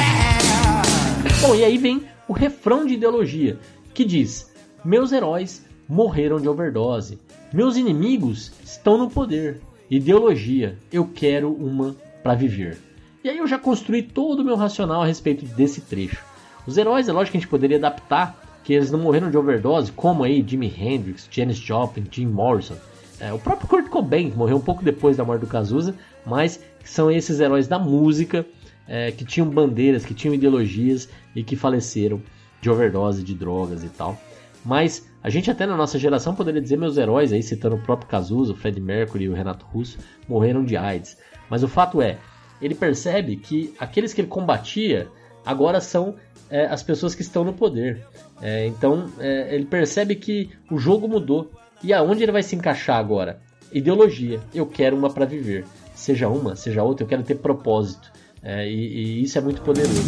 É. 0.01 1.47
Bom, 1.47 1.55
e 1.55 1.63
aí 1.63 1.77
vem 1.77 2.03
o 2.27 2.33
refrão 2.33 2.87
de 2.87 2.95
ideologia, 2.95 3.59
que 3.93 4.05
diz: 4.05 4.51
Meus 4.83 5.13
heróis 5.13 5.67
morreram 5.87 6.41
de 6.41 6.49
overdose, 6.49 7.19
meus 7.53 7.77
inimigos 7.77 8.51
estão 8.65 8.97
no 8.97 9.11
poder. 9.11 9.61
Ideologia, 9.91 10.79
eu 10.91 11.07
quero 11.15 11.53
uma 11.53 11.95
para 12.23 12.35
viver. 12.35 12.79
E 13.23 13.29
aí 13.29 13.37
eu 13.37 13.47
já 13.47 13.59
construí 13.59 14.03
todo 14.03 14.41
o 14.41 14.45
meu 14.45 14.57
racional 14.57 15.03
a 15.03 15.07
respeito 15.07 15.45
desse 15.45 15.83
trecho. 15.83 16.25
Os 16.67 16.79
heróis, 16.79 17.09
é 17.09 17.13
lógico 17.13 17.33
que 17.33 17.37
a 17.37 17.41
gente 17.41 17.51
poderia 17.51 17.77
adaptar, 17.77 18.41
que 18.65 18.73
eles 18.73 18.91
não 18.91 19.01
morreram 19.01 19.31
de 19.31 19.37
overdose, 19.37 19.93
como 19.93 20.25
aí 20.25 20.43
Jimi 20.47 20.73
Hendrix, 20.75 21.29
Janis 21.31 21.59
Joplin, 21.59 22.07
Jim 22.11 22.27
Morrison. 22.27 22.77
É, 23.23 23.33
o 23.33 23.39
próprio 23.39 23.69
Kurt 23.69 23.89
Cobain, 23.89 24.33
morreu 24.35 24.57
um 24.57 24.61
pouco 24.61 24.83
depois 24.83 25.17
da 25.17 25.25
morte 25.25 25.43
do 25.43 25.47
Cazuza, 25.47 25.95
mas 26.27 26.59
são 26.85 27.09
esses 27.09 27.39
heróis 27.39 27.69
da 27.69 27.79
música 27.79 28.45
é, 28.89 29.13
que 29.13 29.25
tinham 29.25 29.49
bandeiras, 29.49 30.05
que 30.05 30.13
tinham 30.13 30.35
ideologias 30.35 31.09
e 31.33 31.45
que 31.45 31.55
faleceram 31.55 32.21
de 32.61 32.69
overdose, 32.69 33.23
de 33.23 33.33
drogas 33.33 33.85
e 33.85 33.89
tal. 33.89 34.19
Mas 34.65 35.09
a 35.23 35.31
gente 35.31 35.49
até 35.49 35.65
na 35.65 35.77
nossa 35.77 36.01
geração 36.01 36.35
poderia 36.35 36.61
dizer 36.61 36.77
meus 36.77 36.97
heróis, 36.97 37.33
aí 37.33 37.45
citando 37.45 37.77
o 37.77 37.81
próprio 37.81 38.09
Cazuza, 38.09 38.55
o 38.55 38.57
Fred 38.57 38.81
Mercury 38.81 39.25
e 39.25 39.29
o 39.29 39.35
Renato 39.35 39.65
Russo, 39.67 39.99
morreram 40.29 40.65
de 40.65 40.77
AIDS. 40.77 41.17
Mas 41.49 41.63
o 41.63 41.69
fato 41.69 42.03
é, 42.03 42.19
ele 42.61 42.75
percebe 42.75 43.37
que 43.37 43.73
aqueles 43.79 44.13
que 44.13 44.21
ele 44.21 44.29
combatia 44.29 45.09
agora 45.47 45.81
são 45.81 46.17
é, 46.51 46.67
as 46.67 46.83
pessoas 46.83 47.15
que 47.15 47.23
estão 47.23 47.45
no 47.45 47.53
poder. 47.53 48.05
É, 48.41 48.67
então 48.67 49.09
é, 49.21 49.55
ele 49.55 49.65
percebe 49.65 50.17
que 50.17 50.51
o 50.69 50.77
jogo 50.77 51.07
mudou. 51.07 51.53
E 51.83 51.93
aonde 51.93 52.23
ele 52.23 52.33
vai 52.33 52.43
se 52.43 52.55
encaixar 52.55 52.97
agora? 52.97 53.41
Ideologia. 53.73 54.41
Eu 54.55 54.67
quero 54.67 54.97
uma 54.97 55.11
para 55.11 55.25
viver. 55.25 55.65
Seja 55.95 56.29
uma, 56.29 56.55
seja 56.57 56.83
outra, 56.83 57.05
eu 57.05 57.09
quero 57.09 57.23
ter 57.23 57.37
propósito. 57.37 58.13
É, 58.43 58.69
e, 58.69 58.73
e, 58.75 59.23
isso 59.23 59.39
é 59.39 59.41
muito 59.41 59.63
poderoso. 59.63 60.03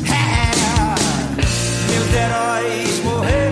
Meus 1.91 2.15
heróis 2.15 3.05
morreram 3.05 3.44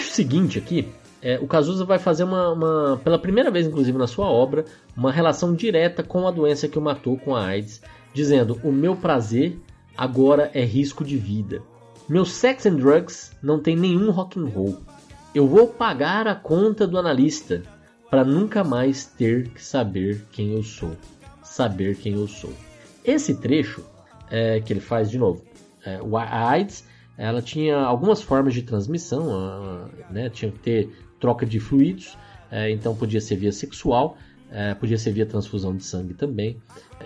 seguinte 0.00 0.58
aqui, 0.58 0.88
é, 1.22 1.38
o 1.38 1.46
Cazuza 1.46 1.84
vai 1.84 1.98
fazer 1.98 2.24
uma, 2.24 2.52
uma, 2.52 3.00
pela 3.04 3.18
primeira 3.18 3.50
vez, 3.50 3.66
inclusive 3.66 3.96
na 3.96 4.08
sua 4.08 4.26
obra, 4.26 4.64
uma 4.96 5.12
relação 5.12 5.54
direta 5.54 6.02
com 6.02 6.26
a 6.26 6.32
doença 6.32 6.66
que 6.66 6.78
o 6.78 6.82
matou, 6.82 7.16
com 7.16 7.36
a 7.36 7.46
AIDS, 7.46 7.80
dizendo: 8.12 8.58
O 8.64 8.72
meu 8.72 8.96
prazer 8.96 9.56
agora 9.96 10.50
é 10.52 10.64
risco 10.64 11.04
de 11.04 11.16
vida. 11.16 11.62
Meu 12.08 12.24
sex 12.24 12.66
and 12.66 12.74
drugs 12.74 13.30
não 13.40 13.60
tem 13.60 13.76
nenhum 13.76 14.10
rock 14.10 14.38
and 14.38 14.46
roll. 14.46 14.78
Eu 15.32 15.46
vou 15.46 15.68
pagar 15.68 16.26
a 16.26 16.34
conta 16.34 16.86
do 16.86 16.98
analista 16.98 17.62
para 18.10 18.24
nunca 18.24 18.64
mais 18.64 19.06
ter 19.06 19.48
que 19.48 19.64
saber 19.64 20.26
quem 20.32 20.52
eu 20.54 20.62
sou. 20.62 20.90
Saber 21.42 21.96
quem 21.96 22.14
eu 22.14 22.26
sou. 22.26 22.52
Esse 23.04 23.36
trecho 23.36 23.84
é, 24.30 24.60
que 24.60 24.72
ele 24.72 24.80
faz 24.80 25.10
de 25.10 25.18
novo, 25.18 25.42
é, 25.84 26.00
a 26.16 26.48
AIDS 26.50 26.84
ela 27.16 27.42
tinha 27.42 27.76
algumas 27.76 28.22
formas 28.22 28.54
de 28.54 28.62
transmissão, 28.62 29.88
né? 30.10 30.30
tinha 30.30 30.50
que 30.50 30.58
ter 30.58 30.90
troca 31.20 31.46
de 31.46 31.60
fluidos, 31.60 32.16
é, 32.50 32.70
então 32.70 32.94
podia 32.94 33.20
ser 33.20 33.36
via 33.36 33.52
sexual, 33.52 34.16
é, 34.50 34.74
podia 34.74 34.98
ser 34.98 35.12
via 35.12 35.24
transfusão 35.24 35.74
de 35.74 35.84
sangue 35.84 36.14
também. 36.14 36.58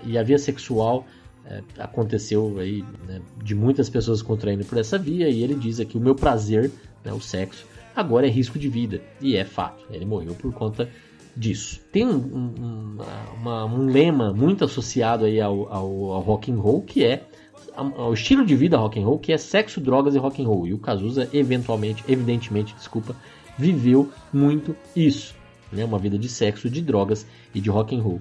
E 0.02 0.18
a 0.18 0.22
via 0.22 0.38
sexual 0.38 1.06
é, 1.44 1.62
aconteceu 1.78 2.58
aí 2.58 2.84
né, 3.06 3.20
de 3.42 3.54
muitas 3.54 3.88
pessoas 3.88 4.22
contraindo 4.22 4.64
por 4.64 4.78
essa 4.78 4.98
via, 4.98 5.28
e 5.28 5.42
ele 5.42 5.54
diz 5.54 5.78
aqui: 5.78 5.96
o 5.96 6.00
meu 6.00 6.14
prazer, 6.14 6.70
né, 7.04 7.12
o 7.12 7.20
sexo, 7.20 7.66
agora 7.94 8.26
é 8.26 8.30
risco 8.30 8.58
de 8.58 8.68
vida. 8.68 9.00
E 9.20 9.36
é 9.36 9.44
fato, 9.44 9.84
ele 9.90 10.04
morreu 10.04 10.34
por 10.34 10.52
conta 10.52 10.88
disso. 11.36 11.80
Tem 11.92 12.04
um, 12.04 12.16
um, 12.16 12.98
uma, 13.38 13.64
um 13.66 13.86
lema 13.86 14.32
muito 14.32 14.64
associado 14.64 15.26
aí 15.26 15.40
ao, 15.40 15.72
ao, 15.72 16.12
ao 16.12 16.20
rock 16.22 16.50
and 16.50 16.56
roll 16.56 16.82
que 16.82 17.04
é 17.04 17.24
ao 17.76 18.12
estilo 18.12 18.44
de 18.44 18.56
vida 18.56 18.76
rock 18.76 19.00
and 19.00 19.04
roll, 19.04 19.18
que 19.18 19.32
é 19.32 19.38
sexo, 19.38 19.80
drogas 19.80 20.14
e 20.14 20.18
rock 20.18 20.42
and 20.42 20.46
roll. 20.46 20.66
E 20.66 20.74
o 20.74 20.78
Cazuza 20.78 21.28
eventualmente, 21.32 22.02
evidentemente, 22.08 22.74
desculpa, 22.74 23.14
viveu 23.58 24.10
muito 24.32 24.74
isso, 24.94 25.34
né? 25.72 25.84
Uma 25.84 25.98
vida 25.98 26.18
de 26.18 26.28
sexo, 26.28 26.70
de 26.70 26.80
drogas 26.80 27.26
e 27.54 27.60
de 27.60 27.70
rock 27.70 27.96
and 27.96 28.02
roll. 28.02 28.20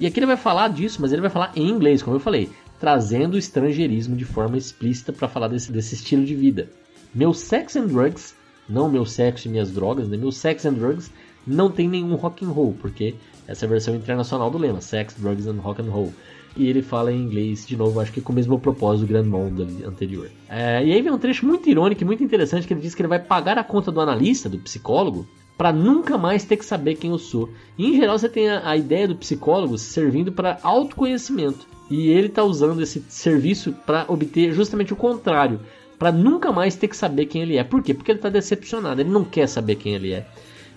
E 0.00 0.06
aqui 0.06 0.18
ele 0.18 0.26
vai 0.26 0.36
falar 0.36 0.68
disso, 0.68 1.00
mas 1.00 1.12
ele 1.12 1.20
vai 1.20 1.30
falar 1.30 1.52
em 1.56 1.68
inglês, 1.68 2.02
como 2.02 2.16
eu 2.16 2.20
falei, 2.20 2.50
trazendo 2.78 3.34
o 3.34 3.38
estrangeirismo 3.38 4.16
de 4.16 4.24
forma 4.24 4.56
explícita 4.56 5.12
para 5.12 5.28
falar 5.28 5.48
desse, 5.48 5.72
desse 5.72 5.94
estilo 5.94 6.24
de 6.24 6.34
vida. 6.34 6.68
Meu 7.14 7.34
sex 7.34 7.74
and 7.76 7.86
drugs, 7.86 8.34
não 8.68 8.88
meu 8.88 9.04
sexo 9.04 9.48
e 9.48 9.50
minhas 9.50 9.70
drogas, 9.70 10.08
né? 10.08 10.16
Meu 10.16 10.30
sex 10.30 10.64
and 10.66 10.74
drugs 10.74 11.10
não 11.46 11.70
tem 11.70 11.88
nenhum 11.88 12.14
rock 12.14 12.44
and 12.44 12.50
roll, 12.50 12.76
porque 12.80 13.14
essa 13.46 13.64
é 13.64 13.66
a 13.66 13.70
versão 13.70 13.94
internacional 13.94 14.50
do 14.50 14.58
lema, 14.58 14.80
sex, 14.80 15.14
drugs 15.18 15.46
and 15.46 15.60
rock 15.60 15.80
and 15.80 15.90
roll 15.90 16.12
e 16.58 16.68
ele 16.68 16.82
fala 16.82 17.12
em 17.12 17.20
inglês 17.20 17.64
de 17.64 17.76
novo, 17.76 18.00
acho 18.00 18.12
que 18.12 18.20
com 18.20 18.32
o 18.32 18.34
mesmo 18.34 18.58
propósito 18.58 19.06
do 19.06 19.08
Grand 19.08 19.24
Monde 19.24 19.84
anterior. 19.84 20.28
É, 20.48 20.84
e 20.84 20.92
aí 20.92 21.00
vem 21.00 21.12
um 21.12 21.18
trecho 21.18 21.46
muito 21.46 21.70
irônico 21.70 22.02
e 22.02 22.04
muito 22.04 22.22
interessante 22.22 22.66
que 22.66 22.74
ele 22.74 22.80
diz 22.80 22.94
que 22.94 23.00
ele 23.00 23.08
vai 23.08 23.20
pagar 23.20 23.56
a 23.56 23.64
conta 23.64 23.92
do 23.92 24.00
analista, 24.00 24.48
do 24.48 24.58
psicólogo, 24.58 25.24
para 25.56 25.72
nunca 25.72 26.18
mais 26.18 26.44
ter 26.44 26.56
que 26.56 26.64
saber 26.64 26.96
quem 26.96 27.10
eu 27.10 27.18
sou. 27.18 27.48
E 27.78 27.86
em 27.86 27.96
geral 27.96 28.18
você 28.18 28.28
tem 28.28 28.48
a, 28.48 28.68
a 28.68 28.76
ideia 28.76 29.06
do 29.06 29.14
psicólogo 29.14 29.78
servindo 29.78 30.32
para 30.32 30.58
autoconhecimento. 30.62 31.66
E 31.88 32.08
ele 32.08 32.26
está 32.26 32.42
usando 32.42 32.82
esse 32.82 33.04
serviço 33.08 33.72
para 33.86 34.04
obter 34.08 34.52
justamente 34.52 34.92
o 34.92 34.96
contrário, 34.96 35.60
para 35.96 36.12
nunca 36.12 36.52
mais 36.52 36.76
ter 36.76 36.88
que 36.88 36.96
saber 36.96 37.26
quem 37.26 37.42
ele 37.42 37.56
é. 37.56 37.64
Por 37.64 37.82
quê? 37.82 37.94
Porque 37.94 38.10
ele 38.10 38.18
está 38.18 38.28
decepcionado, 38.28 39.00
ele 39.00 39.10
não 39.10 39.24
quer 39.24 39.46
saber 39.48 39.76
quem 39.76 39.94
ele 39.94 40.12
é. 40.12 40.26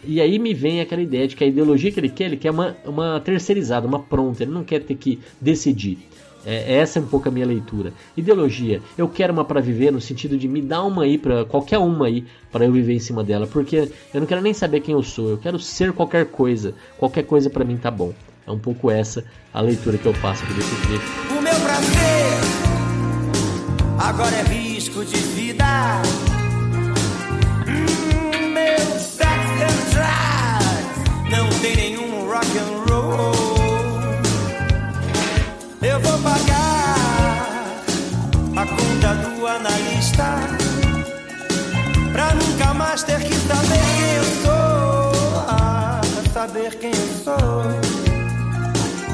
E 0.04 0.20
aí 0.20 0.40
me 0.40 0.54
vem 0.54 0.82
aquela 0.82 1.02
ideia 1.02 1.28
de 1.28 1.36
que 1.36 1.44
a 1.44 1.48
ideologia 1.48 1.92
que 1.92 2.00
ele 2.00 2.10
quer, 2.10 2.26
ele 2.26 2.38
quer 2.38 2.52
uma, 2.52 2.76
uma 2.86 3.20
terceirizada, 3.20 3.88
uma 3.88 4.00
pronta, 4.00 4.44
ele 4.44 4.52
não 4.52 4.64
quer 4.64 4.82
ter 4.82 4.96
que 4.96 5.20
decidir. 5.40 5.98
É, 6.46 6.78
essa 6.78 6.98
é 7.00 7.02
um 7.02 7.06
pouco 7.06 7.30
a 7.30 7.32
minha 7.32 7.46
leitura. 7.46 7.94
Ideologia, 8.18 8.82
eu 8.98 9.08
quero 9.08 9.32
uma 9.32 9.46
para 9.46 9.62
viver 9.62 9.92
no 9.92 10.02
sentido 10.02 10.38
de 10.38 10.48
me 10.48 10.62
dar 10.62 10.84
uma 10.84 11.04
aí 11.04 11.18
para 11.18 11.46
qualquer 11.46 11.78
uma 11.78 12.08
aí 12.08 12.26
para 12.52 12.66
eu 12.66 12.72
viver 12.72 12.94
em 12.94 13.00
cima 13.00 13.24
dela, 13.24 13.46
porque 13.46 13.90
eu 14.14 14.20
não 14.20 14.28
quero 14.28 14.42
nem 14.42 14.54
saber 14.54 14.82
quem 14.82 14.94
eu 14.94 15.04
sou, 15.04 15.30
eu 15.30 15.38
quero 15.38 15.60
ser 15.60 15.94
qualquer 15.94 16.26
coisa. 16.26 16.74
Qualquer 16.98 17.24
coisa 17.24 17.50
para 17.50 17.64
mim 17.64 17.78
tá 17.78 17.92
bom. 17.92 18.14
É 18.46 18.52
um 18.52 18.60
pouco 18.60 18.90
essa 18.90 19.24
a 19.54 19.62
leitura 19.62 19.98
que 19.98 20.06
eu 20.06 20.14
faço 20.14 20.44
aqui 20.44 20.54
desse 20.54 20.76
trecho. 20.88 21.38
O 21.38 21.42
meu 21.42 21.56
prazer 21.60 22.62
agora 24.00 24.36
é 24.36 24.44
risco 24.44 25.06
de 25.06 25.18
vida. 25.18 26.02
Nunca 42.62 42.74
mais 42.76 43.04
ter 43.04 43.20
que 43.24 43.34
saber 43.34 43.80
quem 43.98 44.16
eu 44.18 44.24
sou. 44.44 44.52
Ah, 45.48 46.02
saber 46.32 46.76
quem 46.76 46.92
eu 46.92 47.08
sou. 47.24 47.36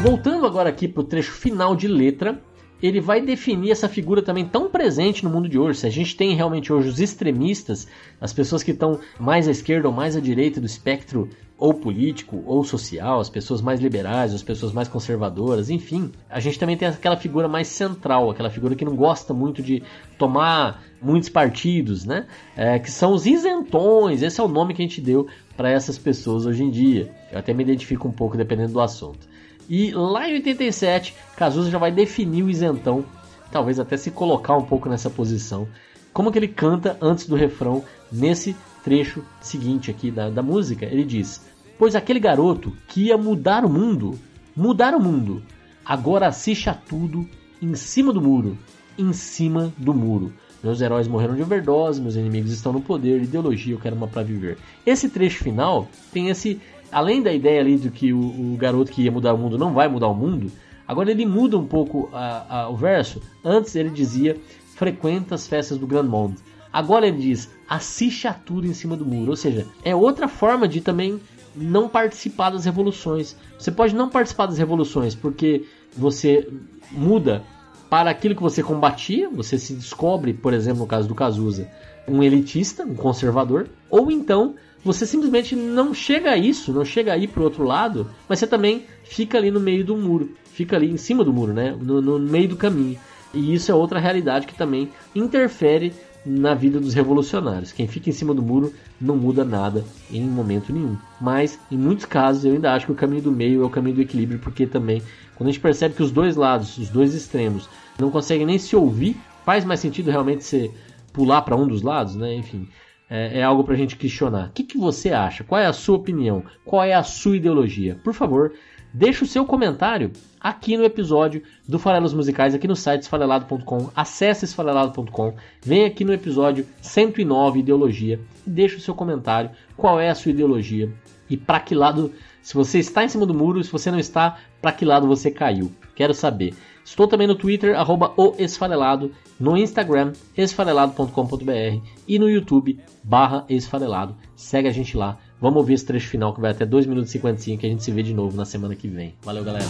Voltando 0.04 0.46
agora 0.46 0.70
aqui 0.70 0.88
pro 0.88 1.04
trecho 1.04 1.32
final 1.32 1.76
de 1.76 1.88
letra, 1.88 2.42
ele 2.84 3.00
vai 3.00 3.22
definir 3.22 3.72
essa 3.72 3.88
figura 3.88 4.22
também 4.22 4.46
tão 4.46 4.70
presente 4.70 5.24
no 5.24 5.30
mundo 5.30 5.48
de 5.48 5.58
hoje. 5.58 5.80
Se 5.80 5.88
a 5.88 5.90
gente 5.90 6.16
tem 6.16 6.36
realmente 6.36 6.72
hoje 6.72 6.90
os 6.90 7.00
extremistas, 7.00 7.88
as 8.20 8.34
pessoas 8.34 8.64
que 8.64 8.72
estão 8.72 9.00
mais 9.20 9.48
à 9.48 9.52
esquerda 9.52 9.88
ou 9.88 9.94
mais 9.94 10.16
à 10.16 10.20
direita 10.20 10.60
do 10.60 10.66
espectro 10.66 11.30
ou 11.58 11.74
político 11.74 12.44
ou 12.46 12.64
social, 12.64 13.20
as 13.20 13.30
pessoas 13.30 13.62
mais 13.62 13.80
liberais, 13.80 14.34
as 14.34 14.44
pessoas 14.44 14.72
mais 14.72 14.88
conservadoras, 14.88 15.70
enfim, 15.70 16.12
a 16.30 16.40
gente 16.40 16.60
também 16.60 16.78
tem 16.78 16.88
aquela 16.88 17.18
figura 17.18 17.48
mais 17.48 17.68
central, 17.68 18.30
aquela 18.30 18.50
figura 18.50 18.76
que 18.76 18.86
não 18.86 18.96
gosta 18.96 19.34
muito 19.34 19.64
de 19.64 19.82
tomar 20.18 20.84
muitos 21.02 21.30
partidos, 21.30 22.06
né? 22.06 22.28
É, 22.56 22.78
que 22.78 22.92
são 22.92 23.14
os 23.14 23.26
isentões. 23.26 24.22
Esse 24.22 24.40
é 24.40 24.44
o 24.44 24.48
nome 24.48 24.74
que 24.74 24.82
a 24.82 24.86
gente 24.86 25.02
deu 25.02 25.28
para 25.56 25.72
essas 25.72 25.98
pessoas 25.98 26.46
hoje 26.46 26.64
em 26.64 26.70
dia. 26.70 27.12
Eu 27.32 27.40
até 27.40 27.54
me 27.54 27.64
identifico 27.64 28.08
um 28.08 28.12
pouco 28.12 28.38
dependendo 28.38 28.74
do 28.74 28.82
assunto. 28.82 29.28
E 29.68 29.92
lá 29.92 30.30
em 30.30 30.34
87, 30.36 31.16
Cazuza 31.36 31.72
já 31.72 31.78
vai 31.78 31.92
definir 31.92 32.44
o 32.44 32.50
isentão, 32.50 33.04
talvez 33.52 33.80
até 33.80 33.98
se 33.98 34.12
colocar 34.12 34.56
um 34.56 34.64
pouco 34.64 34.88
nessa 34.88 35.10
posição. 35.10 35.68
Como 36.14 36.32
que 36.32 36.40
ele 36.40 36.48
canta 36.48 36.98
antes 37.02 37.28
do 37.28 37.36
refrão 37.36 37.84
nesse 38.12 38.56
trecho 38.88 39.22
seguinte 39.42 39.92
aqui 39.92 40.10
da, 40.10 40.30
da 40.30 40.42
música? 40.42 40.86
Ele 40.86 41.04
diz: 41.04 41.46
Pois 41.78 41.94
aquele 41.94 42.22
garoto 42.22 42.72
que 42.88 43.08
ia 43.08 43.18
mudar 43.18 43.66
o 43.66 43.70
mundo, 43.70 44.18
mudar 44.56 44.96
o 44.96 45.00
mundo, 45.00 45.44
agora 45.86 46.28
assiste 46.28 46.70
a 46.70 46.74
tudo 46.74 47.28
em 47.62 47.76
cima 47.76 48.14
do 48.14 48.22
muro, 48.22 48.58
em 48.98 49.12
cima 49.12 49.74
do 49.78 49.94
muro. 49.94 50.32
Meus 50.64 50.80
heróis 50.80 51.06
morreram 51.06 51.36
de 51.36 51.42
overdose, 51.42 52.02
meus 52.02 52.16
inimigos 52.16 52.54
estão 52.54 52.72
no 52.72 52.80
poder, 52.80 53.22
ideologia, 53.22 53.74
eu 53.74 53.80
quero 53.80 53.96
uma 53.98 54.08
para 54.08 54.24
viver. 54.24 54.58
Esse 54.86 55.10
trecho 55.10 55.44
final 55.44 55.90
tem 56.14 56.30
esse 56.30 56.62
além 56.90 57.22
da 57.22 57.34
ideia 57.34 57.60
ali 57.60 57.76
de 57.76 57.92
que 57.92 58.14
o, 58.14 58.20
o, 58.20 58.56
garoto 58.58 58.90
que 58.90 59.02
ia 59.02 59.12
mudar 59.12 59.34
o 59.34 59.38
mundo 59.38 59.58
não 59.58 59.74
vai 59.74 59.90
mudar 59.90 60.08
o 60.08 60.16
mundo, 60.16 60.50
agora 60.88 61.12
ele 61.12 61.26
muda 61.26 61.58
um 61.58 61.68
pouco 61.68 62.10
a, 62.14 62.62
a, 62.62 62.70
o 62.70 62.78
verso. 62.78 63.22
Antes 63.44 63.76
ele 63.76 63.90
dizia 63.90 64.38
frequenta 64.76 65.36
as 65.36 65.46
festas 65.46 65.78
do 65.78 65.86
Grand 65.86 66.08
Monde. 66.08 66.38
Agora 66.72 67.08
ele 67.08 67.18
diz 67.18 67.50
assiste 67.68 68.28
a 68.28 68.34
tudo 68.34 68.68
em 68.68 68.74
cima 68.74 68.96
do 68.96 69.06
muro. 69.06 69.32
Ou 69.32 69.36
seja, 69.36 69.66
é 69.84 69.96
outra 69.96 70.28
forma 70.28 70.68
de 70.68 70.82
também 70.82 71.20
não 71.56 71.90
participar 71.90 72.52
das 72.52 72.66
revoluções. 72.66 73.36
Você 73.58 73.72
pode 73.72 73.96
não 73.96 74.10
participar 74.10 74.46
das 74.46 74.58
revoluções 74.58 75.16
porque 75.16 75.66
você 75.96 76.48
muda 76.92 77.44
para 77.90 78.10
aquilo 78.10 78.36
que 78.36 78.42
você 78.42 78.62
combatia, 78.62 79.30
você 79.30 79.58
se 79.58 79.74
descobre, 79.74 80.34
por 80.34 80.54
exemplo, 80.54 80.82
no 80.82 80.88
caso 80.88 81.08
do 81.08 81.16
Cazuza, 81.16 81.70
um 82.08 82.22
elitista, 82.22 82.84
um 82.84 82.96
conservador, 82.96 83.68
ou 83.90 84.12
então 84.12 84.56
você 84.84 85.06
simplesmente 85.06 85.56
não 85.56 85.94
chega 85.94 86.32
a 86.32 86.38
isso, 86.38 86.72
não 86.72 86.86
chega 86.86 87.14
aí 87.14 87.28
pro 87.28 87.44
outro 87.44 87.64
lado, 87.64 88.10
mas 88.28 88.40
você 88.40 88.48
também 88.48 88.86
fica 89.04 89.38
ali 89.38 89.50
no 89.52 89.60
meio 89.60 89.84
do 89.84 89.98
muro, 89.98 90.32
fica 90.54 90.76
ali 90.76 90.90
em 90.90 90.98
cima 90.98 91.24
do 91.24 91.34
muro, 91.34 91.54
né? 91.54 91.76
No, 91.80 92.02
no 92.02 92.20
meio 92.20 92.50
do 92.50 92.56
caminho. 92.56 92.98
E 93.34 93.54
isso 93.54 93.72
é 93.72 93.76
outra 93.76 94.00
realidade 94.00 94.48
que 94.48 94.56
também 94.56 94.90
interfere 95.14 95.94
na 96.28 96.54
vida 96.54 96.80
dos 96.80 96.94
revolucionários. 96.94 97.72
Quem 97.72 97.88
fica 97.88 98.10
em 98.10 98.14
cima 98.14 98.34
do 98.34 98.42
muro 98.42 98.74
não 99.00 99.16
muda 99.16 99.46
nada 99.46 99.86
em 100.12 100.22
momento 100.22 100.74
nenhum. 100.74 100.98
Mas, 101.22 101.58
em 101.72 101.78
muitos 101.78 102.06
casos, 102.06 102.44
eu 102.44 102.54
ainda 102.54 102.74
acho 102.74 102.86
que 102.86 102.92
o 102.92 102.96
caminho 102.96 103.22
do 103.22 103.32
meio 103.32 103.64
é 103.64 103.66
o 103.66 103.70
caminho 103.70 103.96
do 103.96 104.02
equilíbrio, 104.02 104.40
porque 104.40 104.68
também, 104.68 105.02
quando 105.36 105.50
a 105.50 105.52
gente 105.52 105.62
percebe 105.62 105.96
que 105.96 106.04
os 106.04 106.12
dois 106.12 106.36
lados, 106.36 106.78
os 106.78 106.90
dois 106.90 107.16
extremos, 107.16 107.70
não 107.98 108.12
conseguem 108.12 108.46
nem 108.46 108.60
se 108.60 108.76
ouvir, 108.76 109.16
faz 109.46 109.64
mais 109.64 109.80
sentido 109.80 110.12
realmente 110.12 110.44
você 110.44 110.70
pular 111.14 111.42
para 111.42 111.56
um 111.56 111.66
dos 111.66 111.82
lados, 111.82 112.16
né? 112.16 112.36
Enfim, 112.36 112.68
é, 113.10 113.40
é 113.40 113.44
algo 113.44 113.64
para 113.64 113.74
a 113.74 113.78
gente 113.78 113.96
questionar. 113.96 114.48
O 114.48 114.52
que, 114.52 114.64
que 114.64 114.78
você 114.78 115.12
acha? 115.12 115.44
Qual 115.44 115.60
é 115.60 115.66
a 115.66 115.74
sua 115.74 115.96
opinião? 115.96 116.44
Qual 116.66 116.84
é 116.84 116.94
a 116.94 117.04
sua 117.04 117.38
ideologia? 117.38 117.98
Por 118.04 118.14
favor, 118.14 118.52
deixe 118.94 119.24
o 119.24 119.28
seu 119.28 119.46
comentário 119.46 120.12
aqui 120.40 120.78
no 120.78 120.84
episódio 120.84 121.44
do 121.68 121.80
Farelos 121.80 122.14
Musicais, 122.14 122.54
aqui 122.54 122.68
no 122.68 122.76
site 122.76 123.04
esfarelado.com. 123.04 123.90
Acesse 123.96 124.46
esfarelado.com, 124.46 125.34
vem 125.62 125.86
aqui 125.86 126.06
no 126.06 126.14
episódio 126.14 126.66
109 126.82 127.60
Ideologia 127.60 128.20
e 128.46 128.50
deixe 128.50 128.78
o 128.78 128.82
seu 128.82 128.96
comentário. 128.96 129.52
Qual 129.76 130.00
é 130.00 130.10
a 130.10 130.16
sua 130.16 130.32
ideologia? 130.32 130.92
E 131.30 131.36
para 131.36 131.60
que 131.60 131.76
lado, 131.76 132.14
se 132.42 132.54
você 132.54 132.80
está 132.80 133.04
em 133.04 133.10
cima 133.10 133.26
do 133.26 133.34
muro, 133.34 133.64
se 133.64 133.72
você 133.72 133.92
não 133.92 134.00
está, 134.00 134.38
para 134.62 134.72
que 134.72 134.86
lado 134.86 135.08
você 135.08 135.30
caiu? 135.30 135.72
Quero 135.96 136.14
saber. 136.14 136.54
Estou 136.86 137.06
também 137.06 137.28
no 137.28 137.36
Twitter, 137.36 137.78
arroba 137.78 138.14
Esfarelado, 138.40 139.12
no 139.38 139.58
Instagram, 139.58 140.14
esfarelado.com.br 140.38 141.86
e 142.08 142.18
no 142.18 142.30
YouTube, 142.30 142.80
barra 143.04 143.46
Esfarelado. 143.50 144.16
Segue 144.38 144.70
a 144.70 144.72
gente 144.72 144.96
lá. 144.96 145.18
Vamos 145.40 145.58
ouvir 145.58 145.74
esse 145.76 145.86
trecho 145.86 146.10
final 146.10 146.34
que 146.34 146.42
vai 146.42 146.50
até 146.52 146.66
2 146.66 146.88
minutos 146.88 147.12
e 147.12 147.14
55 147.14 147.60
que 147.60 147.68
a 147.68 147.70
gente 147.70 147.84
se 147.84 147.92
vê 147.92 148.02
de 148.02 148.12
novo 148.14 148.36
na 148.36 148.44
semana 148.44 148.74
que 148.76 148.88
vem. 148.88 149.14
Valeu, 149.22 149.44
galera. 149.44 149.66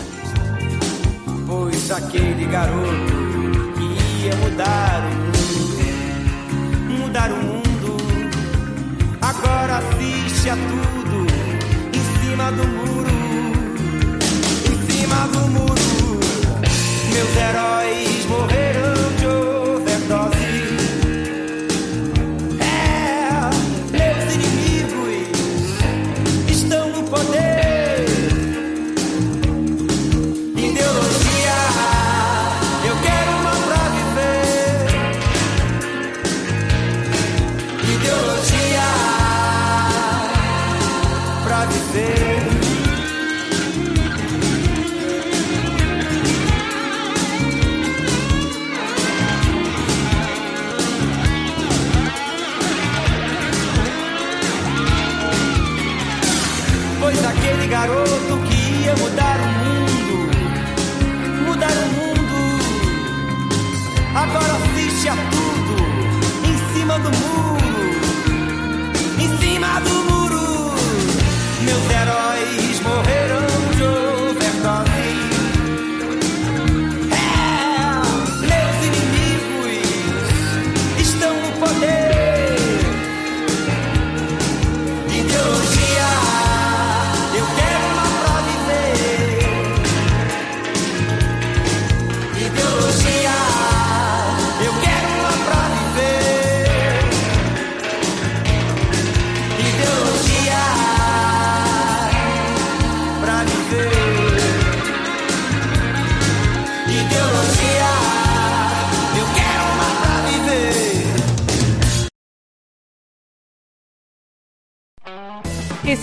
Pois 1.45 1.91
aquele 1.91 2.45
garoto 2.45 2.87
que 3.75 4.25
ia 4.25 4.35
mudar 4.37 5.03
o 5.03 5.15
mundo, 5.19 7.01
mudar 7.01 7.31
o 7.31 7.35
mundo, 7.35 7.97
agora 9.21 9.77
assiste 9.77 10.49
a 10.49 10.55
tudo 10.55 11.27
em 11.93 12.03
cima 12.21 12.49
do 12.51 12.65
muro, 12.65 13.09
em 14.71 14.77
cima 14.89 15.27
do 15.27 15.47
muro. 15.51 15.67
Meus 17.13 17.35
heróis 17.35 18.06
Ideologia 41.97 42.26